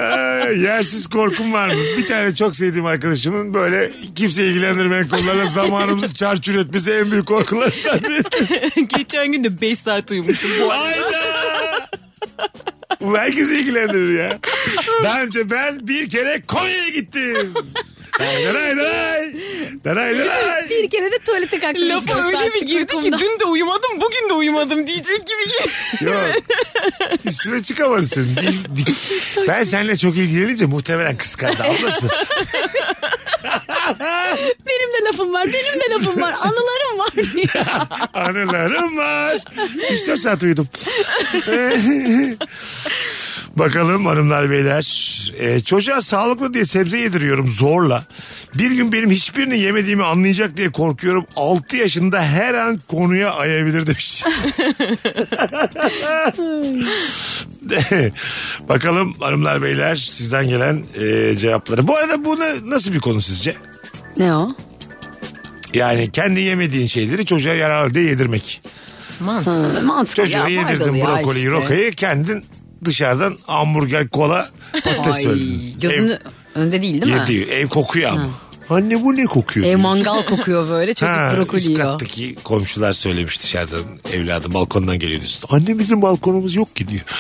yersiz 0.54 1.08
korkum 1.08 1.54
var 1.54 1.68
mı? 1.68 1.82
Bir 1.98 2.08
tane 2.08 2.36
çok 2.36 2.56
sevdiğim 2.56 2.86
arkadaşımın 2.86 3.54
böyle 3.54 3.92
kimse 4.16 4.46
ilgilendirmeyen 4.46 5.10
konularla 5.10 5.46
zamanımızı 5.46 6.14
çarçur 6.14 6.60
etmesi 6.60 6.92
en 6.92 7.12
büyük 7.12 7.26
korkularından 7.28 8.04
biri. 8.04 8.88
Geçen 8.88 9.32
gün 9.32 9.44
de 9.44 9.62
5 9.62 9.80
saat 9.80 10.12
uyumuşum 10.12 10.25
bu 10.60 10.72
arada. 10.72 10.84
Hayda. 10.84 11.90
Bu 13.02 13.18
herkesi 13.18 13.56
ilgilendirir 13.56 14.20
ya. 14.20 14.38
Daha 15.04 15.24
önce 15.24 15.50
ben 15.50 15.88
bir 15.88 16.10
kere 16.10 16.42
Konya'ya 16.48 16.90
gittim. 16.90 17.54
Day. 18.20 18.46
Day 19.86 19.96
day 19.96 20.18
day. 20.18 20.70
Bir 20.70 20.90
kere 20.90 21.12
de 21.12 21.20
tuvalete 21.20 21.60
kalktım. 21.60 21.90
Lafa 21.90 22.28
öyle 22.28 22.54
bir 22.54 22.62
girdi 22.66 22.86
ki 22.88 22.96
uykumda. 22.96 23.18
dün 23.20 23.40
de 23.40 23.46
uyumadım 23.46 24.02
bugün 24.02 24.30
de 24.30 24.34
uyumadım 24.34 24.88
diyecek 24.88 25.22
gibi. 25.28 26.06
Yok. 26.10 26.36
Üstüne 27.26 27.64
çıkamadı 27.64 28.06
senin. 28.08 28.26
Dil- 28.36 28.76
dil- 28.86 29.48
Ben 29.48 29.64
seninle 29.64 29.98
çok 29.98 30.18
ilgilenince 30.18 30.66
muhtemelen 30.66 31.16
kıskandı 31.16 31.64
ablası. 31.64 32.08
Benim 34.68 34.94
de 34.94 35.06
lafım 35.08 35.34
var, 35.34 35.46
benim 35.48 35.80
de 35.80 35.94
lafım 35.94 36.22
var. 36.22 36.36
Anılarım 36.40 37.00
var. 37.00 37.10
Anılarım 38.14 38.98
var. 38.98 39.38
3-4 39.92 40.18
saat 40.18 40.44
uyudum. 40.44 40.68
Bakalım 43.56 44.06
hanımlar 44.06 44.52
beyler. 44.52 45.06
Ee, 45.40 45.62
çocuğa 45.62 46.02
sağlıklı 46.02 46.54
diye 46.54 46.66
sebze 46.66 46.98
yediriyorum 46.98 47.50
zorla. 47.50 48.04
Bir 48.54 48.72
gün 48.72 48.92
benim 48.92 49.12
hiçbirini 49.12 49.60
yemediğimi 49.60 50.04
anlayacak 50.04 50.58
diye 50.58 50.72
korkuyorum. 50.72 51.26
6 51.36 51.78
yaşında 51.78 52.22
her 52.22 52.54
an 52.54 52.80
konuya 52.88 53.32
ayabilir 53.32 53.88
demiş. 53.88 54.24
Bakalım 58.70 59.14
hanımlar 59.20 59.62
beyler 59.62 59.96
sizden 59.96 60.50
gelen 60.50 60.84
e, 61.02 61.36
cevapları. 61.38 61.88
Bu 61.88 61.98
arada 61.98 62.26
bu 62.26 62.40
nasıl 62.66 62.94
bir 62.94 63.00
konu 63.00 63.22
sizce? 63.22 63.56
Ne 64.18 64.36
o? 64.36 64.50
Yani 65.74 66.12
kendi 66.12 66.40
yemediğin 66.40 66.86
şeyleri 66.88 67.26
çocuğa 67.26 67.54
yararlı 67.54 67.94
diye 67.96 68.06
yedirmek. 68.06 68.62
Hı, 69.20 69.82
mantıklı 69.84 70.24
Çocuğa 70.24 70.40
ya, 70.50 70.62
yedirdin 70.62 70.78
faydalı 70.84 70.98
ya 70.98 71.06
brokoliyi 71.08 71.46
işte. 71.46 71.52
rokayı 71.52 71.92
kendin 71.92 72.46
dışarıdan 72.86 73.38
hamburger 73.44 74.10
kola 74.10 74.50
patates 74.72 75.16
Ay, 75.16 75.22
söyledin. 75.24 75.80
gözünü 75.82 76.20
önünde 76.56 76.82
değil 76.82 77.02
değil 77.02 77.14
mi? 77.14 77.20
Yedi, 77.20 77.52
ev 77.52 77.68
kokuyor 77.68 78.12
ama. 78.12 78.30
Anne 78.70 79.04
bu 79.04 79.16
ne 79.16 79.24
kokuyor? 79.26 79.66
Ev 79.66 79.70
diyorsun. 79.70 79.82
mangal 79.90 80.26
kokuyor 80.30 80.70
böyle 80.70 80.94
çocuk 80.94 81.16
Ha, 81.16 81.34
brokoli 81.38 81.58
üst 81.58 81.70
yiyor. 81.70 81.84
kattaki 81.84 82.36
komşular 82.36 82.94
söylemiş 82.94 83.42
dışarıdan 83.42 83.80
evladım 84.14 84.54
balkondan 84.54 85.00
geliyor 85.00 85.20
diyorsun. 85.20 85.50
Anne 85.50 85.80
bizim 85.80 86.02
balkonumuz 86.02 86.56
yok 86.56 86.76
ki 86.76 86.88
diyor. 86.88 87.04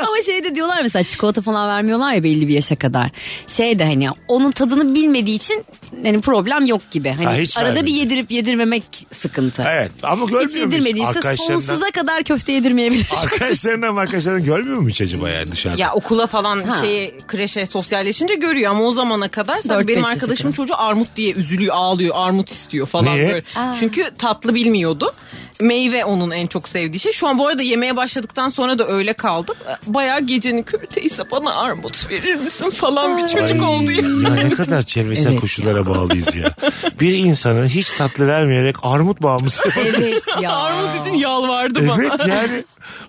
Ama 0.00 0.22
şey 0.26 0.44
de 0.44 0.54
diyorlar 0.54 0.82
mesela 0.82 1.02
çikolata 1.04 1.42
falan 1.42 1.68
vermiyorlar 1.68 2.12
ya 2.14 2.22
belli 2.24 2.48
bir 2.48 2.54
yaşa 2.54 2.76
kadar. 2.76 3.10
Şey 3.48 3.78
de 3.78 3.84
hani 3.84 4.08
onun 4.28 4.50
tadını 4.50 4.94
bilmediği 4.94 5.36
için 5.36 5.64
hani 6.04 6.20
problem 6.20 6.66
yok 6.66 6.90
gibi. 6.90 7.10
Hani 7.10 7.26
Ha, 7.26 7.34
hiç 7.34 7.56
arada 7.56 7.70
bir 7.72 7.76
vermiyor. 7.76 7.96
yedirip 7.98 8.30
yedirmemek 8.30 9.06
sıkıntı. 9.12 9.64
Evet 9.68 9.90
ama 10.02 10.24
görmüyor 10.26 10.48
Hiç 10.50 10.56
muyuz? 10.56 10.72
yedirmediyse 10.72 11.08
Arkadaşlarından, 11.08 11.58
sonsuza 11.60 11.90
kadar 11.90 12.22
köfte 12.22 12.52
yedirmeyebilir. 12.52 13.06
arkadaşlarından 13.22 13.96
arkadaşlarından 13.96 14.44
görmüyor 14.44 14.78
mu 14.78 14.88
hiç 14.88 15.00
acaba 15.00 15.30
yani 15.30 15.52
dışarıda? 15.52 15.80
Ya 15.80 15.92
okula 15.92 16.26
falan 16.26 16.62
Ha. 16.62 16.80
şeye 16.84 17.14
kreşe 17.28 17.66
sosyalleşince 17.66 18.34
görüyor 18.34 18.70
ama 18.70 18.84
o 18.84 18.90
zamana 18.92 19.28
kadar 19.28 19.57
Dört, 19.64 19.78
sen 19.78 19.88
benim 19.88 20.00
beş 20.02 20.06
arkadaşımın 20.08 20.30
yaşında. 20.50 20.52
çocuğu 20.52 20.74
armut 20.78 21.08
diye 21.16 21.32
üzülüyor 21.32 21.74
ağlıyor 21.74 22.14
armut 22.18 22.50
istiyor 22.52 22.86
falan 22.86 23.14
Niye? 23.16 23.28
böyle. 23.28 23.74
Çünkü 23.80 24.10
tatlı 24.18 24.54
bilmiyordu. 24.54 25.12
Meyve 25.60 26.04
onun 26.04 26.30
en 26.30 26.46
çok 26.46 26.68
sevdiği 26.68 27.00
şey. 27.00 27.12
Şu 27.12 27.28
an 27.28 27.38
bu 27.38 27.46
arada 27.48 27.62
yemeye 27.62 27.96
başladıktan 27.96 28.48
sonra 28.48 28.78
da 28.78 28.86
öyle 28.88 29.12
kaldım. 29.12 29.56
Bayağı 29.86 30.20
gecenin 30.20 30.62
körü 30.62 30.86
teyze 30.86 31.30
bana 31.30 31.54
armut 31.54 32.10
verir 32.10 32.34
misin 32.34 32.70
falan 32.70 33.16
bir 33.18 33.28
çocuk 33.28 33.62
Ay, 33.62 33.68
oldu 33.68 33.92
ya. 33.92 34.00
ya 34.02 34.34
ne 34.34 34.50
kadar 34.50 34.82
çevresel 34.82 35.26
Evet 35.30 35.40
koşullara 35.40 35.86
bağlıyız 35.86 36.34
ya. 36.36 36.54
Bir 37.00 37.12
insanı 37.14 37.68
hiç 37.68 37.90
tatlı 37.90 38.26
vermeyerek 38.26 38.76
armut 38.82 39.22
bağımlısı. 39.22 39.62
Evet 39.78 40.22
ya. 40.40 40.52
Armut 40.56 41.06
için 41.06 41.14
yalvardı 41.16 41.88
bana. 41.88 42.02
evet 42.02 42.20
yani 42.28 42.64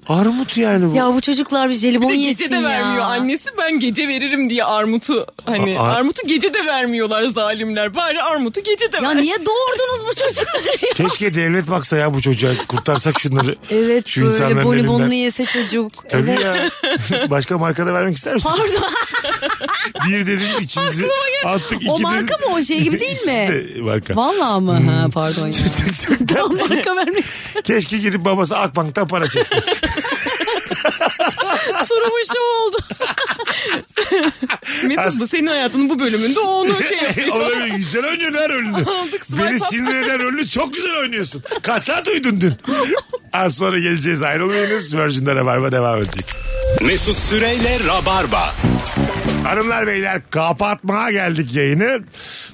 armut 0.07 0.57
yani 0.57 0.91
bu. 0.91 0.95
Ya 0.95 1.13
bu 1.13 1.21
çocuklar 1.21 1.69
bir 1.69 1.75
jelibon 1.75 2.09
Bir 2.09 2.13
de 2.13 2.17
yesin 2.17 2.43
gece 2.43 2.55
de 2.55 2.55
ya. 2.59 2.63
vermiyor. 2.69 3.05
Annesi 3.05 3.49
ben 3.57 3.79
gece 3.79 4.07
veririm 4.07 4.49
diye 4.49 4.63
armutu 4.63 5.25
hani 5.45 5.79
Aa. 5.79 5.83
armutu 5.87 6.27
gece 6.27 6.53
de 6.53 6.65
vermiyorlar 6.65 7.23
zalimler. 7.23 7.95
Bari 7.95 8.21
armutu 8.21 8.61
gece 8.63 8.91
de 8.91 8.95
Ya 8.97 9.03
ver. 9.03 9.17
niye 9.17 9.35
doğurdunuz 9.35 10.07
bu 10.09 10.15
çocukları? 10.15 10.93
Keşke 10.95 11.33
devlet 11.33 11.69
baksa 11.69 11.97
ya 11.97 12.13
bu 12.13 12.21
çocuğa 12.39 12.65
kurtarsak 12.67 13.19
şunları. 13.19 13.55
evet 13.71 14.07
Şu 14.07 14.21
böyle 14.65 14.79
elinden. 14.79 15.09
yese 15.11 15.45
çocuk. 15.45 16.09
Tabii 16.09 16.31
evet. 16.31 16.43
ya. 17.11 17.29
Başka 17.29 17.57
markada 17.57 17.93
vermek 17.93 18.17
ister 18.17 18.33
misin? 18.33 18.49
Pardon. 18.49 18.89
Bir 20.09 20.25
dedim 20.27 20.47
içimizi 20.61 21.07
attık. 21.45 21.81
iki 21.81 21.91
O 21.91 21.99
marka 21.99 22.21
dedim- 22.37 22.49
mı 22.49 22.55
o 22.55 22.63
şey 22.63 22.79
gibi 22.81 22.99
değil 22.99 23.25
mi? 23.25 23.49
İşte 23.71 23.81
marka. 23.81 24.15
Vallahi 24.15 24.61
mı? 24.61 24.91
Ha, 24.91 25.07
pardon 25.13 25.47
ya. 25.47 25.53
Çok- 25.53 26.17
çok 26.19 26.27
tatlı. 26.27 26.75
marka 26.75 26.95
vermek 26.95 27.25
istedim. 27.25 27.61
Keşke 27.63 27.97
gidip 27.97 28.25
babası 28.25 28.57
Akbank'tan 28.57 29.07
para 29.07 29.27
çeksin. 29.27 29.57
Turumuşum 31.89 32.43
oldu. 32.65 32.77
Mesut 34.83 35.19
bu 35.19 35.27
senin 35.27 35.47
hayatının 35.47 35.89
bu 35.89 35.99
bölümünde 35.99 36.39
o 36.39 36.47
onu 36.51 36.83
şey 36.83 36.97
yapıyor. 37.03 37.35
Olabilir. 37.35 37.75
Güzel 37.75 38.05
oynuyorsun 38.05 38.37
her. 38.37 38.49
Aldık 38.81 39.25
swipe 39.25 39.43
Beni 39.43 39.59
sinir 39.59 39.95
eden 39.95 40.19
rolünü 40.19 40.47
çok 40.47 40.73
güzel 40.73 40.97
oynuyorsun. 40.99 41.43
Kaç 41.61 41.83
saat 41.83 42.07
uyudun 42.07 42.41
dün? 42.41 42.53
Az 43.33 43.55
sonra 43.57 43.79
geleceğiz 43.79 44.21
ayrılmayınız. 44.21 44.95
Virgin'de 44.97 45.35
Rabarba 45.35 45.71
devam 45.71 45.97
edecek. 46.01 46.25
Mesut 46.81 47.17
Süreyle 47.17 47.77
Rabarba. 47.87 48.53
Hanımlar 49.49 49.87
beyler 49.87 50.21
kapatmaya 50.29 51.11
geldik 51.11 51.53
yayını. 51.53 52.03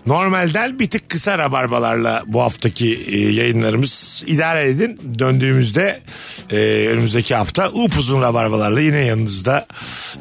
Normalden 0.06 0.80
bir 0.80 0.90
tık 0.90 1.10
kısa 1.10 1.38
rabarbalarla 1.38 2.24
bu 2.26 2.42
haftaki 2.42 2.96
e, 2.96 3.32
yayınlarımız 3.32 4.24
idare 4.28 4.70
edin. 4.70 5.00
Döndüğümüzde 5.20 6.02
e, 6.50 6.58
önümüzdeki 6.88 7.36
hafta 7.36 7.70
upuzun 7.70 8.22
rabarbalarla 8.22 8.80
yine 8.80 8.98
yanınızda 8.98 9.68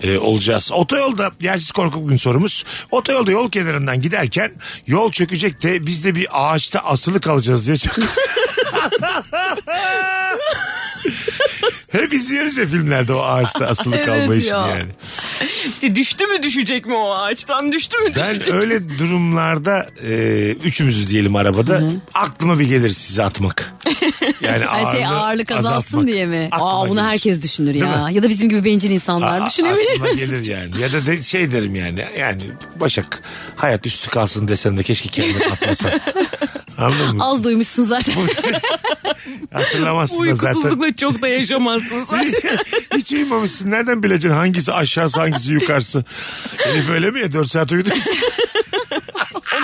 e, 0.03 0.19
olacağız. 0.19 0.73
Otoyolda 0.73 1.31
yersiz 1.41 1.73
korku 1.73 2.09
gün 2.09 2.17
sorumuz. 2.17 2.65
Otoyolda 2.91 3.31
yol 3.31 3.51
kenarından 3.51 4.01
giderken 4.01 4.53
yol 4.87 5.13
çökecek 5.13 5.63
de 5.63 5.87
biz 5.87 6.05
de 6.05 6.15
bir 6.15 6.27
ağaçta 6.31 6.81
asılı 6.81 7.21
kalacağız 7.21 7.67
diye 7.67 7.77
çok... 7.77 7.95
Hep 12.03 12.13
izliyoruz 12.13 12.57
ya 12.57 12.67
filmlerde 12.67 13.13
o 13.15 13.23
ağaçta 13.23 13.67
asılı 13.67 13.97
Evet 13.97 14.07
kalma 14.07 14.35
işini 14.35 14.51
ya. 14.51 14.67
yani. 14.69 14.91
İşte 15.75 15.95
düştü 15.95 16.27
mü 16.27 16.43
düşecek 16.43 16.87
mi 16.87 16.95
o 16.95 17.11
ağaçtan 17.15 17.73
düştü 17.73 17.97
mü 17.99 18.13
Ben 18.17 18.31
düşecek. 18.35 18.55
öyle 18.55 18.99
durumlarda 18.99 19.87
e, 20.09 20.51
üçümüzü 20.65 21.09
diyelim 21.11 21.37
arabada 21.37 21.83
aklıma 22.15 22.59
bir 22.59 22.65
gelir 22.69 22.91
sizi 22.91 23.23
atmak. 23.23 23.73
Yani 24.41 24.65
Her 24.65 24.93
şey 24.93 25.07
ağırlık 25.07 25.51
azalsın 25.53 25.69
azaltmak. 25.79 26.07
diye 26.07 26.27
mi? 26.27 26.49
Aklıma 26.53 26.81
Aa, 26.83 26.89
bunu 26.89 26.95
gelir. 27.01 27.09
herkes 27.09 27.43
düşünür 27.43 27.73
Değil 27.73 27.85
ya. 27.85 28.07
mi? 28.07 28.15
Ya 28.15 28.23
da 28.23 28.29
bizim 28.29 28.49
gibi 28.49 28.65
bencil 28.65 28.91
insanlar 28.91 29.41
Aa, 29.41 29.47
düşünebilir 29.47 29.91
aklıma 29.91 30.07
misin? 30.13 30.27
gelir 30.27 30.47
yani. 30.47 30.81
Ya 30.81 30.93
da 30.93 31.07
de, 31.07 31.23
şey 31.23 31.53
derim 31.53 31.75
yani. 31.75 32.05
Yani 32.19 32.43
Başak 32.77 33.23
hayat 33.57 33.87
üstü 33.87 34.11
kalsın 34.11 34.49
desem 34.49 34.77
de 34.79 34.83
keşke 34.83 35.09
kendini 35.09 35.45
atmasan. 35.47 35.91
Anladın 36.79 37.17
mı? 37.17 37.25
Az 37.25 37.45
duymuşsun 37.45 37.85
zaten. 37.85 38.15
Hatırlamazsın 39.53 40.27
da 40.27 40.35
zaten. 40.35 40.55
Uykusuzlukla 40.55 40.97
çok 40.97 41.23
da 41.23 41.29
yaşamazsın. 41.29 42.05
hiç, 42.21 42.35
hiç 42.97 43.13
uyumamışsın. 43.13 43.71
Nereden 43.71 44.03
bileceksin 44.03 44.37
hangisi 44.39 44.73
aşağısı 44.73 45.21
hangisi 45.21 45.53
yukarısı? 45.53 46.05
Elif 46.67 46.91
öyle 46.91 47.11
mi 47.11 47.21
ya? 47.21 47.33
4 47.33 47.51
saat 47.51 47.73
uyudu. 47.73 47.89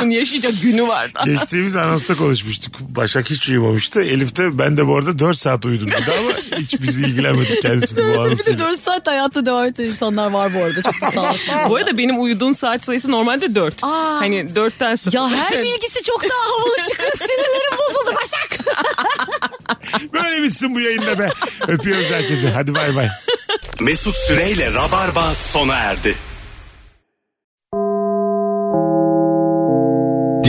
Onun 0.02 0.10
yaşayacak 0.10 0.52
günü 0.62 0.88
var 0.88 1.14
da. 1.14 1.22
Geçtiğimiz 1.24 1.76
anonsta 1.76 2.14
konuşmuştuk. 2.14 2.74
Başak 2.80 3.30
hiç 3.30 3.48
uyumamıştı. 3.48 4.02
Elif 4.02 4.36
de 4.36 4.58
ben 4.58 4.76
de 4.76 4.86
bu 4.86 4.96
arada 4.96 5.18
4 5.18 5.36
saat 5.36 5.64
uyudum 5.64 5.88
dedi 5.90 6.12
ama 6.20 6.58
hiç 6.58 6.82
bizi 6.82 7.02
ilgilenmedik 7.02 7.62
kendisi 7.62 7.96
de 7.96 8.04
bu 8.04 8.08
bir 8.12 8.14
de 8.14 8.18
anısıyla. 8.20 8.58
4 8.58 8.80
saat 8.80 9.06
hayatta 9.06 9.46
devam 9.46 9.64
eden 9.66 9.84
insanlar 9.84 10.30
var 10.30 10.54
bu 10.54 10.64
arada. 10.64 10.82
Çok 10.82 10.94
sağlıklı. 11.14 11.52
Bu 11.68 11.76
arada 11.76 11.98
benim 11.98 12.22
uyuduğum 12.22 12.54
saat 12.54 12.84
sayısı 12.84 13.10
normalde 13.10 13.54
4. 13.54 13.84
Aa. 13.84 14.20
Hani 14.20 14.36
4'ten 14.54 14.96
0. 14.96 15.12
Ya 15.18 15.28
her 15.28 15.62
bilgisi 15.62 16.02
çok 16.02 16.22
daha 16.22 16.38
havalı 16.58 16.76
çıkıyor. 16.90 17.12
Sinirlerim 17.18 17.78
bozuldu 17.78 18.16
Başak. 18.16 18.58
Böyle 20.12 20.42
bitsin 20.42 20.74
bu 20.74 20.80
yayında 20.80 21.18
be. 21.18 21.30
Öpüyoruz 21.68 22.10
herkese. 22.10 22.50
Hadi 22.50 22.74
bay 22.74 22.96
bay. 22.96 23.08
Mesut 23.80 24.16
Süreyle 24.16 24.74
Rabarba 24.74 25.34
sona 25.34 25.74
erdi. 25.74 26.14